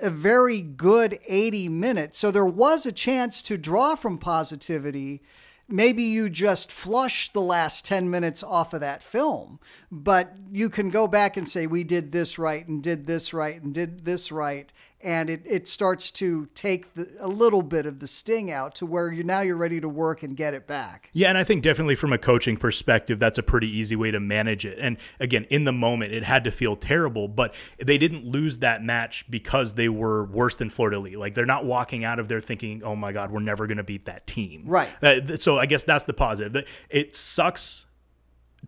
a 0.03 0.11
very 0.11 0.61
good 0.61 1.21
80 1.29 1.69
minutes. 1.69 2.19
So 2.19 2.33
there 2.33 2.45
was 2.45 2.85
a 2.85 2.91
chance 2.91 3.41
to 3.43 3.57
draw 3.57 3.95
from 3.95 4.19
positivity 4.19 5.23
maybe 5.69 6.03
you 6.03 6.29
just 6.29 6.71
flush 6.71 7.33
the 7.33 7.41
last 7.41 7.85
10 7.85 8.11
minutes 8.11 8.43
off 8.43 8.75
of 8.75 8.81
that 8.81 9.03
film, 9.03 9.59
but 9.91 10.37
you 10.53 10.69
can 10.69 10.91
go 10.91 11.07
back 11.07 11.37
and 11.37 11.49
say, 11.49 11.67
we 11.67 11.85
did 11.85 12.13
this 12.13 12.39
right 12.39 12.67
and 12.67 12.83
did 12.83 13.07
this 13.07 13.33
right 13.33 13.61
and 13.63 13.73
did 13.73 14.05
this 14.05 14.31
right. 14.31 14.73
And 15.05 15.29
it, 15.29 15.43
it 15.45 15.69
starts 15.69 16.11
to 16.13 16.47
take 16.55 16.95
the, 16.95 17.09
a 17.21 17.29
little 17.29 17.63
bit 17.63 17.87
of 17.87 18.01
the 18.01 18.09
sting 18.09 18.51
out 18.51 18.75
to 18.77 18.87
where 18.87 19.13
you 19.13 19.23
now 19.23 19.41
you're 19.41 19.57
ready 19.57 19.81
to 19.81 19.89
work 19.89 20.23
and 20.23 20.37
get 20.37 20.55
it 20.55 20.67
back. 20.67 21.11
Yeah, 21.13 21.29
and 21.29 21.39
I 21.39 21.45
think 21.45 21.63
definitely 21.63 21.95
from 21.95 22.13
a 22.13 22.19
coaching 22.19 22.57
perspective, 22.57 23.19
that's 23.19 23.39
a 23.39 23.43
pretty 23.43 23.69
easy 23.69 23.97
way 23.97 24.11
to 24.11 24.19
manage 24.19 24.65
it. 24.65 24.79
And 24.81 24.97
again, 25.21 25.47
in 25.51 25.65
the 25.65 25.73
moment, 25.73 26.13
it 26.13 26.25
had 26.25 26.43
to 26.45 26.51
feel 26.51 26.75
terrible, 26.75 27.29
but 27.29 27.55
they 27.79 27.99
didn't 27.99 28.25
lose 28.27 28.59
that 28.59 28.83
match 28.83 29.31
because 29.31 29.75
they 29.75 29.89
were 29.89 30.25
worse 30.25 30.57
than 30.57 30.71
Florida 30.71 30.97
Elite. 30.97 31.19
Like 31.19 31.35
they're 31.35 31.47
not 31.47 31.65
walking 31.65 32.05
out 32.05 32.19
of 32.19 32.29
there 32.29 32.41
thinking, 32.41 32.83
"Oh 32.83 32.97
my 32.97 33.13
God, 33.13 33.31
we're 33.31 33.41
never 33.41 33.67
going 33.67 33.77
to 33.77 33.85
beat 33.85 34.07
that 34.07 34.27
team." 34.27 34.65
Right. 34.67 34.89
Uh, 35.03 35.37
so 35.37 35.59
I 35.59 35.67
guess 35.67 35.85
that's 35.85 36.05
the 36.05 36.15
positive. 36.15 36.67
It 36.89 37.15
sucks 37.15 37.87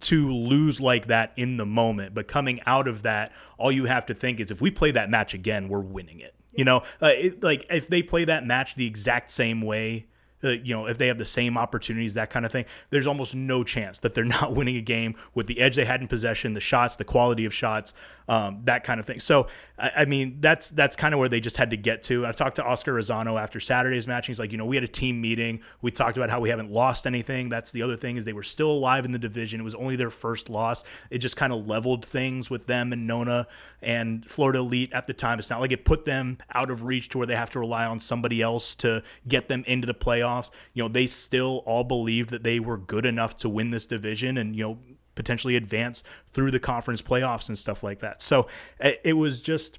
to 0.00 0.32
lose 0.32 0.80
like 0.80 1.06
that 1.06 1.32
in 1.36 1.56
the 1.56 1.66
moment. 1.66 2.14
But 2.14 2.28
coming 2.28 2.60
out 2.66 2.88
of 2.88 3.02
that, 3.02 3.32
all 3.58 3.72
you 3.72 3.86
have 3.86 4.06
to 4.06 4.14
think 4.14 4.40
is 4.40 4.50
if 4.50 4.60
we 4.60 4.70
play 4.70 4.90
that 4.92 5.10
match 5.10 5.34
again, 5.34 5.68
we're 5.68 5.80
winning 5.80 6.20
it. 6.20 6.34
You 6.52 6.64
know, 6.64 6.82
uh, 7.02 7.08
it, 7.08 7.42
like 7.42 7.66
if 7.68 7.88
they 7.88 8.02
play 8.02 8.24
that 8.24 8.46
match 8.46 8.76
the 8.76 8.86
exact 8.86 9.30
same 9.30 9.60
way 9.60 10.06
uh, 10.44 10.50
you 10.50 10.74
know, 10.74 10.86
if 10.86 10.98
they 10.98 11.06
have 11.06 11.18
the 11.18 11.24
same 11.24 11.56
opportunities, 11.56 12.14
that 12.14 12.30
kind 12.30 12.44
of 12.44 12.52
thing, 12.52 12.66
there's 12.90 13.06
almost 13.06 13.34
no 13.34 13.64
chance 13.64 14.00
that 14.00 14.14
they're 14.14 14.24
not 14.36 14.54
winning 14.54 14.76
a 14.76 14.80
game 14.80 15.14
with 15.34 15.46
the 15.46 15.60
edge 15.60 15.76
they 15.76 15.84
had 15.84 16.00
in 16.00 16.08
possession, 16.08 16.54
the 16.54 16.60
shots, 16.60 16.96
the 16.96 17.04
quality 17.04 17.44
of 17.44 17.54
shots, 17.54 17.94
um, 18.28 18.60
that 18.64 18.84
kind 18.84 19.00
of 19.00 19.06
thing. 19.06 19.20
So, 19.20 19.46
I, 19.78 19.90
I, 19.98 20.04
mean, 20.04 20.38
that's 20.40 20.70
that's 20.70 20.96
kind 20.96 21.14
of 21.14 21.20
where 21.20 21.28
they 21.28 21.40
just 21.40 21.56
had 21.56 21.70
to 21.70 21.76
get 21.76 22.02
to. 22.04 22.26
I 22.26 22.32
talked 22.32 22.56
to 22.56 22.64
Oscar 22.64 22.94
Rosano 22.94 23.40
after 23.40 23.60
Saturday's 23.60 24.06
match. 24.06 24.26
He's 24.26 24.38
like, 24.38 24.52
you 24.52 24.58
know, 24.58 24.66
we 24.66 24.76
had 24.76 24.84
a 24.84 24.88
team 24.88 25.20
meeting. 25.20 25.60
We 25.80 25.90
talked 25.90 26.16
about 26.16 26.30
how 26.30 26.40
we 26.40 26.50
haven't 26.50 26.70
lost 26.70 27.06
anything. 27.06 27.48
That's 27.48 27.72
the 27.72 27.82
other 27.82 27.96
thing 27.96 28.16
is 28.16 28.24
they 28.24 28.32
were 28.32 28.42
still 28.42 28.70
alive 28.70 29.04
in 29.04 29.12
the 29.12 29.18
division. 29.18 29.60
It 29.60 29.64
was 29.64 29.74
only 29.74 29.96
their 29.96 30.10
first 30.10 30.50
loss. 30.50 30.84
It 31.10 31.18
just 31.18 31.36
kind 31.36 31.52
of 31.52 31.66
leveled 31.66 32.04
things 32.04 32.50
with 32.50 32.66
them 32.66 32.92
and 32.92 33.06
Nona 33.06 33.46
and 33.80 34.28
Florida 34.28 34.58
Elite 34.58 34.92
at 34.92 35.06
the 35.06 35.14
time. 35.14 35.38
It's 35.38 35.50
not 35.50 35.60
like 35.60 35.72
it 35.72 35.84
put 35.84 36.04
them 36.04 36.38
out 36.52 36.70
of 36.70 36.84
reach 36.84 37.08
to 37.10 37.18
where 37.18 37.26
they 37.26 37.36
have 37.36 37.50
to 37.50 37.60
rely 37.60 37.86
on 37.86 38.00
somebody 38.00 38.42
else 38.42 38.74
to 38.76 39.02
get 39.26 39.48
them 39.48 39.64
into 39.66 39.86
the 39.86 39.94
playoffs 39.94 40.25
playoffs, 40.26 40.50
you 40.74 40.82
know, 40.82 40.88
they 40.88 41.06
still 41.06 41.62
all 41.66 41.84
believed 41.84 42.30
that 42.30 42.42
they 42.42 42.60
were 42.60 42.76
good 42.76 43.06
enough 43.06 43.36
to 43.38 43.48
win 43.48 43.70
this 43.70 43.86
division 43.86 44.36
and, 44.36 44.56
you 44.56 44.62
know, 44.62 44.78
potentially 45.14 45.56
advance 45.56 46.02
through 46.30 46.50
the 46.50 46.60
conference 46.60 47.00
playoffs 47.00 47.48
and 47.48 47.56
stuff 47.56 47.82
like 47.82 48.00
that. 48.00 48.20
So 48.20 48.46
eh, 48.80 48.94
it 49.02 49.14
was 49.14 49.40
just 49.40 49.78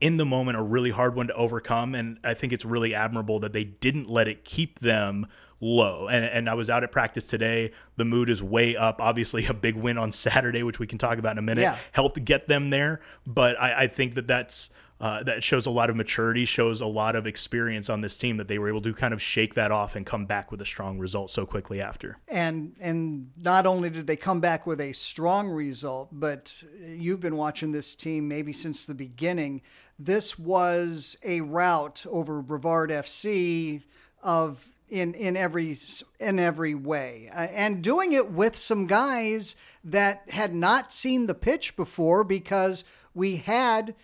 in 0.00 0.16
the 0.16 0.24
moment 0.24 0.56
a 0.56 0.62
really 0.62 0.90
hard 0.90 1.14
one 1.14 1.26
to 1.26 1.34
overcome 1.34 1.94
and 1.94 2.18
I 2.24 2.34
think 2.34 2.52
it's 2.52 2.64
really 2.64 2.94
admirable 2.94 3.38
that 3.40 3.52
they 3.52 3.64
didn't 3.64 4.08
let 4.08 4.26
it 4.28 4.44
keep 4.44 4.80
them 4.80 5.26
low. 5.60 6.08
And, 6.08 6.24
and 6.24 6.50
I 6.50 6.54
was 6.54 6.68
out 6.68 6.82
at 6.82 6.90
practice 6.90 7.26
today. 7.26 7.70
The 7.96 8.04
mood 8.04 8.28
is 8.28 8.42
way 8.42 8.76
up. 8.76 9.00
Obviously, 9.00 9.46
a 9.46 9.54
big 9.54 9.76
win 9.76 9.98
on 9.98 10.10
Saturday, 10.12 10.62
which 10.62 10.78
we 10.78 10.86
can 10.86 10.98
talk 10.98 11.18
about 11.18 11.32
in 11.32 11.38
a 11.38 11.42
minute, 11.42 11.62
yeah. 11.62 11.78
helped 11.92 12.22
get 12.24 12.48
them 12.48 12.70
there. 12.70 13.00
But 13.26 13.60
I, 13.60 13.84
I 13.84 13.86
think 13.86 14.14
that 14.14 14.26
that's 14.26 14.70
uh, 15.04 15.22
that 15.22 15.44
shows 15.44 15.66
a 15.66 15.70
lot 15.70 15.90
of 15.90 15.96
maturity, 15.96 16.46
shows 16.46 16.80
a 16.80 16.86
lot 16.86 17.14
of 17.14 17.26
experience 17.26 17.90
on 17.90 18.00
this 18.00 18.16
team 18.16 18.38
that 18.38 18.48
they 18.48 18.58
were 18.58 18.70
able 18.70 18.80
to 18.80 18.94
kind 18.94 19.12
of 19.12 19.20
shake 19.20 19.52
that 19.52 19.70
off 19.70 19.96
and 19.96 20.06
come 20.06 20.24
back 20.24 20.50
with 20.50 20.62
a 20.62 20.64
strong 20.64 20.98
result 20.98 21.30
so 21.30 21.44
quickly 21.44 21.78
after. 21.78 22.16
And 22.26 22.74
and 22.80 23.30
not 23.36 23.66
only 23.66 23.90
did 23.90 24.06
they 24.06 24.16
come 24.16 24.40
back 24.40 24.66
with 24.66 24.80
a 24.80 24.94
strong 24.94 25.50
result, 25.50 26.08
but 26.10 26.62
you've 26.82 27.20
been 27.20 27.36
watching 27.36 27.72
this 27.72 27.94
team 27.94 28.28
maybe 28.28 28.54
since 28.54 28.86
the 28.86 28.94
beginning. 28.94 29.60
This 29.98 30.38
was 30.38 31.18
a 31.22 31.42
rout 31.42 32.06
over 32.08 32.40
Brevard 32.40 32.88
FC 32.88 33.82
of 34.22 34.70
in 34.88 35.12
in 35.12 35.36
every 35.36 35.76
in 36.18 36.38
every 36.38 36.74
way, 36.74 37.28
uh, 37.30 37.40
and 37.40 37.82
doing 37.82 38.14
it 38.14 38.30
with 38.30 38.56
some 38.56 38.86
guys 38.86 39.54
that 39.84 40.30
had 40.30 40.54
not 40.54 40.92
seen 40.92 41.26
the 41.26 41.34
pitch 41.34 41.76
before 41.76 42.24
because 42.24 42.84
we 43.12 43.36
had 43.36 43.94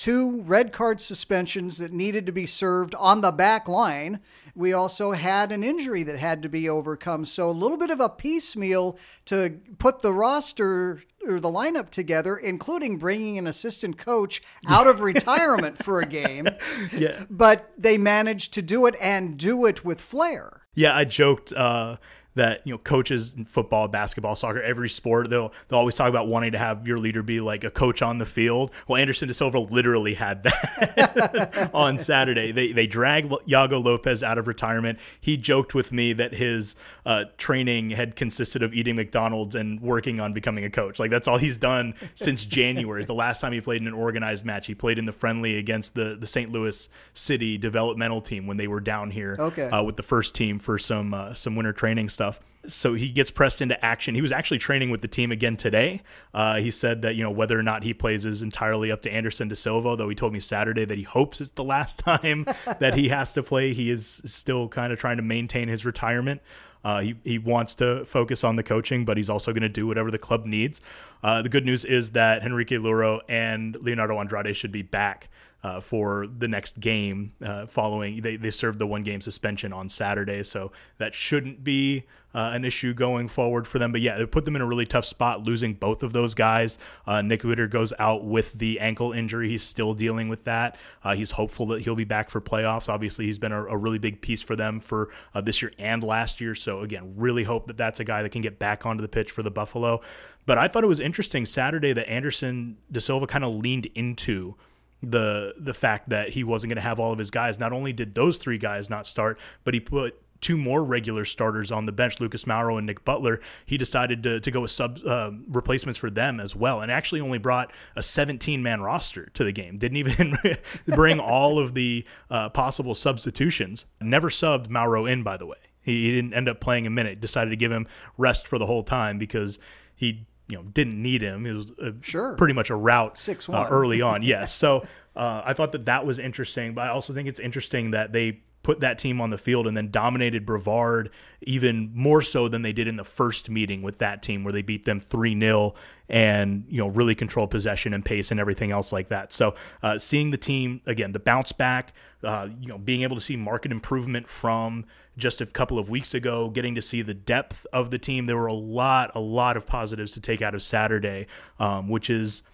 two 0.00 0.40
red 0.42 0.72
card 0.72 0.98
suspensions 0.98 1.76
that 1.76 1.92
needed 1.92 2.24
to 2.24 2.32
be 2.32 2.46
served 2.46 2.94
on 2.94 3.20
the 3.20 3.30
back 3.30 3.68
line. 3.68 4.18
We 4.54 4.72
also 4.72 5.12
had 5.12 5.52
an 5.52 5.62
injury 5.62 6.02
that 6.04 6.18
had 6.18 6.42
to 6.42 6.48
be 6.48 6.70
overcome. 6.70 7.26
So 7.26 7.50
a 7.50 7.52
little 7.52 7.76
bit 7.76 7.90
of 7.90 8.00
a 8.00 8.08
piecemeal 8.08 8.98
to 9.26 9.60
put 9.76 10.00
the 10.00 10.14
roster 10.14 11.02
or 11.28 11.38
the 11.38 11.50
lineup 11.50 11.90
together, 11.90 12.34
including 12.38 12.96
bringing 12.96 13.36
an 13.36 13.46
assistant 13.46 13.98
coach 13.98 14.42
out 14.66 14.86
of 14.86 15.00
retirement 15.02 15.84
for 15.84 16.00
a 16.00 16.06
game. 16.06 16.48
Yeah. 16.96 17.24
But 17.28 17.72
they 17.76 17.98
managed 17.98 18.54
to 18.54 18.62
do 18.62 18.86
it 18.86 18.94
and 19.00 19.36
do 19.36 19.66
it 19.66 19.84
with 19.84 20.00
flair. 20.00 20.62
Yeah, 20.74 20.96
I 20.96 21.04
joked 21.04 21.52
uh, 21.52 21.96
that 22.34 22.60
you 22.64 22.72
know 22.72 22.78
coaches 22.78 23.34
in 23.34 23.44
football, 23.44 23.88
basketball, 23.88 24.34
soccer, 24.34 24.62
every 24.62 24.88
sport 24.88 25.30
they'll 25.30 25.52
they'll 25.68 25.78
always 25.78 25.96
talk 25.96 26.08
about 26.08 26.28
wanting 26.28 26.52
to 26.52 26.58
have 26.58 26.86
your 26.86 26.98
leader 26.98 27.22
be 27.22 27.40
like 27.40 27.64
a 27.64 27.70
coach 27.70 28.02
on 28.02 28.18
the 28.18 28.26
field. 28.26 28.70
Well, 28.88 29.00
Anderson 29.00 29.28
De 29.28 29.34
Silva 29.34 29.58
literally 29.58 30.14
had 30.14 30.42
that 30.44 31.70
on 31.74 31.98
Saturday. 31.98 32.52
They 32.52 32.72
they 32.72 32.86
dragged 32.86 33.30
Yago 33.48 33.82
Lopez 33.82 34.22
out 34.22 34.38
of 34.38 34.46
retirement. 34.46 34.98
He 35.20 35.36
joked 35.36 35.74
with 35.74 35.92
me 35.92 36.12
that 36.12 36.34
his 36.34 36.76
uh, 37.04 37.24
training 37.36 37.90
had 37.90 38.16
consisted 38.16 38.62
of 38.62 38.72
eating 38.74 38.96
McDonald's 38.96 39.54
and 39.54 39.80
working 39.80 40.20
on 40.20 40.32
becoming 40.32 40.64
a 40.64 40.70
coach. 40.70 40.98
Like 40.98 41.10
that's 41.10 41.26
all 41.26 41.38
he's 41.38 41.58
done 41.58 41.94
since 42.14 42.44
January. 42.44 43.04
the 43.04 43.14
last 43.14 43.40
time 43.40 43.52
he 43.52 43.60
played 43.60 43.80
in 43.80 43.88
an 43.88 43.94
organized 43.94 44.44
match. 44.44 44.66
He 44.66 44.74
played 44.74 44.98
in 44.98 45.04
the 45.04 45.12
friendly 45.12 45.56
against 45.56 45.94
the 45.94 46.16
the 46.18 46.26
St. 46.26 46.50
Louis 46.50 46.88
City 47.12 47.58
developmental 47.58 48.20
team 48.20 48.46
when 48.46 48.56
they 48.56 48.68
were 48.68 48.80
down 48.80 49.10
here 49.10 49.36
okay. 49.38 49.64
uh, 49.64 49.82
with 49.82 49.96
the 49.96 50.02
first 50.02 50.34
team 50.34 50.58
for 50.58 50.78
some 50.78 51.12
uh, 51.12 51.34
some 51.34 51.56
winter 51.56 51.72
training 51.72 52.08
stuff. 52.08 52.19
So 52.66 52.92
he 52.92 53.10
gets 53.10 53.30
pressed 53.30 53.62
into 53.62 53.82
action. 53.82 54.14
He 54.14 54.20
was 54.20 54.32
actually 54.32 54.58
training 54.58 54.90
with 54.90 55.00
the 55.00 55.08
team 55.08 55.32
again 55.32 55.56
today. 55.56 56.02
Uh, 56.34 56.58
he 56.58 56.70
said 56.70 57.00
that 57.02 57.14
you 57.14 57.22
know 57.22 57.30
whether 57.30 57.58
or 57.58 57.62
not 57.62 57.82
he 57.82 57.94
plays 57.94 58.26
is 58.26 58.42
entirely 58.42 58.92
up 58.92 59.00
to 59.02 59.10
Anderson 59.10 59.48
De 59.48 59.56
Silva. 59.56 59.96
Though 59.96 60.10
he 60.10 60.14
told 60.14 60.34
me 60.34 60.40
Saturday 60.40 60.84
that 60.84 60.98
he 60.98 61.04
hopes 61.04 61.40
it's 61.40 61.52
the 61.52 61.64
last 61.64 61.98
time 62.04 62.44
that 62.78 62.94
he 62.94 63.08
has 63.08 63.32
to 63.34 63.42
play. 63.42 63.72
He 63.72 63.90
is 63.90 64.20
still 64.26 64.68
kind 64.68 64.92
of 64.92 64.98
trying 64.98 65.16
to 65.16 65.22
maintain 65.22 65.68
his 65.68 65.86
retirement. 65.86 66.42
Uh, 66.84 67.00
he, 67.00 67.14
he 67.24 67.38
wants 67.38 67.74
to 67.76 68.04
focus 68.06 68.42
on 68.42 68.56
the 68.56 68.62
coaching, 68.62 69.04
but 69.04 69.16
he's 69.16 69.28
also 69.28 69.52
going 69.52 69.62
to 69.62 69.68
do 69.68 69.86
whatever 69.86 70.10
the 70.10 70.18
club 70.18 70.46
needs. 70.46 70.80
Uh, 71.22 71.42
the 71.42 71.48
good 71.48 71.66
news 71.66 71.84
is 71.84 72.12
that 72.12 72.42
Henrique 72.42 72.68
Luro 72.68 73.20
and 73.28 73.76
Leonardo 73.82 74.18
Andrade 74.18 74.56
should 74.56 74.72
be 74.72 74.82
back 74.82 75.28
uh, 75.62 75.80
for 75.80 76.26
the 76.26 76.48
next 76.48 76.80
game 76.80 77.32
uh, 77.44 77.66
following. 77.66 78.22
They, 78.22 78.36
they 78.36 78.50
served 78.50 78.78
the 78.78 78.86
one 78.86 79.02
game 79.02 79.20
suspension 79.20 79.72
on 79.72 79.88
Saturday, 79.88 80.42
so 80.42 80.72
that 80.98 81.14
shouldn't 81.14 81.62
be 81.62 82.04
uh, 82.34 82.50
an 82.52 82.64
issue 82.64 82.94
going 82.94 83.28
forward 83.28 83.66
for 83.66 83.78
them. 83.78 83.92
But 83.92 84.00
yeah, 84.00 84.20
it 84.20 84.30
put 84.30 84.44
them 84.44 84.56
in 84.56 84.62
a 84.62 84.66
really 84.66 84.86
tough 84.86 85.04
spot 85.04 85.42
losing 85.42 85.74
both 85.74 86.02
of 86.02 86.12
those 86.12 86.34
guys. 86.34 86.78
Uh, 87.06 87.22
Nick 87.22 87.42
Witter 87.44 87.66
goes 87.66 87.92
out 87.98 88.24
with 88.24 88.52
the 88.52 88.80
ankle 88.80 89.12
injury. 89.12 89.48
He's 89.48 89.62
still 89.62 89.94
dealing 89.94 90.28
with 90.28 90.44
that. 90.44 90.76
Uh, 91.02 91.14
he's 91.14 91.32
hopeful 91.32 91.66
that 91.66 91.82
he'll 91.82 91.96
be 91.96 92.04
back 92.04 92.30
for 92.30 92.40
playoffs. 92.40 92.88
Obviously, 92.88 93.26
he's 93.26 93.38
been 93.38 93.52
a, 93.52 93.64
a 93.64 93.76
really 93.76 93.98
big 93.98 94.20
piece 94.20 94.42
for 94.42 94.56
them 94.56 94.80
for 94.80 95.10
uh, 95.34 95.40
this 95.40 95.60
year 95.60 95.72
and 95.78 96.02
last 96.02 96.40
year. 96.40 96.54
So 96.54 96.80
again, 96.80 97.14
really 97.16 97.44
hope 97.44 97.66
that 97.66 97.76
that's 97.76 98.00
a 98.00 98.04
guy 98.04 98.22
that 98.22 98.30
can 98.30 98.42
get 98.42 98.58
back 98.58 98.86
onto 98.86 99.02
the 99.02 99.08
pitch 99.08 99.30
for 99.30 99.42
the 99.42 99.50
Buffalo. 99.50 100.00
But 100.46 100.58
I 100.58 100.68
thought 100.68 100.84
it 100.84 100.88
was 100.88 101.00
interesting 101.00 101.44
Saturday 101.44 101.92
that 101.92 102.08
Anderson 102.08 102.78
De 102.90 103.00
Silva 103.00 103.26
kind 103.26 103.44
of 103.44 103.54
leaned 103.54 103.86
into 103.94 104.56
the 105.02 105.54
the 105.58 105.74
fact 105.74 106.08
that 106.08 106.30
he 106.30 106.44
wasn't 106.44 106.70
going 106.70 106.76
to 106.76 106.82
have 106.82 107.00
all 107.00 107.12
of 107.12 107.18
his 107.18 107.30
guys. 107.30 107.58
Not 107.58 107.72
only 107.72 107.92
did 107.92 108.14
those 108.14 108.36
three 108.36 108.58
guys 108.58 108.90
not 108.90 109.06
start, 109.06 109.38
but 109.64 109.74
he 109.74 109.80
put 109.80 110.20
two 110.40 110.56
more 110.56 110.82
regular 110.82 111.24
starters 111.24 111.70
on 111.70 111.86
the 111.86 111.92
bench, 111.92 112.20
Lucas 112.20 112.46
Mauro 112.46 112.76
and 112.76 112.86
Nick 112.86 113.04
Butler. 113.04 113.40
He 113.66 113.76
decided 113.76 114.22
to, 114.22 114.40
to 114.40 114.50
go 114.50 114.62
with 114.62 114.70
sub 114.70 114.98
uh, 115.06 115.30
replacements 115.48 115.98
for 115.98 116.10
them 116.10 116.40
as 116.40 116.56
well, 116.56 116.80
and 116.80 116.90
actually 116.90 117.20
only 117.20 117.38
brought 117.38 117.72
a 117.94 118.02
17 118.02 118.62
man 118.62 118.80
roster 118.80 119.26
to 119.34 119.44
the 119.44 119.52
game. 119.52 119.78
Didn't 119.78 119.98
even 119.98 120.36
bring 120.86 121.20
all 121.20 121.58
of 121.58 121.74
the 121.74 122.04
uh, 122.30 122.48
possible 122.48 122.94
substitutions. 122.94 123.84
Never 124.00 124.28
subbed 124.28 124.68
Mauro 124.68 125.06
in, 125.06 125.22
by 125.22 125.36
the 125.36 125.46
way. 125.46 125.58
He, 125.82 126.04
he 126.04 126.12
didn't 126.12 126.34
end 126.34 126.48
up 126.48 126.60
playing 126.60 126.86
a 126.86 126.90
minute. 126.90 127.20
Decided 127.20 127.50
to 127.50 127.56
give 127.56 127.72
him 127.72 127.86
rest 128.16 128.46
for 128.46 128.58
the 128.58 128.66
whole 128.66 128.82
time 128.82 129.18
because 129.18 129.58
he 129.94 130.26
you 130.50 130.56
know 130.56 130.64
didn't 130.64 131.00
need 131.00 131.22
him. 131.22 131.46
It 131.46 131.52
was 131.52 131.72
a, 131.78 131.92
sure 132.00 132.34
pretty 132.34 132.54
much 132.54 132.70
a 132.70 132.76
route 132.76 133.18
six 133.18 133.48
uh, 133.48 133.66
early 133.70 134.02
on. 134.02 134.22
yes, 134.22 134.52
so 134.54 134.82
uh, 135.16 135.42
I 135.44 135.54
thought 135.54 135.72
that 135.72 135.86
that 135.86 136.04
was 136.06 136.18
interesting, 136.18 136.74
but 136.74 136.82
I 136.82 136.88
also 136.88 137.12
think 137.12 137.28
it's 137.28 137.40
interesting 137.40 137.92
that 137.92 138.12
they 138.12 138.40
put 138.70 138.78
that 138.78 138.98
team 138.98 139.20
on 139.20 139.30
the 139.30 139.36
field 139.36 139.66
and 139.66 139.76
then 139.76 139.90
dominated 139.90 140.46
Brevard 140.46 141.10
even 141.42 141.90
more 141.92 142.22
so 142.22 142.46
than 142.46 142.62
they 142.62 142.72
did 142.72 142.86
in 142.86 142.94
the 142.94 143.02
first 143.02 143.50
meeting 143.50 143.82
with 143.82 143.98
that 143.98 144.22
team 144.22 144.44
where 144.44 144.52
they 144.52 144.62
beat 144.62 144.84
them 144.84 145.00
3-0 145.00 145.74
and 146.08 146.64
you 146.68 146.78
know 146.78 146.86
really 146.86 147.16
control 147.16 147.48
possession 147.48 147.92
and 147.92 148.04
pace 148.04 148.30
and 148.30 148.38
everything 148.38 148.70
else 148.70 148.92
like 148.92 149.08
that. 149.08 149.32
So 149.32 149.56
uh, 149.82 149.98
seeing 149.98 150.30
the 150.30 150.36
team 150.36 150.82
again 150.86 151.10
the 151.10 151.18
bounce 151.18 151.50
back, 151.50 151.92
uh, 152.22 152.46
you 152.60 152.68
know 152.68 152.78
being 152.78 153.02
able 153.02 153.16
to 153.16 153.20
see 153.20 153.34
market 153.34 153.72
improvement 153.72 154.28
from 154.28 154.84
just 155.16 155.40
a 155.40 155.46
couple 155.46 155.76
of 155.76 155.90
weeks 155.90 156.14
ago, 156.14 156.48
getting 156.48 156.76
to 156.76 156.82
see 156.82 157.02
the 157.02 157.14
depth 157.14 157.66
of 157.72 157.90
the 157.90 157.98
team. 157.98 158.26
There 158.26 158.36
were 158.36 158.46
a 158.46 158.52
lot 158.52 159.10
a 159.16 159.20
lot 159.20 159.56
of 159.56 159.66
positives 159.66 160.12
to 160.12 160.20
take 160.20 160.40
out 160.42 160.54
of 160.54 160.62
Saturday, 160.62 161.26
um, 161.58 161.88
which 161.88 162.08
is 162.08 162.44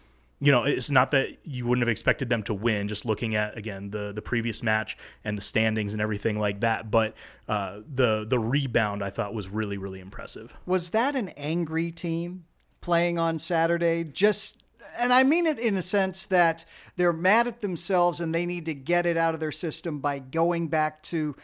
you 0.41 0.53
know, 0.53 0.65
it's 0.65 0.91
not 0.91 1.13
that 1.13 1.39
you 1.45 1.67
wouldn't 1.67 1.83
have 1.83 1.91
expected 1.91 2.29
them 2.29 2.43
to 2.45 2.55
win, 2.55 2.89
just 2.89 3.07
looking 3.07 3.35
at 3.35 3.57
again 3.57 3.91
the 3.91 4.13
the 4.13 4.23
previous 4.23 4.63
match 4.63 4.97
and 5.25 5.37
the 5.37 5.43
standings 5.43 5.95
and 5.95 6.03
everything 6.03 6.39
like 6.39 6.61
that. 6.61 6.91
But 6.91 7.15
uh, 7.49 7.81
the 7.93 8.27
the 8.29 8.39
rebound 8.39 9.03
I 9.03 9.11
thought 9.11 9.33
was 9.33 9.49
really 9.49 9.79
really 9.79 10.01
impressive. 10.01 10.55
Was 10.67 10.91
that 10.91 11.17
an 11.17 11.31
angry 11.31 11.91
team 11.91 12.45
playing 12.83 13.19
on 13.19 13.39
Saturday? 13.39 14.05
Just 14.05 14.63
and 14.99 15.13
I 15.13 15.23
mean 15.23 15.47
it 15.47 15.59
in 15.59 15.77
a 15.77 15.83
sense 15.83 16.27
that 16.27 16.65
they're 16.97 17.13
mad 17.13 17.47
at 17.47 17.61
themselves 17.61 18.21
and 18.21 18.35
they 18.35 18.45
need 18.45 18.67
to 18.67 18.75
get 18.75 19.07
it 19.07 19.17
out 19.17 19.35
of 19.35 19.41
their 19.41 19.53
system 19.53 20.01
by 20.01 20.19
going 20.19 20.69
back 20.69 21.03
to 21.05 21.35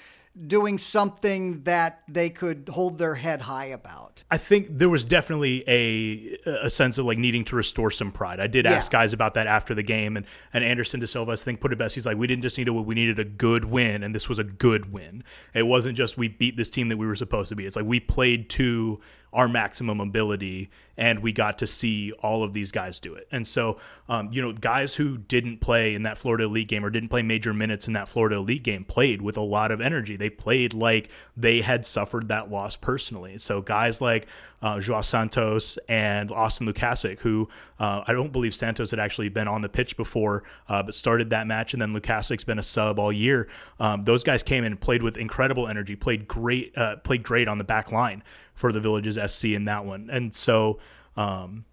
doing 0.47 0.79
something 0.79 1.63
that 1.65 2.03
they 2.09 2.31
could 2.31 2.69
hold 2.73 2.99
their 2.99 3.17
head 3.17 3.43
high 3.43 3.67
about. 3.67 4.25
I 4.31 4.39
think 4.39 4.67
there 4.71 4.89
was 4.89 5.05
definitely 5.05 5.63
a 5.69 6.39
a 6.65 6.71
sense 6.71 6.97
of 6.99 7.05
like 7.05 7.19
needing 7.19 7.45
to 7.47 7.57
restore 7.57 7.91
some 7.91 8.11
pride. 8.11 8.41
I 8.41 8.47
did 8.47 8.67
ask 8.67 8.93
yeah. 8.93 9.01
guys 9.01 9.13
about 9.13 9.35
that 9.35 9.47
after 9.47 9.75
the 9.75 9.83
game, 9.83 10.17
and 10.17 10.25
and 10.53 10.65
Anderson 10.65 11.01
De 11.01 11.07
Silva 11.07 11.33
I 11.33 11.37
think 11.37 11.61
put 11.61 11.73
it 11.73 11.79
best. 11.79 11.95
He's 11.95 12.07
like, 12.07 12.17
we 12.17 12.27
didn't 12.27 12.43
just 12.43 12.57
need 12.57 12.69
a 12.69 12.73
we 12.73 12.95
needed 12.95 13.19
a 13.19 13.25
good 13.25 13.67
win, 13.67 14.03
and 14.03 14.15
this 14.15 14.29
was 14.29 14.39
a 14.39 14.45
good 14.45 14.93
win. 14.93 15.23
It 15.55 15.65
wasn't 15.65 15.97
just 15.97 16.17
we 16.17 16.29
beat 16.29 16.57
this 16.57 16.71
team 16.71 16.89
that 16.89 16.97
we 16.97 17.07
were 17.07 17.17
supposed 17.17 17.51
to 17.51 17.57
be. 17.57 17.67
It's 17.67 17.77
like 17.77 17.87
we 17.87 18.01
played 18.01 18.49
to 18.51 19.01
our 19.33 19.49
maximum 19.49 20.01
ability 20.01 20.71
and 20.97 21.21
we 21.21 21.33
got 21.33 21.59
to 21.59 21.67
see 21.67 22.13
all 22.23 22.43
of 22.45 22.53
these 22.53 22.71
guys 22.71 23.01
do 23.01 23.15
it. 23.15 23.27
And 23.33 23.47
so, 23.47 23.79
um, 24.09 24.29
you 24.33 24.43
know, 24.43 24.53
guys 24.53 24.97
who 24.97 25.17
didn't 25.17 25.61
play 25.61 25.95
in 25.95 26.03
that 26.03 26.19
Florida 26.19 26.45
Elite 26.45 26.69
game 26.69 26.85
or 26.85 26.91
didn't 26.91 27.09
play 27.09 27.23
major 27.23 27.55
minutes 27.55 27.87
in 27.87 27.95
that 27.95 28.09
Florida 28.09 28.37
Elite 28.37 28.63
game 28.63 28.85
played 28.85 29.23
with 29.23 29.37
a 29.37 29.43
lot 29.43 29.71
of 29.71 29.81
energy. 29.81 30.17
They 30.17 30.31
played 30.31 30.75
like 30.75 31.09
they 31.37 31.63
had 31.63 31.87
suffered 31.87 32.29
that 32.29 32.51
loss 32.51 32.77
personally. 32.77 33.39
So, 33.39 33.63
guys 33.63 34.01
like 34.01 34.27
uh, 34.61 34.81
Joao 34.81 35.01
Santos 35.01 35.79
and 35.89 36.31
Austin 36.31 36.67
Lukasic, 36.67 37.21
who 37.21 37.49
uh, 37.81 38.05
I 38.07 38.13
don't 38.13 38.33
believe 38.33 38.55
Santos 38.55 38.91
had 38.91 39.01
actually 39.01 39.29
been 39.29 39.49
on 39.49 39.63
the 39.63 39.69
pitch 39.69 39.97
before, 39.97 40.45
uh, 40.69 40.83
but 40.83 40.95
started 40.95 41.31
that 41.31 41.47
match, 41.47 41.73
and 41.73 41.83
then 41.83 41.95
Lukasic's 41.95 42.45
been 42.45 42.59
a 42.59 42.63
sub 42.63 42.99
all 42.99 43.13
year. 43.13 43.49
Um, 43.81 44.05
those 44.05 44.23
guys 44.23 44.43
came 44.43 44.63
in 44.65 44.73
and 44.73 44.81
played 44.81 45.03
with 45.03 45.17
incredible 45.17 45.67
energy, 45.67 45.97
played 45.97 46.29
great, 46.29 46.77
uh, 46.77 46.97
played 46.97 47.23
great 47.23 47.49
on 47.49 47.59
the 47.59 47.65
back 47.65 47.91
line 47.91 48.23
for 48.55 48.73
the 48.73 48.81
Villages 48.81 49.19
SC 49.27 49.47
in 49.47 49.65
that 49.65 49.85
one. 49.85 50.09
And 50.13 50.35
so 50.35 50.79
um, 51.17 51.65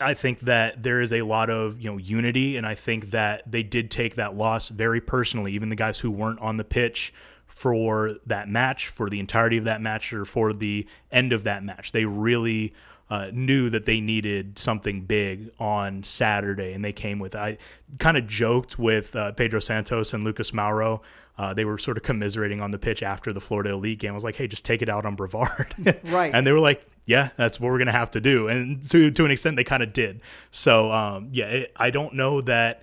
I 0.00 0.14
think 0.14 0.40
that 0.40 0.82
there 0.82 1.00
is 1.00 1.12
a 1.12 1.22
lot 1.22 1.50
of 1.50 1.80
you 1.80 1.90
know 1.90 1.98
unity, 1.98 2.56
and 2.56 2.66
I 2.66 2.74
think 2.74 3.10
that 3.10 3.50
they 3.50 3.62
did 3.62 3.90
take 3.90 4.16
that 4.16 4.36
loss 4.36 4.68
very 4.68 5.00
personally. 5.00 5.52
Even 5.52 5.68
the 5.68 5.76
guys 5.76 6.00
who 6.00 6.10
weren't 6.10 6.40
on 6.40 6.56
the 6.56 6.64
pitch 6.64 7.12
for 7.46 8.12
that 8.26 8.48
match, 8.48 8.88
for 8.88 9.08
the 9.08 9.20
entirety 9.20 9.56
of 9.56 9.64
that 9.64 9.80
match, 9.80 10.12
or 10.12 10.24
for 10.24 10.52
the 10.52 10.86
end 11.10 11.32
of 11.32 11.44
that 11.44 11.62
match, 11.62 11.92
they 11.92 12.04
really 12.04 12.74
uh, 13.08 13.30
knew 13.32 13.70
that 13.70 13.84
they 13.84 14.00
needed 14.00 14.58
something 14.58 15.02
big 15.02 15.50
on 15.58 16.02
Saturday, 16.02 16.72
and 16.72 16.84
they 16.84 16.92
came 16.92 17.18
with. 17.18 17.34
I 17.34 17.58
kind 17.98 18.16
of 18.16 18.26
joked 18.26 18.78
with 18.78 19.14
uh, 19.14 19.32
Pedro 19.32 19.60
Santos 19.60 20.12
and 20.12 20.24
Lucas 20.24 20.52
Mauro 20.52 21.02
uh, 21.38 21.52
they 21.52 21.64
were 21.64 21.78
sort 21.78 21.96
of 21.96 22.02
commiserating 22.02 22.60
on 22.60 22.70
the 22.70 22.78
pitch 22.78 23.02
after 23.02 23.32
the 23.32 23.40
Florida 23.40 23.70
Elite 23.70 23.98
game. 23.98 24.10
I 24.10 24.14
was 24.14 24.24
like, 24.24 24.36
hey, 24.36 24.46
just 24.46 24.64
take 24.64 24.80
it 24.80 24.88
out 24.88 25.04
on 25.04 25.16
Brevard. 25.16 25.74
right. 26.04 26.34
And 26.34 26.46
they 26.46 26.52
were 26.52 26.60
like, 26.60 26.86
yeah, 27.06 27.30
that's 27.36 27.58
what 27.58 27.70
we're 27.70 27.78
going 27.78 27.86
to 27.86 27.92
have 27.92 28.10
to 28.12 28.20
do. 28.20 28.48
And 28.48 28.82
to, 28.90 29.10
to 29.10 29.24
an 29.24 29.30
extent, 29.30 29.56
they 29.56 29.64
kind 29.64 29.82
of 29.82 29.92
did. 29.92 30.20
So, 30.50 30.92
um, 30.92 31.30
yeah, 31.32 31.46
it, 31.46 31.72
I 31.76 31.90
don't 31.90 32.14
know 32.14 32.40
that 32.42 32.82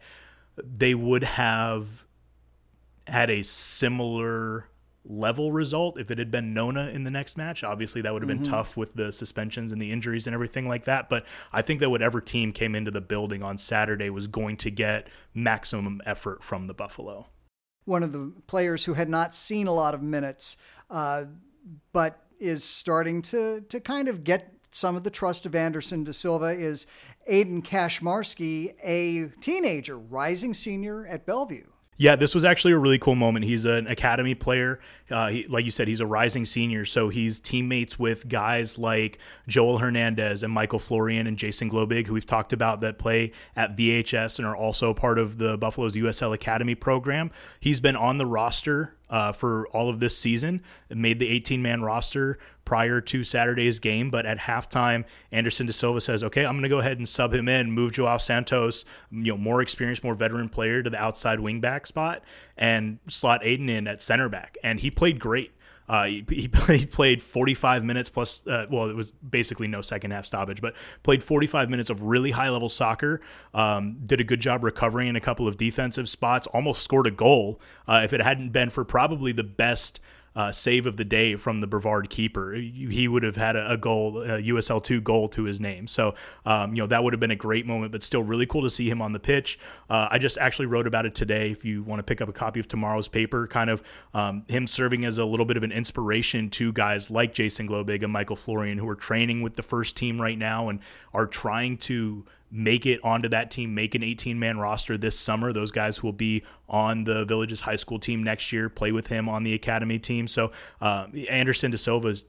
they 0.57 0.95
would 0.95 1.23
have 1.23 2.05
had 3.07 3.29
a 3.29 3.43
similar 3.43 4.69
level 5.05 5.51
result 5.51 5.99
if 5.99 6.09
it 6.09 6.17
had 6.17 6.31
been 6.31 6.53
Nona 6.53 6.87
in 6.87 7.03
the 7.03 7.11
next 7.11 7.37
match. 7.37 7.63
Obviously, 7.63 8.01
that 8.01 8.13
would 8.13 8.21
have 8.21 8.27
been 8.27 8.39
mm-hmm. 8.39 8.51
tough 8.51 8.77
with 8.77 8.93
the 8.93 9.11
suspensions 9.11 9.73
and 9.73 9.81
the 9.81 9.91
injuries 9.91 10.25
and 10.25 10.33
everything 10.33 10.67
like 10.67 10.85
that. 10.85 11.09
But 11.09 11.25
I 11.51 11.61
think 11.61 11.81
that 11.81 11.89
whatever 11.89 12.21
team 12.21 12.53
came 12.53 12.75
into 12.75 12.91
the 12.91 13.01
building 13.01 13.43
on 13.43 13.57
Saturday 13.57 14.09
was 14.09 14.27
going 14.27 14.55
to 14.57 14.71
get 14.71 15.07
maximum 15.33 16.01
effort 16.05 16.43
from 16.43 16.67
the 16.67 16.73
Buffalo 16.73 17.27
one 17.85 18.03
of 18.03 18.11
the 18.11 18.31
players 18.47 18.85
who 18.85 18.93
had 18.93 19.09
not 19.09 19.35
seen 19.35 19.67
a 19.67 19.73
lot 19.73 19.93
of 19.93 20.01
minutes, 20.01 20.57
uh, 20.89 21.25
but 21.91 22.22
is 22.43 22.63
starting 22.63 23.21
to 23.23 23.61
to 23.69 23.79
kind 23.79 24.07
of 24.07 24.23
get 24.23 24.53
some 24.71 24.95
of 24.95 25.03
the 25.03 25.09
trust 25.09 25.45
of 25.45 25.55
Anderson 25.55 26.03
De 26.03 26.13
Silva 26.13 26.47
is 26.47 26.85
Aiden 27.29 27.63
Kashmarsky, 27.63 28.73
a 28.83 29.29
teenager, 29.39 29.97
rising 29.97 30.53
senior 30.53 31.05
at 31.05 31.25
Belleview. 31.25 31.72
Yeah, 31.97 32.15
this 32.15 32.33
was 32.33 32.43
actually 32.43 32.73
a 32.73 32.77
really 32.77 32.97
cool 32.97 33.15
moment. 33.15 33.45
He's 33.45 33.65
an 33.65 33.87
academy 33.87 34.35
player. 34.35 34.79
Uh, 35.11 35.29
he, 35.29 35.47
like 35.47 35.65
you 35.65 35.71
said, 35.71 35.87
he's 35.87 35.99
a 35.99 36.07
rising 36.07 36.45
senior, 36.45 36.85
so 36.85 37.09
he's 37.09 37.39
teammates 37.39 37.99
with 37.99 38.27
guys 38.27 38.77
like 38.77 39.19
Joel 39.47 39.77
Hernandez 39.77 40.43
and 40.43 40.51
Michael 40.51 40.79
Florian 40.79 41.27
and 41.27 41.37
Jason 41.37 41.69
Globig, 41.69 42.07
who 42.07 42.13
we've 42.13 42.25
talked 42.25 42.51
about 42.51 42.81
that 42.81 42.97
play 42.97 43.31
at 43.55 43.77
VHS 43.77 44.39
and 44.39 44.47
are 44.47 44.55
also 44.55 44.93
part 44.93 45.19
of 45.19 45.37
the 45.37 45.57
Buffalo's 45.57 45.95
USL 45.95 46.33
Academy 46.33 46.75
program. 46.75 47.31
He's 47.59 47.79
been 47.79 47.95
on 47.95 48.17
the 48.17 48.25
roster 48.25 48.95
uh, 49.09 49.31
for 49.31 49.67
all 49.67 49.89
of 49.89 49.99
this 49.99 50.17
season. 50.17 50.61
made 50.89 51.19
the 51.19 51.29
18 51.29 51.61
man 51.61 51.83
roster 51.83 52.39
prior 52.65 53.01
to 53.01 53.23
Saturday's 53.23 53.79
game, 53.79 54.09
but 54.09 54.25
at 54.25 54.39
halftime, 54.39 55.05
Anderson 55.31 55.65
De 55.65 55.73
Silva 55.73 56.01
says, 56.01 56.23
"Okay, 56.23 56.45
I'm 56.45 56.53
going 56.53 56.63
to 56.63 56.69
go 56.69 56.79
ahead 56.79 56.97
and 56.97 57.07
sub 57.07 57.33
him 57.33 57.47
in, 57.47 57.71
move 57.71 57.93
Joao 57.93 58.17
Santos, 58.17 58.85
you 59.11 59.33
know, 59.33 59.37
more 59.37 59.61
experienced, 59.61 60.03
more 60.03 60.15
veteran 60.15 60.49
player 60.49 60.83
to 60.83 60.89
the 60.89 61.01
outside 61.01 61.39
wingback 61.39 61.85
spot, 61.87 62.23
and 62.57 62.99
slot 63.07 63.41
Aiden 63.43 63.69
in 63.69 63.87
at 63.87 64.01
center 64.01 64.29
back." 64.29 64.57
And 64.63 64.79
he 64.79 64.91
played 64.91 65.19
great. 65.19 65.53
Uh, 65.87 66.05
he, 66.05 66.25
he, 66.29 66.47
played, 66.47 66.91
played 66.91 67.21
45 67.21 67.83
minutes 67.83 68.09
plus, 68.09 68.45
uh, 68.47 68.65
well, 68.69 68.89
it 68.89 68.95
was 68.95 69.11
basically 69.11 69.67
no 69.67 69.81
second 69.81 70.11
half 70.11 70.25
stoppage, 70.25 70.61
but 70.61 70.75
played 71.03 71.23
45 71.23 71.69
minutes 71.69 71.89
of 71.89 72.03
really 72.03 72.31
high 72.31 72.49
level 72.49 72.69
soccer. 72.69 73.21
Um, 73.53 73.97
did 74.05 74.19
a 74.19 74.23
good 74.23 74.39
job 74.39 74.63
recovering 74.63 75.07
in 75.07 75.15
a 75.15 75.21
couple 75.21 75.47
of 75.47 75.57
defensive 75.57 76.09
spots, 76.09 76.47
almost 76.47 76.83
scored 76.83 77.07
a 77.07 77.11
goal. 77.11 77.59
Uh, 77.87 78.01
if 78.03 78.13
it 78.13 78.21
hadn't 78.21 78.49
been 78.49 78.69
for 78.69 78.83
probably 78.83 79.31
the 79.31 79.43
best 79.43 79.99
uh, 80.35 80.51
save 80.51 80.85
of 80.85 80.97
the 80.97 81.05
day 81.05 81.35
from 81.35 81.61
the 81.61 81.67
Brevard 81.67 82.09
keeper. 82.09 82.53
He 82.53 83.07
would 83.07 83.23
have 83.23 83.35
had 83.35 83.55
a, 83.55 83.77
goal, 83.77 84.21
a 84.21 84.41
USL 84.41 84.83
two 84.83 85.01
goal 85.01 85.27
to 85.29 85.43
his 85.43 85.59
name. 85.59 85.87
So 85.87 86.15
um, 86.45 86.75
you 86.75 86.81
know 86.81 86.87
that 86.87 87.03
would 87.03 87.13
have 87.13 87.19
been 87.19 87.31
a 87.31 87.35
great 87.35 87.65
moment, 87.65 87.91
but 87.91 88.03
still 88.03 88.23
really 88.23 88.45
cool 88.45 88.63
to 88.63 88.69
see 88.69 88.89
him 88.89 89.01
on 89.01 89.13
the 89.13 89.19
pitch. 89.19 89.59
Uh, 89.89 90.07
I 90.09 90.17
just 90.17 90.37
actually 90.37 90.65
wrote 90.65 90.87
about 90.87 91.05
it 91.05 91.15
today. 91.15 91.51
If 91.51 91.63
you 91.65 91.83
want 91.83 91.99
to 91.99 92.03
pick 92.03 92.21
up 92.21 92.29
a 92.29 92.33
copy 92.33 92.59
of 92.59 92.67
tomorrow's 92.67 93.07
paper, 93.07 93.47
kind 93.47 93.69
of 93.69 93.83
um, 94.13 94.45
him 94.47 94.67
serving 94.67 95.05
as 95.05 95.17
a 95.17 95.25
little 95.25 95.45
bit 95.45 95.57
of 95.57 95.63
an 95.63 95.71
inspiration 95.71 96.49
to 96.51 96.71
guys 96.71 97.11
like 97.11 97.33
Jason 97.33 97.67
Globig 97.67 98.03
and 98.03 98.11
Michael 98.11 98.35
Florian 98.35 98.77
who 98.77 98.89
are 98.89 98.95
training 98.95 99.41
with 99.41 99.55
the 99.55 99.63
first 99.63 99.95
team 99.95 100.19
right 100.19 100.37
now 100.37 100.69
and 100.69 100.79
are 101.13 101.27
trying 101.27 101.77
to 101.77 102.25
make 102.55 102.85
it 102.85 102.99
onto 103.03 103.27
that 103.29 103.49
team, 103.49 103.73
make 103.73 103.95
an 103.95 104.03
18 104.03 104.37
man 104.37 104.59
roster 104.59 104.95
this 104.95 105.17
summer. 105.17 105.51
Those 105.51 105.71
guys 105.71 106.03
will 106.03 106.13
be 106.13 106.43
on 106.69 107.03
the 107.03 107.25
Villages 107.25 107.61
high 107.61 107.75
school 107.75 107.97
team 107.97 108.21
next 108.21 108.53
year, 108.53 108.69
play 108.69 108.91
with 108.91 109.07
him 109.07 109.27
on 109.27 109.43
the 109.43 109.55
academy 109.55 109.97
team. 109.97 110.27
So 110.27 110.51
uh, 110.79 111.07
Anderson 111.29 111.71
De 111.71 111.77
Silva 111.79 112.09
is, 112.09 112.25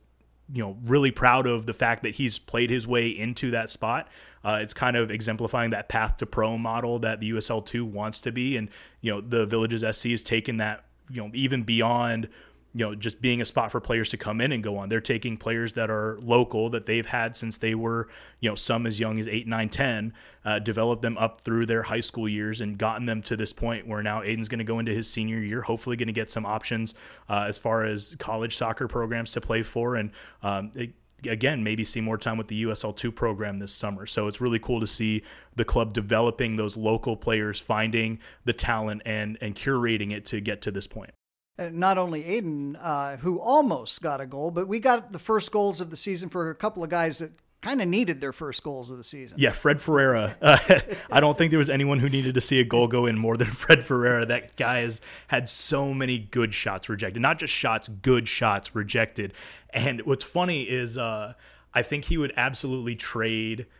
you 0.50 0.62
know, 0.62 0.78
really 0.86 1.10
proud 1.10 1.46
of 1.46 1.66
the 1.66 1.74
fact 1.74 2.02
that 2.04 2.14
he's 2.14 2.38
played 2.38 2.70
his 2.70 2.86
way 2.86 3.08
into 3.08 3.50
that 3.50 3.68
spot. 3.68 4.08
Uh, 4.42 4.58
it's 4.62 4.72
kind 4.72 4.96
of 4.96 5.10
exemplifying 5.10 5.70
that 5.70 5.90
path 5.90 6.16
to 6.18 6.26
pro 6.26 6.56
model 6.56 6.98
that 7.00 7.20
the 7.20 7.30
USL 7.30 7.64
two 7.64 7.84
wants 7.84 8.22
to 8.22 8.32
be, 8.32 8.56
and 8.56 8.70
you 9.00 9.10
know 9.10 9.20
the 9.20 9.46
Villages 9.46 9.84
SC 9.96 10.08
has 10.08 10.22
taken 10.22 10.58
that 10.58 10.84
you 11.10 11.22
know 11.22 11.30
even 11.32 11.62
beyond 11.62 12.28
you 12.76 12.84
know, 12.84 12.94
just 12.94 13.20
being 13.20 13.40
a 13.40 13.44
spot 13.44 13.70
for 13.70 13.80
players 13.80 14.08
to 14.08 14.16
come 14.16 14.40
in 14.40 14.50
and 14.50 14.62
go 14.62 14.76
on. 14.76 14.88
They're 14.88 15.00
taking 15.00 15.36
players 15.36 15.74
that 15.74 15.90
are 15.90 16.18
local 16.20 16.68
that 16.70 16.86
they've 16.86 17.06
had 17.06 17.36
since 17.36 17.56
they 17.56 17.74
were, 17.74 18.08
you 18.40 18.50
know, 18.50 18.56
some 18.56 18.84
as 18.84 18.98
young 18.98 19.20
as 19.20 19.28
8, 19.28 19.46
9, 19.46 19.68
10, 19.68 20.12
uh, 20.44 20.58
developed 20.58 21.00
them 21.00 21.16
up 21.16 21.40
through 21.40 21.66
their 21.66 21.84
high 21.84 22.00
school 22.00 22.28
years 22.28 22.60
and 22.60 22.76
gotten 22.76 23.06
them 23.06 23.22
to 23.22 23.36
this 23.36 23.52
point 23.52 23.86
where 23.86 24.02
now 24.02 24.22
Aiden's 24.22 24.48
going 24.48 24.58
to 24.58 24.64
go 24.64 24.80
into 24.80 24.92
his 24.92 25.08
senior 25.08 25.38
year, 25.38 25.62
hopefully 25.62 25.96
going 25.96 26.08
to 26.08 26.12
get 26.12 26.32
some 26.32 26.44
options 26.44 26.94
uh, 27.28 27.44
as 27.48 27.58
far 27.58 27.84
as 27.84 28.16
college 28.18 28.56
soccer 28.56 28.88
programs 28.88 29.30
to 29.32 29.40
play 29.40 29.62
for. 29.62 29.94
And 29.94 30.10
um, 30.42 30.72
it, 30.74 30.94
again, 31.22 31.62
maybe 31.62 31.84
see 31.84 32.00
more 32.00 32.18
time 32.18 32.36
with 32.36 32.48
the 32.48 32.64
USL2 32.64 33.14
program 33.14 33.58
this 33.58 33.72
summer. 33.72 34.04
So 34.04 34.26
it's 34.26 34.40
really 34.40 34.58
cool 34.58 34.80
to 34.80 34.86
see 34.88 35.22
the 35.54 35.64
club 35.64 35.92
developing 35.92 36.56
those 36.56 36.76
local 36.76 37.16
players, 37.16 37.60
finding 37.60 38.18
the 38.44 38.52
talent 38.52 39.02
and 39.06 39.38
and 39.40 39.54
curating 39.54 40.10
it 40.12 40.24
to 40.26 40.40
get 40.40 40.60
to 40.62 40.72
this 40.72 40.88
point. 40.88 41.12
Uh, 41.56 41.70
not 41.72 41.98
only 41.98 42.24
Aiden, 42.24 42.76
uh, 42.80 43.16
who 43.18 43.40
almost 43.40 44.02
got 44.02 44.20
a 44.20 44.26
goal, 44.26 44.50
but 44.50 44.66
we 44.66 44.80
got 44.80 45.12
the 45.12 45.18
first 45.18 45.52
goals 45.52 45.80
of 45.80 45.90
the 45.90 45.96
season 45.96 46.28
for 46.28 46.50
a 46.50 46.54
couple 46.54 46.82
of 46.82 46.90
guys 46.90 47.18
that 47.18 47.30
kind 47.62 47.80
of 47.80 47.86
needed 47.86 48.20
their 48.20 48.32
first 48.32 48.62
goals 48.62 48.90
of 48.90 48.98
the 48.98 49.04
season. 49.04 49.38
Yeah, 49.38 49.52
Fred 49.52 49.80
Ferreira. 49.80 50.36
Uh, 50.42 50.58
I 51.10 51.20
don't 51.20 51.38
think 51.38 51.50
there 51.50 51.58
was 51.58 51.70
anyone 51.70 52.00
who 52.00 52.08
needed 52.08 52.34
to 52.34 52.40
see 52.40 52.60
a 52.60 52.64
goal 52.64 52.88
go 52.88 53.06
in 53.06 53.16
more 53.16 53.36
than 53.36 53.46
Fred 53.62 53.84
Ferreira. 53.84 54.26
That 54.26 54.56
guy 54.56 54.80
has 54.80 55.00
had 55.28 55.48
so 55.48 55.94
many 55.94 56.18
good 56.18 56.54
shots 56.54 56.88
rejected, 56.88 57.22
not 57.22 57.38
just 57.38 57.52
shots, 57.52 57.88
good 57.88 58.26
shots 58.26 58.74
rejected. 58.74 59.32
And 59.70 60.02
what's 60.02 60.24
funny 60.24 60.64
is 60.64 60.98
uh, 60.98 61.34
I 61.72 61.82
think 61.82 62.06
he 62.06 62.18
would 62.18 62.32
absolutely 62.36 62.96
trade– 62.96 63.66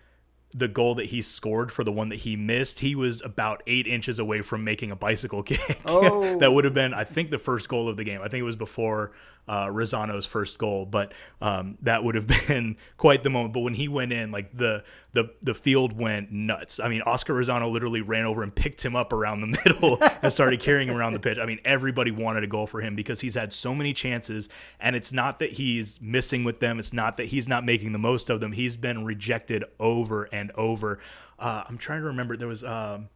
the 0.57 0.69
goal 0.69 0.95
that 0.95 1.07
he 1.07 1.21
scored 1.21 1.73
for 1.73 1.83
the 1.83 1.91
one 1.91 2.09
that 2.11 2.21
he 2.21 2.37
missed, 2.37 2.79
he 2.79 2.95
was 2.95 3.21
about 3.23 3.63
eight 3.67 3.89
inches 3.89 4.21
away 4.21 4.41
from 4.41 4.63
making 4.63 4.93
a 4.93 4.97
bicycle 4.97 5.43
kick. 5.43 5.81
Oh. 5.85 6.39
that 6.39 6.53
would 6.53 6.65
have 6.65 6.75
been, 6.75 6.95
I 6.95 7.05
think, 7.05 7.31
the 7.31 7.39
first 7.39 7.69
goal 7.69 7.89
of 7.89 7.97
the 7.97 8.05
game. 8.05 8.21
I 8.23 8.29
think 8.29 8.41
it 8.41 8.45
was 8.45 8.57
before 8.57 9.11
uh, 9.47 9.67
Rosano's 9.67 10.27
first 10.27 10.59
goal, 10.59 10.87
but 10.87 11.13
um, 11.41 11.77
that 11.83 12.03
would 12.03 12.15
have 12.15 12.27
been 12.49 12.77
quite 12.97 13.23
the 13.23 13.31
moment. 13.31 13.55
But 13.55 13.61
when 13.61 13.75
he 13.75 13.89
went 13.89 14.13
in, 14.13 14.31
like 14.31 14.57
the 14.57 14.85
the 15.13 15.31
the 15.43 15.55
field 15.55 15.93
went 15.97 16.33
nuts. 16.33 16.81
I 16.81 16.89
mean, 16.89 17.03
Oscar 17.03 17.35
Rosano 17.35 17.71
literally 17.71 18.01
ran 18.01 18.25
over 18.25 18.43
and 18.43 18.55
picked 18.55 18.85
him 18.85 18.97
up 18.97 19.13
around 19.13 19.41
the 19.41 19.47
middle 19.65 19.99
and 20.23 20.33
started 20.33 20.61
carrying 20.61 20.89
him 20.89 20.97
around 20.97 21.13
the 21.13 21.21
pitch. 21.21 21.39
I 21.39 21.47
mean, 21.47 21.61
everybody 21.65 22.11
wanted 22.11 22.45
a 22.45 22.49
goal 22.49 22.67
for 22.67 22.81
him 22.81 22.97
because 22.97 23.21
he's 23.21 23.35
had 23.35 23.53
so 23.53 23.75
many 23.75 23.93
chances, 23.93 24.49
and 24.81 24.97
it's 24.97 25.13
not 25.13 25.39
that 25.39 25.53
he's 25.53 26.01
missing 26.01 26.45
with 26.45 26.61
them. 26.61 26.79
It's 26.79 26.93
not 26.93 27.17
that 27.19 27.27
he's 27.27 27.49
not 27.49 27.65
making 27.65 27.93
the 27.93 27.99
most 27.99 28.31
of 28.31 28.41
them. 28.41 28.53
He's 28.53 28.77
been 28.77 29.05
rejected 29.05 29.65
over 29.79 30.25
and 30.25 30.51
over. 30.53 30.99
Uh, 31.39 31.65
I'm 31.69 31.79
trying 31.79 32.01
to 32.01 32.07
remember. 32.07 32.37
There 32.37 32.49
was. 32.49 32.65
Um, 32.65 33.09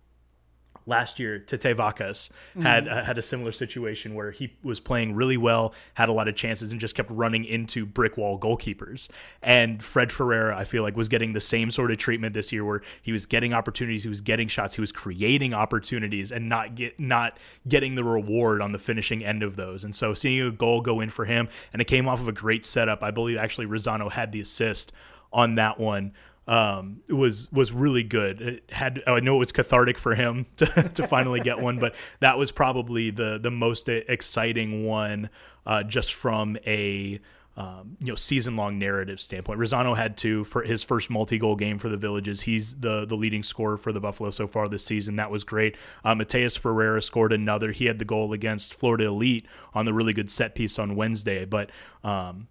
last 0.89 1.19
year 1.21 1.39
Tete 1.39 1.77
Vacas 1.77 2.31
had 2.61 2.87
Mm-hmm. 2.87 2.99
uh, 2.99 3.05
had 3.05 3.19
a 3.19 3.23
similar 3.23 3.53
situation 3.53 4.15
where 4.15 4.31
he 4.31 4.57
was 4.63 4.81
playing 4.81 5.15
really 5.15 5.37
well, 5.37 5.75
had 5.95 6.09
a 6.09 6.13
lot 6.13 6.27
of 6.29 6.35
chances, 6.35 6.73
and 6.73 6.81
just 6.81 6.95
kept 6.95 7.11
running 7.11 7.45
into 7.45 7.85
brick 7.87 8.17
wall 8.17 8.39
goalkeepers. 8.39 9.09
And 9.43 9.83
Fred 9.83 10.11
Ferreira, 10.11 10.57
I 10.57 10.65
feel 10.65 10.83
like, 10.83 10.97
was 10.97 11.09
getting 11.09 11.35
the 11.35 11.41
same 11.41 11.71
sort 11.71 11.91
of 11.91 11.99
treatment 11.99 12.35
this 12.35 12.53
year, 12.53 12.65
where 12.65 12.83
he 13.03 13.13
was 13.13 13.27
getting 13.27 13.53
opportunities, 13.53 14.03
he 14.03 14.09
was 14.09 14.21
getting 14.21 14.49
shots, 14.49 14.75
he 14.77 14.81
was 14.81 14.93
creating 14.93 15.55
opportunities, 15.55 16.33
and 16.33 16.49
not 16.49 16.75
get 16.75 16.99
not 16.99 17.37
getting 17.69 17.95
the 17.95 18.05
reward 18.05 18.63
on 18.63 18.73
the 18.73 18.79
finishing 18.79 19.25
end 19.25 19.43
of 19.43 19.57
those. 19.57 19.85
And 19.85 19.95
so 19.95 20.15
seeing 20.15 20.41
a 20.41 20.51
goal 20.51 20.81
go 20.81 21.01
in 21.01 21.11
for 21.11 21.27
him, 21.27 21.49
and 21.73 21.83
it 21.83 21.87
came 21.87 22.09
off 22.09 22.21
of 22.21 22.29
a 22.29 22.33
great 22.33 22.65
setup. 22.65 23.03
I 23.03 23.11
believe 23.11 23.37
actually 23.37 23.67
Rosano 23.67 24.11
had 24.11 24.33
the 24.33 24.41
assist 24.41 24.93
on 25.33 25.57
that 25.57 25.79
one 25.79 26.13
um, 26.49 27.03
was 27.11 27.53
was 27.53 27.73
really 27.73 28.03
good. 28.03 28.41
It 28.41 28.71
had 28.71 29.03
I 29.07 29.21
know 29.21 29.37
it 29.37 29.39
was 29.39 29.53
cathartic 29.53 29.99
for 29.99 30.15
him 30.15 30.47
to, 30.57 30.67
to 30.67 31.07
finally 31.07 31.41
get 31.41 31.61
one, 31.61 31.79
but 31.79 31.95
that 32.21 32.39
was 32.39 32.51
probably 32.51 33.11
the 33.11 33.39
the 33.39 33.51
most 33.51 33.89
exciting 33.89 34.85
one, 34.85 35.29
uh, 35.67 35.83
just 35.83 36.15
from 36.15 36.57
a 36.67 37.21
um, 37.59 37.99
you 38.01 38.07
know 38.07 38.15
season 38.15 38.57
long 38.57 38.79
narrative 38.79 39.21
standpoint. 39.21 39.61
Rosano 39.61 39.95
had 39.95 40.17
two 40.17 40.45
for 40.45 40.63
his 40.63 40.83
first 40.83 41.11
multi 41.11 41.39
goal 41.39 41.55
game 41.55 41.77
for 41.77 41.91
the 41.91 41.99
Villages. 41.99 42.43
He's 42.43 42.77
the 42.77 43.05
the 43.05 43.17
leading 43.17 43.43
scorer 43.43 43.77
for 43.77 43.93
the 43.93 44.01
Buffalo 44.01 44.31
so 44.31 44.47
far 44.47 44.69
this 44.69 44.87
season. 44.87 45.17
That 45.17 45.31
was 45.31 45.45
great. 45.45 45.77
Uh, 46.03 46.15
Mateus 46.15 46.57
Ferreira 46.57 47.03
scored 47.03 47.33
another. 47.35 47.73
He 47.73 47.85
had 47.85 47.99
the 47.99 48.07
goal 48.07 48.33
against 48.33 48.73
Florida 48.73 49.05
Elite 49.05 49.45
on 49.75 49.85
the 49.85 49.93
really 49.93 50.15
good 50.15 50.31
set 50.31 50.55
piece 50.55 50.79
on 50.79 50.97
Wednesday, 50.97 51.45
but. 51.45 51.71
Um, 52.03 52.49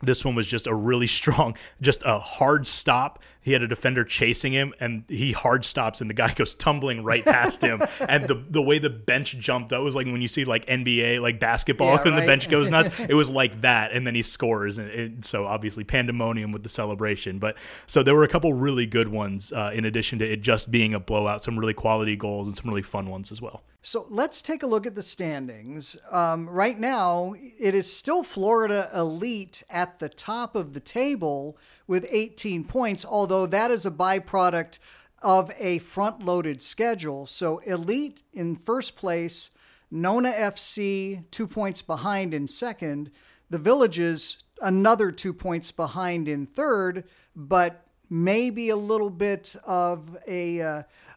this 0.00 0.24
one 0.24 0.34
was 0.34 0.48
just 0.48 0.66
a 0.66 0.74
really 0.74 1.06
strong, 1.18 1.56
just 1.80 2.02
a 2.04 2.18
hard 2.18 2.66
stop. 2.66 3.18
He 3.40 3.52
had 3.52 3.62
a 3.62 3.68
defender 3.68 4.04
chasing 4.04 4.52
him, 4.52 4.74
and 4.80 5.04
he 5.08 5.32
hard 5.32 5.64
stops, 5.64 6.00
and 6.00 6.10
the 6.10 6.14
guy 6.14 6.34
goes 6.36 6.54
tumbling 6.54 7.02
right 7.04 7.24
past 7.24 7.62
him. 7.62 7.80
and 8.08 8.24
the 8.24 8.34
the 8.34 8.62
way 8.62 8.78
the 8.78 8.90
bench 8.90 9.38
jumped, 9.38 9.70
that 9.70 9.80
was 9.80 9.94
like 9.94 10.06
when 10.06 10.20
you 10.20 10.28
see 10.28 10.44
like 10.44 10.66
NBA 10.66 11.20
like 11.20 11.40
basketball, 11.40 11.94
Yeah, 11.94 12.02
and 12.06 12.18
the 12.18 12.26
bench 12.26 12.48
goes 12.48 12.70
nuts. 12.70 12.98
it 13.00 13.14
was 13.14 13.30
like 13.30 13.60
that, 13.62 13.92
and 13.92 14.06
then 14.06 14.14
he 14.14 14.22
scores, 14.22 14.78
and 14.78 14.90
it, 14.90 15.24
so 15.24 15.46
obviously 15.46 15.84
pandemonium 15.84 16.52
with 16.52 16.62
the 16.62 16.68
celebration. 16.68 17.38
But 17.38 17.56
so 17.86 18.02
there 18.02 18.14
were 18.14 18.24
a 18.24 18.28
couple 18.28 18.52
really 18.52 18.86
good 18.86 19.08
ones, 19.08 19.52
uh, 19.52 19.70
in 19.72 19.84
addition 19.84 20.18
to 20.20 20.30
it 20.30 20.42
just 20.42 20.70
being 20.70 20.94
a 20.94 21.00
blowout. 21.00 21.42
Some 21.42 21.58
really 21.58 21.74
quality 21.74 22.16
goals 22.16 22.48
and 22.48 22.56
some 22.56 22.68
really 22.68 22.82
fun 22.82 23.08
ones 23.08 23.30
as 23.32 23.40
well. 23.40 23.62
So 23.82 24.06
let's 24.10 24.42
take 24.42 24.62
a 24.62 24.66
look 24.66 24.86
at 24.86 24.94
the 24.94 25.02
standings. 25.02 25.96
Um, 26.10 26.48
right 26.50 26.78
now, 26.78 27.34
it 27.58 27.74
is 27.74 27.90
still 27.90 28.22
Florida 28.22 28.90
Elite 28.92 29.62
at 29.70 29.98
the 30.00 30.08
top 30.08 30.56
of 30.56 30.74
the 30.74 30.80
table 30.80 31.56
with 31.88 32.06
18 32.08 32.62
points, 32.64 33.04
although 33.04 33.46
that 33.46 33.72
is 33.72 33.84
a 33.84 33.90
byproduct 33.90 34.78
of 35.20 35.50
a 35.58 35.78
front 35.78 36.24
loaded 36.24 36.62
schedule. 36.62 37.26
So 37.26 37.58
Elite 37.58 38.22
in 38.32 38.54
first 38.54 38.94
place, 38.94 39.50
Nona 39.90 40.30
FC 40.30 41.24
two 41.32 41.48
points 41.48 41.82
behind 41.82 42.32
in 42.32 42.46
second, 42.46 43.10
the 43.50 43.58
Villages 43.58 44.36
another 44.60 45.10
two 45.10 45.32
points 45.32 45.72
behind 45.72 46.28
in 46.28 46.46
third, 46.46 47.04
but 47.34 47.86
maybe 48.10 48.68
a 48.68 48.76
little 48.76 49.10
bit 49.10 49.56
of 49.64 50.16
a. 50.28 50.60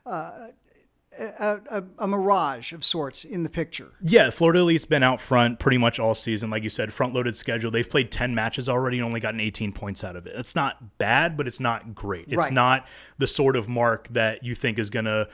Uh, 0.05 0.47
a, 1.19 1.59
a, 1.69 1.83
a 1.99 2.07
mirage 2.07 2.71
of 2.73 2.83
sorts 2.85 3.23
in 3.25 3.43
the 3.43 3.49
picture. 3.49 3.91
Yeah, 4.01 4.29
Florida 4.29 4.59
Elite's 4.59 4.85
been 4.85 5.03
out 5.03 5.19
front 5.21 5.59
pretty 5.59 5.77
much 5.77 5.99
all 5.99 6.15
season. 6.15 6.49
Like 6.49 6.63
you 6.63 6.69
said, 6.69 6.93
front 6.93 7.13
loaded 7.13 7.35
schedule. 7.35 7.69
They've 7.71 7.89
played 7.89 8.11
10 8.11 8.33
matches 8.33 8.69
already 8.69 8.97
and 8.97 9.05
only 9.05 9.19
gotten 9.19 9.39
18 9.39 9.73
points 9.73 10.03
out 10.03 10.15
of 10.15 10.25
it. 10.25 10.33
It's 10.37 10.55
not 10.55 10.97
bad, 10.97 11.35
but 11.37 11.47
it's 11.47 11.59
not 11.59 11.93
great. 11.93 12.25
It's 12.27 12.37
Right. 12.37 12.53
not 12.53 12.87
the 13.17 13.27
sort 13.27 13.55
of 13.55 13.67
mark 13.67 14.07
that 14.09 14.43
you 14.43 14.55
think 14.55 14.79
is 14.79 14.89
going 14.89 15.05
to 15.05 15.27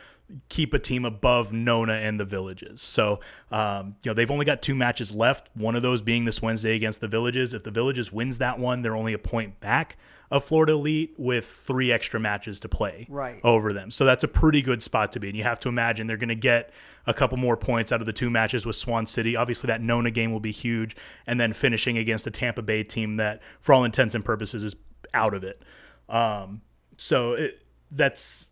keep 0.50 0.74
a 0.74 0.80
team 0.80 1.06
above 1.06 1.54
Nona 1.54 1.94
and 1.94 2.20
the 2.20 2.26
Villages. 2.26 2.82
So, 2.82 3.20
um, 3.52 3.96
you 4.04 4.10
know, 4.12 4.14
they've 4.14 4.30
only 4.32 4.46
got 4.46 4.62
two 4.62 4.76
matches 4.76 5.16
left, 5.16 5.50
one 5.54 5.76
of 5.76 5.82
those 5.82 6.02
being 6.02 6.26
this 6.26 6.42
Wednesday 6.42 6.76
against 6.76 7.00
the 7.02 7.08
Villages. 7.08 7.54
If 7.54 7.64
the 7.64 7.72
Villages 7.72 8.12
wins 8.12 8.38
that 8.40 8.60
one, 8.60 8.82
they're 8.82 8.96
only 8.96 9.14
a 9.14 9.18
point 9.20 9.60
back 9.60 9.96
of 10.30 10.44
Florida 10.44 10.74
Elite 10.74 11.14
with 11.18 11.46
three 11.46 11.90
extra 11.92 12.20
matches 12.20 12.60
to 12.60 12.68
play 12.68 13.08
Right. 13.10 13.40
over 13.46 13.72
them. 13.72 13.90
So 13.90 14.04
that's 14.04 14.26
a 14.26 14.28
pretty 14.28 14.62
good 14.62 14.84
spot 14.84 15.14
to 15.14 15.20
be. 15.22 15.30
And 15.30 15.38
you 15.38 15.44
have 15.44 15.60
to 15.62 15.70
imagine 15.70 16.08
they're 16.08 16.18
going 16.18 16.28
to 16.28 16.36
get 16.36 16.72
a 17.06 17.14
couple 17.14 17.38
more 17.38 17.56
points 17.56 17.94
out 17.94 18.02
of 18.02 18.06
the 18.06 18.12
two 18.12 18.30
matches 18.30 18.66
with 18.66 18.76
Swan 18.76 19.06
City. 19.06 19.38
Obviously, 19.38 19.68
that 19.68 19.82
Nona 19.82 20.12
game 20.12 20.34
will 20.34 20.42
be 20.42 20.52
huge. 20.52 20.98
And 21.26 21.40
then 21.40 21.54
finishing 21.54 21.98
against 21.98 22.26
the 22.26 22.32
Tampa 22.32 22.62
Bay 22.62 22.84
team 22.84 23.16
that, 23.16 23.42
for 23.62 23.72
all 23.74 23.86
intents 23.86 24.14
and 24.14 24.26
purposes, 24.26 24.66
is 24.66 24.76
out 25.14 25.34
of 25.34 25.46
it. 25.46 25.64
Um, 26.10 26.62
so 26.98 27.32
it, 27.32 27.62
that's. 27.90 28.52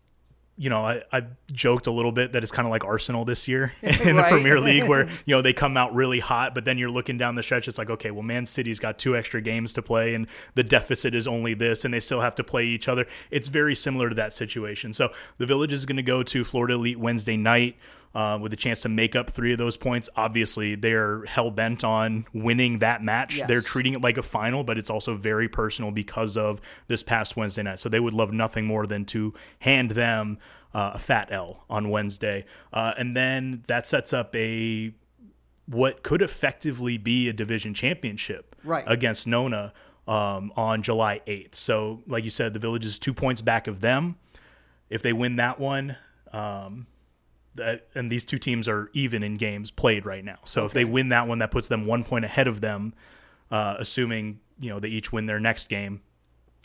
You 0.58 0.70
know, 0.70 0.84
I, 0.84 1.02
I 1.12 1.24
joked 1.52 1.86
a 1.86 1.90
little 1.90 2.12
bit 2.12 2.32
that 2.32 2.42
it's 2.42 2.52
kind 2.52 2.66
of 2.66 2.70
like 2.70 2.84
Arsenal 2.84 3.24
this 3.24 3.46
year 3.46 3.74
in 3.82 4.16
the 4.16 4.22
Premier 4.22 4.58
League, 4.58 4.88
where 4.88 5.08
you 5.26 5.34
know 5.34 5.42
they 5.42 5.52
come 5.52 5.76
out 5.76 5.94
really 5.94 6.20
hot, 6.20 6.54
but 6.54 6.64
then 6.64 6.78
you're 6.78 6.90
looking 6.90 7.18
down 7.18 7.34
the 7.34 7.42
stretch. 7.42 7.68
It's 7.68 7.78
like, 7.78 7.90
okay, 7.90 8.10
well, 8.10 8.22
Man 8.22 8.46
City's 8.46 8.78
got 8.78 8.98
two 8.98 9.16
extra 9.16 9.40
games 9.40 9.72
to 9.74 9.82
play, 9.82 10.14
and 10.14 10.26
the 10.54 10.64
deficit 10.64 11.14
is 11.14 11.26
only 11.26 11.54
this, 11.54 11.84
and 11.84 11.92
they 11.92 12.00
still 12.00 12.20
have 12.20 12.34
to 12.36 12.44
play 12.44 12.64
each 12.64 12.88
other. 12.88 13.06
It's 13.30 13.48
very 13.48 13.74
similar 13.74 14.08
to 14.08 14.14
that 14.14 14.32
situation. 14.32 14.92
So 14.92 15.12
the 15.38 15.46
Village 15.46 15.72
is 15.72 15.86
going 15.86 15.96
to 15.96 16.02
go 16.02 16.22
to 16.22 16.44
Florida 16.44 16.74
Elite 16.74 16.98
Wednesday 16.98 17.36
night. 17.36 17.76
Uh, 18.14 18.38
with 18.40 18.50
a 18.50 18.56
chance 18.56 18.80
to 18.80 18.88
make 18.88 19.14
up 19.14 19.28
three 19.28 19.52
of 19.52 19.58
those 19.58 19.76
points. 19.76 20.08
Obviously, 20.16 20.74
they're 20.74 21.24
hell 21.26 21.50
bent 21.50 21.84
on 21.84 22.24
winning 22.32 22.78
that 22.78 23.02
match. 23.02 23.36
Yes. 23.36 23.46
They're 23.46 23.60
treating 23.60 23.92
it 23.92 24.00
like 24.00 24.16
a 24.16 24.22
final, 24.22 24.64
but 24.64 24.78
it's 24.78 24.88
also 24.88 25.14
very 25.14 25.50
personal 25.50 25.90
because 25.90 26.34
of 26.38 26.62
this 26.86 27.02
past 27.02 27.36
Wednesday 27.36 27.62
night. 27.62 27.78
So 27.78 27.90
they 27.90 28.00
would 28.00 28.14
love 28.14 28.32
nothing 28.32 28.64
more 28.64 28.86
than 28.86 29.04
to 29.06 29.34
hand 29.58 29.90
them 29.90 30.38
uh, 30.74 30.92
a 30.94 30.98
fat 30.98 31.28
L 31.30 31.64
on 31.68 31.90
Wednesday, 31.90 32.46
uh, 32.72 32.94
and 32.96 33.14
then 33.14 33.64
that 33.66 33.86
sets 33.86 34.14
up 34.14 34.34
a 34.34 34.92
what 35.66 36.02
could 36.02 36.22
effectively 36.22 36.96
be 36.96 37.28
a 37.28 37.32
division 37.34 37.74
championship 37.74 38.56
Right. 38.64 38.84
against 38.86 39.26
Nona 39.26 39.72
um, 40.08 40.52
on 40.56 40.82
July 40.82 41.20
8th. 41.26 41.54
So, 41.54 42.02
like 42.06 42.24
you 42.24 42.30
said, 42.30 42.54
the 42.54 42.60
Village 42.60 42.84
is 42.86 42.98
two 42.98 43.12
points 43.12 43.42
back 43.42 43.66
of 43.66 43.80
them. 43.80 44.16
If 44.88 45.02
they 45.02 45.12
win 45.12 45.36
that 45.36 45.58
one, 45.60 45.96
um, 46.32 46.86
and 47.94 48.10
these 48.10 48.24
two 48.24 48.38
teams 48.38 48.68
are 48.68 48.90
even 48.92 49.22
in 49.22 49.36
games 49.36 49.70
played 49.70 50.06
right 50.06 50.24
now. 50.24 50.38
So 50.44 50.64
if 50.64 50.72
they 50.72 50.84
win 50.84 51.08
that 51.08 51.28
one, 51.28 51.38
that 51.38 51.50
puts 51.50 51.68
them 51.68 51.86
one 51.86 52.04
point 52.04 52.24
ahead 52.24 52.46
of 52.46 52.60
them, 52.60 52.94
uh, 53.50 53.76
assuming 53.78 54.40
you 54.58 54.70
know 54.70 54.80
they 54.80 54.88
each 54.88 55.12
win 55.12 55.26
their 55.26 55.40
next 55.40 55.68
game, 55.68 56.00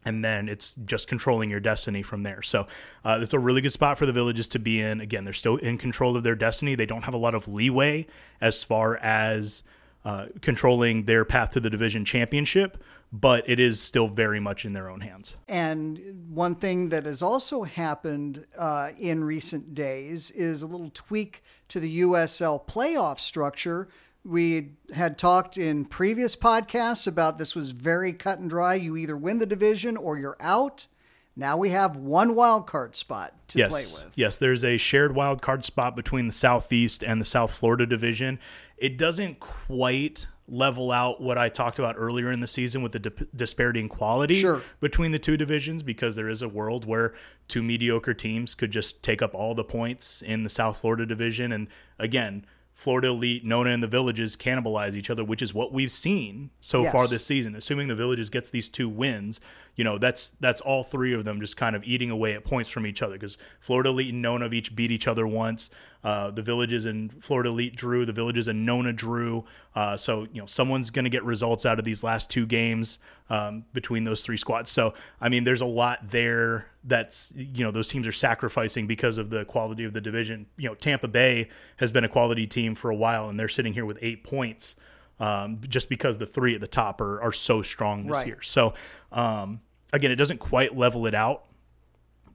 and 0.06 0.24
then 0.24 0.50
it's 0.50 0.76
just 0.76 1.08
controlling 1.08 1.50
your 1.50 1.60
destiny 1.60 2.02
from 2.02 2.24
there. 2.24 2.42
So 2.42 2.68
uh, 3.06 3.20
it's 3.22 3.34
a 3.34 3.40
really 3.40 3.62
good 3.62 3.74
spot 3.74 3.98
for 3.98 4.06
the 4.06 4.14
villages 4.14 4.48
to 4.50 4.60
be 4.60 4.82
in. 4.82 5.02
Again, 5.02 5.24
they're 5.24 5.34
still 5.34 5.58
in 5.58 5.78
control 5.78 6.16
of 6.18 6.24
their 6.24 6.36
destiny. 6.36 6.76
They 6.76 6.86
don't 6.86 7.04
have 7.04 7.14
a 7.14 7.18
lot 7.18 7.36
of 7.36 7.48
leeway 7.48 8.08
as 8.40 8.64
far 8.64 8.98
as 8.98 9.64
uh, 10.04 10.26
controlling 10.42 11.06
their 11.06 11.24
path 11.24 11.52
to 11.52 11.60
the 11.60 11.70
division 11.70 12.04
championship, 12.06 12.84
but 13.12 13.48
it 13.50 13.60
is 13.60 13.80
still 13.80 14.08
very 14.08 14.40
much 14.40 14.66
in 14.66 14.74
their 14.74 14.90
own 14.90 15.02
hands. 15.02 15.36
And 15.48 16.26
one 16.30 16.56
thing 16.56 16.90
that 16.90 17.06
has 17.06 17.22
also 17.22 17.64
happened 17.64 18.46
uh, 18.58 18.92
in 18.98 19.24
recent 19.24 19.76
days 19.76 20.32
is 20.32 20.62
a 20.62 20.68
little 20.68 20.92
tweak 20.94 21.44
to 21.68 21.80
the 21.80 22.02
USL 22.02 22.66
playoff 22.66 23.20
structure. 23.20 23.90
We 24.24 24.74
had 24.94 25.18
talked 25.18 25.58
in 25.58 25.86
previous 25.86 26.36
podcasts 26.36 27.08
about 27.08 27.38
this 27.38 27.56
was 27.56 27.72
very 27.72 28.14
cut 28.14 28.40
and 28.40 28.50
dry. 28.50 28.76
You 28.76 28.96
either 28.98 29.18
win 29.18 29.40
the 29.40 29.46
division 29.46 29.98
or 29.98 30.18
you're 30.18 30.38
out. 30.40 30.88
Now 31.36 31.56
we 31.58 31.70
have 31.70 31.96
one 31.96 32.36
wild 32.36 32.68
card 32.68 32.96
spot 32.96 33.34
to 33.50 33.60
yes. 33.60 33.70
play 33.70 33.84
with. 33.84 34.12
Yes, 34.16 34.38
there's 34.38 34.66
a 34.66 34.78
shared 34.78 35.16
wild 35.16 35.42
card 35.42 35.64
spot 35.64 35.96
between 35.96 36.28
the 36.28 36.34
Southeast 36.34 37.04
and 37.04 37.22
the 37.22 37.26
South 37.26 37.52
Florida 37.52 37.86
division. 37.86 38.40
It 38.78 38.98
doesn't 38.98 39.40
quite 39.40 40.28
level 40.48 40.92
out 40.92 41.22
what 41.22 41.38
I 41.38 41.48
talked 41.48 41.80
about 41.80 41.96
earlier 41.98 42.30
in 42.30 42.42
the 42.42 42.48
season 42.48 42.82
with 42.82 42.92
the 42.92 43.00
di- 43.00 43.26
disparity 43.34 43.80
in 43.80 43.88
quality 43.88 44.42
Sure. 44.42 44.62
between 44.82 45.12
the 45.12 45.20
two 45.20 45.38
divisions 45.38 45.82
because 45.82 46.18
there 46.18 46.28
is 46.28 46.42
a 46.42 46.50
world 46.50 46.84
where 46.84 47.14
two 47.48 47.64
mediocre 47.64 48.14
teams 48.14 48.54
could 48.54 48.72
just 48.72 49.02
take 49.02 49.22
up 49.22 49.34
all 49.34 49.56
the 49.56 49.64
points 49.64 50.22
in 50.22 50.44
the 50.44 50.50
South 50.50 50.78
Florida 50.78 51.06
division 51.06 51.54
and 51.54 51.70
again 51.98 52.46
Florida 52.82 53.10
Elite, 53.10 53.46
Nona, 53.46 53.70
and 53.70 53.84
the 53.84 53.88
Villages 53.88 54.36
cannibalize 54.36 54.96
each 54.96 55.12
other, 55.12 55.24
which 55.24 55.44
is 55.44 55.54
what 55.54 55.72
we've 55.72 55.92
seen 55.92 56.50
so 56.60 56.82
Yes. 56.82 56.92
far 56.92 57.08
this 57.08 57.24
season. 57.24 57.54
Assuming 57.56 57.88
the 57.90 57.94
Villages 57.96 58.32
gets 58.32 58.50
these 58.50 58.70
two 58.70 58.90
wins, 58.90 59.40
you 59.76 59.84
know 59.84 60.00
that's 60.00 60.30
that's 60.40 60.62
all 60.62 60.84
three 60.84 61.14
of 61.14 61.24
them 61.24 61.40
just 61.40 61.56
kind 61.56 61.76
of 61.76 61.84
eating 61.84 62.10
away 62.10 62.34
at 62.34 62.44
points 62.44 62.70
from 62.70 62.88
each 62.88 63.04
other 63.04 63.14
because 63.14 63.38
Florida 63.60 63.90
Elite 63.90 64.12
and 64.14 64.24
Nona 64.24 64.46
have 64.46 64.54
each 64.56 64.76
beat 64.76 64.90
each 64.90 65.08
other 65.08 65.28
once. 65.28 65.70
Uh, 66.04 66.32
the 66.32 66.42
Villages 66.42 66.86
and 66.86 67.24
Florida 67.24 67.50
Elite 67.50 67.76
drew. 67.76 68.06
The 68.06 68.12
Villages 68.12 68.48
and 68.48 68.66
Nona 68.66 68.92
drew. 68.92 69.46
Uh, 69.76 69.96
so 69.98 70.24
you 70.34 70.42
know 70.42 70.46
someone's 70.48 70.90
going 70.90 71.04
to 71.06 71.10
get 71.12 71.24
results 71.24 71.66
out 71.66 71.78
of 71.78 71.86
these 71.86 72.04
last 72.04 72.30
two 72.30 72.46
games 72.48 72.98
um, 73.30 73.66
between 73.72 74.04
those 74.04 74.24
three 74.24 74.38
squads. 74.38 74.72
So 74.72 74.94
I 75.20 75.30
mean, 75.30 75.44
there's 75.44 75.62
a 75.62 75.66
lot 75.68 76.10
there 76.10 76.68
that's 76.84 77.32
you 77.36 77.64
know 77.64 77.70
those 77.72 77.88
teams 77.90 78.08
are 78.08 78.12
sacrificing 78.12 78.88
because 78.88 79.18
of 79.20 79.30
the 79.30 79.46
quality 79.46 79.84
of 79.84 79.94
the 79.94 80.02
division. 80.02 80.48
You 80.58 80.70
know, 80.70 80.76
Tampa 80.76 81.08
Bay 81.08 81.50
has 81.78 81.92
been 81.92 82.04
a 82.04 82.10
quality 82.10 82.48
team 82.48 82.74
for 82.74 82.90
a 82.90 82.96
while, 82.96 83.30
and 83.30 83.40
they're 83.40 83.48
sitting 83.48 83.74
here 83.74 83.86
with 83.86 84.00
eight 84.02 84.24
points 84.24 84.76
um, 85.20 85.60
just 85.70 85.88
because 85.88 86.18
the 86.18 86.26
three 86.26 86.56
at 86.56 86.62
the 86.62 86.68
top 86.68 87.00
are, 87.00 87.22
are 87.22 87.32
so 87.32 87.62
strong 87.62 88.08
this 88.08 88.14
Right. 88.16 88.28
year. 88.28 88.42
So 88.42 88.74
um, 89.12 89.62
again, 89.94 90.10
it 90.10 90.16
doesn't 90.16 90.40
quite 90.40 90.76
level 90.76 91.06
it 91.06 91.14
out 91.14 91.44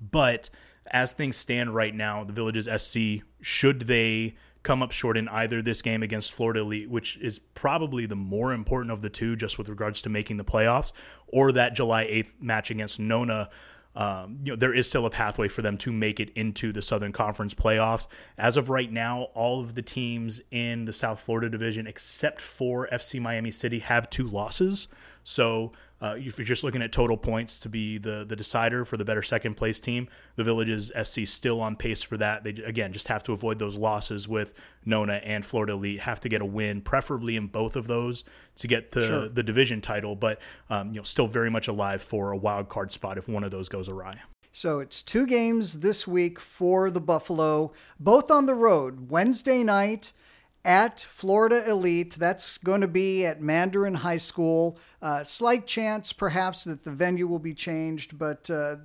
But 0.00 0.50
as 0.90 1.12
things 1.12 1.36
stand 1.36 1.74
right 1.74 1.94
now, 1.94 2.24
the 2.24 2.32
Villages 2.32 2.68
SC, 2.82 3.24
should 3.40 3.82
they 3.82 4.36
come 4.66 4.82
up 4.82 4.90
short 4.90 5.16
in 5.16 5.28
either 5.28 5.62
this 5.62 5.80
game 5.80 6.02
against 6.02 6.32
Florida 6.32 6.60
Elite, 6.60 6.90
which 6.90 7.16
is 7.18 7.38
probably 7.38 8.04
the 8.04 8.16
more 8.16 8.52
important 8.52 8.90
of 8.90 9.00
the 9.00 9.08
two, 9.08 9.36
just 9.36 9.58
with 9.58 9.68
regards 9.68 10.02
to 10.02 10.08
making 10.08 10.38
the 10.38 10.44
playoffs, 10.44 10.90
or 11.28 11.52
that 11.52 11.74
July 11.74 12.04
8th 12.04 12.32
match 12.40 12.70
against 12.72 12.98
Nona. 12.98 13.48
Um, 13.94 14.40
you 14.44 14.52
know, 14.52 14.56
there 14.56 14.74
is 14.74 14.88
still 14.88 15.06
a 15.06 15.10
pathway 15.10 15.46
for 15.46 15.62
them 15.62 15.78
to 15.78 15.92
make 15.92 16.18
it 16.18 16.30
into 16.34 16.72
the 16.72 16.82
Southern 16.82 17.12
Conference 17.12 17.54
playoffs. 17.54 18.08
As 18.36 18.56
of 18.56 18.68
right 18.68 18.90
now, 18.90 19.28
all 19.34 19.60
of 19.60 19.76
the 19.76 19.82
teams 19.82 20.42
in 20.50 20.84
the 20.84 20.92
South 20.92 21.20
Florida 21.20 21.48
division, 21.48 21.86
except 21.86 22.40
for 22.40 22.88
FC 22.92 23.20
Miami 23.20 23.52
City, 23.52 23.78
have 23.78 24.10
two 24.10 24.26
losses. 24.28 24.88
So 25.22 25.72
uh, 26.00 26.14
if 26.18 26.38
you're 26.38 26.44
just 26.44 26.62
looking 26.62 26.82
at 26.82 26.92
total 26.92 27.16
points 27.16 27.58
to 27.60 27.68
be 27.68 27.96
the 27.98 28.24
the 28.26 28.36
decider 28.36 28.84
for 28.84 28.96
the 28.96 29.04
better 29.04 29.22
second 29.22 29.54
place 29.54 29.80
team, 29.80 30.08
the 30.36 30.44
Villages 30.44 30.92
SC 31.02 31.26
still 31.26 31.60
on 31.60 31.76
pace 31.76 32.02
for 32.02 32.16
that. 32.18 32.44
They 32.44 32.50
again 32.50 32.92
just 32.92 33.08
have 33.08 33.22
to 33.24 33.32
avoid 33.32 33.58
those 33.58 33.76
losses 33.76 34.28
with 34.28 34.52
Nona 34.84 35.14
and 35.24 35.44
Florida 35.44 35.72
Elite. 35.72 36.00
Have 36.00 36.20
to 36.20 36.28
get 36.28 36.40
a 36.40 36.44
win, 36.44 36.82
preferably 36.82 37.36
in 37.36 37.46
both 37.46 37.76
of 37.76 37.86
those, 37.86 38.24
to 38.56 38.68
get 38.68 38.90
the 38.90 39.06
sure. 39.06 39.28
the 39.28 39.42
division 39.42 39.80
title. 39.80 40.16
But 40.16 40.40
um, 40.68 40.88
you 40.88 40.96
know, 40.96 41.02
still 41.02 41.28
very 41.28 41.50
much 41.50 41.66
alive 41.66 42.02
for 42.02 42.30
a 42.30 42.36
wild 42.36 42.68
card 42.68 42.92
spot 42.92 43.16
if 43.16 43.28
one 43.28 43.44
of 43.44 43.50
those 43.50 43.68
goes 43.68 43.88
awry. 43.88 44.20
So 44.52 44.80
it's 44.80 45.02
two 45.02 45.26
games 45.26 45.80
this 45.80 46.06
week 46.06 46.40
for 46.40 46.90
the 46.90 47.00
Buffalo, 47.00 47.72
both 48.00 48.30
on 48.30 48.46
the 48.46 48.54
road. 48.54 49.10
Wednesday 49.10 49.62
night 49.62 50.12
at 50.66 51.06
Florida 51.14 51.64
Elite. 51.70 52.16
That's 52.16 52.58
going 52.58 52.80
to 52.80 52.88
be 52.88 53.24
at 53.24 53.40
Mandarin 53.40 53.94
High 53.94 54.16
School. 54.16 54.78
Uh, 55.00 55.22
slight 55.22 55.66
chance, 55.66 56.12
perhaps, 56.12 56.64
that 56.64 56.82
the 56.82 56.90
venue 56.90 57.28
will 57.28 57.38
be 57.38 57.54
changed, 57.54 58.18
but 58.18 58.50
uh, 58.50 58.76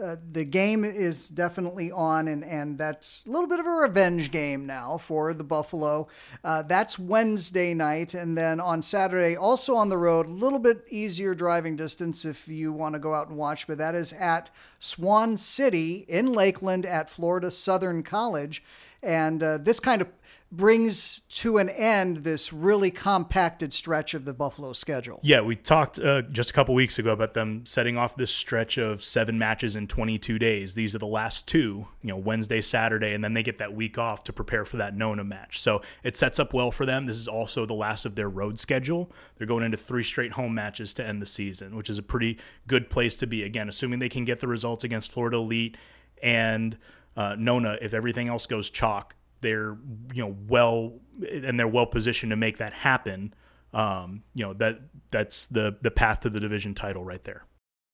uh, 0.00 0.16
the 0.32 0.44
game 0.44 0.84
is 0.84 1.28
definitely 1.28 1.90
on, 1.90 2.28
and, 2.28 2.44
and 2.44 2.78
that's 2.78 3.24
a 3.26 3.30
little 3.30 3.48
bit 3.48 3.58
of 3.58 3.66
a 3.66 3.70
revenge 3.70 4.30
game 4.30 4.64
now 4.64 4.96
for 4.96 5.34
the 5.34 5.42
Buffalo. 5.44 6.06
Uh, 6.44 6.62
that's 6.62 6.98
Wednesday 7.00 7.74
night, 7.74 8.14
and 8.14 8.38
then 8.38 8.60
on 8.60 8.80
Saturday, 8.80 9.36
also 9.36 9.74
on 9.74 9.88
the 9.88 9.98
road, 9.98 10.26
a 10.26 10.30
little 10.30 10.60
bit 10.60 10.84
easier 10.88 11.34
driving 11.34 11.74
distance 11.74 12.24
if 12.24 12.46
you 12.46 12.72
want 12.72 12.92
to 12.92 12.98
go 13.00 13.12
out 13.12 13.28
and 13.28 13.36
watch, 13.36 13.66
but 13.66 13.78
that 13.78 13.96
is 13.96 14.12
at 14.14 14.50
Swan 14.78 15.36
City 15.36 16.04
in 16.08 16.32
Lakeland 16.32 16.86
at 16.86 17.10
Florida 17.10 17.50
Southern 17.50 18.04
College. 18.04 18.62
And 19.02 19.42
uh, 19.42 19.58
this 19.58 19.80
kind 19.80 20.00
of 20.00 20.08
brings 20.56 21.20
to 21.28 21.58
an 21.58 21.68
end 21.68 22.18
this 22.18 22.52
really 22.52 22.90
compacted 22.90 23.72
stretch 23.72 24.14
of 24.14 24.24
the 24.24 24.32
Buffalo 24.32 24.72
schedule. 24.72 25.20
Yeah, 25.22 25.40
we 25.40 25.56
talked 25.56 25.98
uh, 25.98 26.22
just 26.22 26.50
a 26.50 26.52
couple 26.52 26.74
weeks 26.74 26.98
ago 26.98 27.12
about 27.12 27.34
them 27.34 27.66
setting 27.66 27.96
off 27.96 28.16
this 28.16 28.30
stretch 28.30 28.78
of 28.78 29.02
seven 29.02 29.38
matches 29.38 29.76
in 29.76 29.86
22 29.86 30.38
days. 30.38 30.74
These 30.74 30.94
are 30.94 30.98
the 30.98 31.06
last 31.06 31.48
two, 31.48 31.88
you 32.02 32.08
know, 32.08 32.16
Wednesday, 32.16 32.60
Saturday, 32.60 33.14
and 33.14 33.22
then 33.22 33.34
they 33.34 33.42
get 33.42 33.58
that 33.58 33.74
week 33.74 33.98
off 33.98 34.24
to 34.24 34.32
prepare 34.32 34.64
for 34.64 34.76
that 34.76 34.96
Nona 34.96 35.24
match. 35.24 35.60
So 35.60 35.82
it 36.02 36.16
sets 36.16 36.38
up 36.38 36.54
well 36.54 36.70
for 36.70 36.86
them. 36.86 37.06
This 37.06 37.16
is 37.16 37.28
also 37.28 37.66
the 37.66 37.74
last 37.74 38.04
of 38.04 38.14
their 38.14 38.28
road 38.28 38.58
schedule. 38.58 39.10
They're 39.36 39.46
going 39.46 39.64
into 39.64 39.76
three 39.76 40.04
straight 40.04 40.32
home 40.32 40.54
matches 40.54 40.94
to 40.94 41.06
end 41.06 41.20
the 41.20 41.26
season, 41.26 41.76
which 41.76 41.90
is 41.90 41.98
a 41.98 42.02
pretty 42.02 42.38
good 42.66 42.90
place 42.90 43.16
to 43.18 43.26
be. 43.26 43.42
Again, 43.42 43.68
assuming 43.68 43.98
they 43.98 44.08
can 44.08 44.24
get 44.24 44.40
the 44.40 44.48
results 44.48 44.84
against 44.84 45.12
Florida 45.12 45.36
Elite 45.36 45.76
and 46.22 46.78
uh, 47.16 47.36
Nona, 47.38 47.78
if 47.80 47.94
everything 47.94 48.28
else 48.28 48.46
goes 48.46 48.70
chalk, 48.70 49.14
they're 49.44 49.76
you 50.14 50.24
know 50.24 50.34
well 50.48 50.94
and 51.30 51.60
they're 51.60 51.68
well 51.68 51.86
positioned 51.86 52.30
to 52.30 52.36
make 52.36 52.56
that 52.56 52.72
happen. 52.72 53.34
Um, 53.74 54.22
you 54.34 54.44
know 54.44 54.54
that 54.54 54.80
that's 55.10 55.46
the 55.46 55.76
the 55.82 55.90
path 55.90 56.20
to 56.20 56.30
the 56.30 56.40
division 56.40 56.74
title 56.74 57.04
right 57.04 57.22
there. 57.22 57.44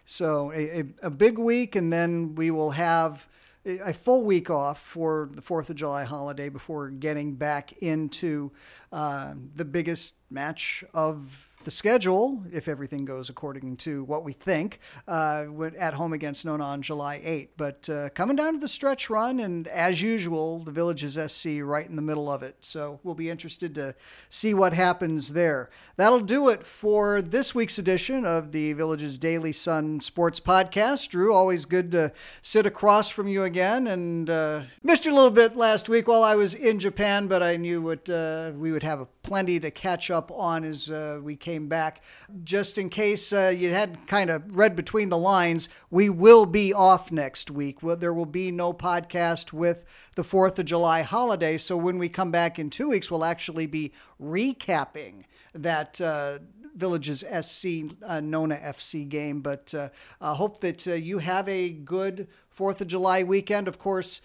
So 0.05 0.53
a, 0.53 0.85
a, 1.03 1.11
big 1.11 1.39
week, 1.39 1.77
and 1.77 1.93
then 1.93 2.35
we 2.35 2.51
will 2.51 2.71
have 2.71 3.29
a 3.65 3.93
full 3.93 4.25
week 4.25 4.51
off 4.51 4.81
for 4.81 5.31
the 5.33 5.43
Fourth 5.43 5.71
of 5.71 5.77
July 5.77 6.03
holiday 6.05 6.49
before 6.49 6.91
getting 6.91 7.37
back 7.37 7.73
into 7.75 8.51
uh, 8.91 9.35
the 9.55 9.65
biggest 9.65 10.15
match 10.29 10.83
of 10.95 11.50
the 11.65 11.71
schedule, 11.71 12.43
if 12.53 12.69
everything 12.69 13.05
goes 13.05 13.29
according 13.29 13.77
to 13.77 14.03
what 14.05 14.25
we 14.25 14.33
think, 14.33 14.81
uh, 15.07 15.47
at 15.79 15.95
home 15.95 16.13
against 16.13 16.47
Nona 16.47 16.65
on 16.65 16.83
July 16.83 17.21
8. 17.23 17.57
But 17.57 17.89
uh, 17.89 18.09
coming 18.11 18.37
down 18.37 18.55
to 18.55 18.61
the 18.61 18.69
stretch 18.69 19.11
run, 19.11 19.41
and 19.41 19.69
as 19.69 20.01
usual, 20.01 20.61
the 20.61 20.71
Villages 20.71 21.19
SC 21.31 21.61
right 21.63 21.87
in 21.87 21.97
the 21.97 22.03
middle 22.03 22.31
of 22.33 22.43
it. 22.43 22.57
So 22.61 23.01
we'll 23.03 23.15
be 23.15 23.29
interested 23.29 23.75
to 23.75 23.95
see 24.31 24.55
what 24.55 24.73
happens 24.73 25.35
there. 25.35 25.69
That'll 25.97 26.21
do 26.21 26.49
it 26.49 26.67
for 26.67 27.21
this 27.21 27.55
week's 27.55 27.79
edition 27.79 28.25
of 28.25 28.53
the 28.53 28.73
Villages 28.73 29.19
Daily 29.19 29.53
Sun 29.53 30.01
Sports 30.01 30.41
Podcast. 30.41 31.11
Drew, 31.11 31.35
always 31.35 31.67
good 31.67 31.93
to 31.93 32.13
sit 32.41 32.65
across 32.65 33.11
from 33.11 33.29
you 33.29 33.45
again, 33.45 33.87
and 33.87 34.31
uh, 34.31 34.63
missed 34.83 35.05
you 35.05 35.13
a 35.13 35.15
little 35.15 35.31
bit 35.31 35.57
last 35.57 35.91
week 35.91 36.09
while 36.09 36.23
I 36.23 36.37
was 36.37 36.55
in 36.55 36.79
Japan, 36.79 37.27
but 37.27 37.43
I 37.43 37.57
knew 37.57 37.83
what 37.83 38.09
uh, 38.09 38.53
we 38.57 38.73
would 38.73 38.83
have 38.83 39.01
plenty 39.23 39.61
to 39.61 39.71
catch 39.71 40.11
up 40.11 40.31
on 40.33 40.65
as 40.65 40.91
uh, 40.91 41.21
we 41.23 41.37
came 41.37 41.69
back. 41.69 42.03
Just 42.45 42.79
in 42.79 42.89
case 42.89 43.33
uh, 43.33 43.53
you 43.55 43.71
had 43.71 44.07
kind 44.07 44.31
of 44.31 44.57
read 44.57 44.77
between 44.77 45.09
the 45.09 45.19
lines, 45.19 45.69
we 45.91 46.09
will 46.09 46.47
be 46.47 46.73
off 46.73 47.13
next 47.13 47.51
week. 47.51 47.79
There 47.81 48.15
will 48.15 48.27
be 48.27 48.51
no 48.51 48.73
podcast 48.73 49.53
with 49.53 49.85
the 50.17 50.23
4th 50.23 50.59
of 50.59 50.67
July 50.67 51.03
holiday. 51.03 51.59
So 51.59 51.77
when 51.77 51.99
we 51.99 52.09
come 52.09 52.31
back 52.31 52.59
in 52.59 52.71
two 52.71 52.91
weeks, 52.91 53.11
we'll 53.11 53.25
actually 53.25 53.67
be 53.67 53.93
recapping 54.21 55.25
that. 55.55 56.01
Uh, 56.01 56.39
Villages 56.73 57.25
SC 57.43 57.67
uh, 58.07 58.21
Nona 58.21 58.57
FC 58.57 59.07
game, 59.07 59.41
but 59.41 59.75
uh, 59.75 59.89
I 60.21 60.35
hope 60.35 60.61
that 60.61 60.87
uh, 60.87 60.93
you 60.93 61.19
have 61.19 61.49
a 61.49 61.71
good 61.71 62.29
Fourth 62.49 62.81
of 62.83 62.89
July 62.89 63.23
weekend. 63.23 63.69
Of 63.69 63.79
course, 63.79 64.21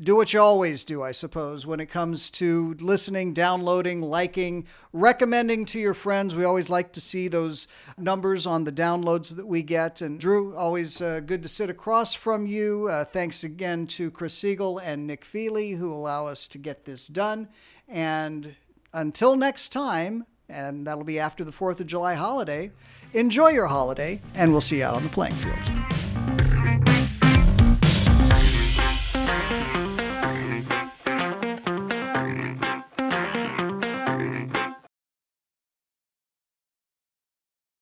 do 0.00 0.14
what 0.14 0.32
you 0.32 0.40
always 0.40 0.84
do, 0.84 1.02
I 1.02 1.12
suppose, 1.12 1.66
when 1.66 1.80
it 1.80 1.86
comes 1.86 2.30
to 2.30 2.76
listening, 2.78 3.32
downloading, 3.32 4.00
liking, 4.00 4.66
recommending 4.92 5.64
to 5.66 5.80
your 5.80 5.94
friends. 5.94 6.36
We 6.36 6.44
always 6.44 6.68
like 6.68 6.92
to 6.92 7.00
see 7.00 7.26
those 7.26 7.66
numbers 7.96 8.46
on 8.46 8.64
the 8.64 8.72
downloads 8.72 9.34
that 9.34 9.46
we 9.46 9.62
get. 9.62 10.00
And 10.00 10.20
Drew, 10.20 10.54
always 10.56 11.00
uh, 11.00 11.20
good 11.20 11.42
to 11.42 11.48
sit 11.48 11.68
across 11.68 12.14
from 12.14 12.46
you. 12.46 12.88
Uh, 12.88 13.04
thanks 13.04 13.42
again 13.42 13.86
to 13.88 14.10
Chris 14.10 14.34
Siegel 14.34 14.78
and 14.78 15.06
Nick 15.06 15.24
Feely 15.24 15.72
who 15.72 15.92
allow 15.92 16.26
us 16.26 16.46
to 16.48 16.58
get 16.58 16.84
this 16.84 17.08
done. 17.08 17.48
And 17.88 18.54
until 18.92 19.36
next 19.36 19.70
time, 19.70 20.26
and 20.48 20.86
that'll 20.86 21.04
be 21.04 21.18
after 21.18 21.44
the 21.44 21.52
4th 21.52 21.80
of 21.80 21.86
July 21.86 22.14
holiday, 22.14 22.70
enjoy 23.12 23.48
your 23.48 23.66
holiday, 23.66 24.20
and 24.34 24.52
we'll 24.52 24.60
see 24.60 24.78
you 24.78 24.84
out 24.84 24.94
on 24.94 25.02
the 25.02 25.08
playing 25.10 25.34
field. 25.34 25.97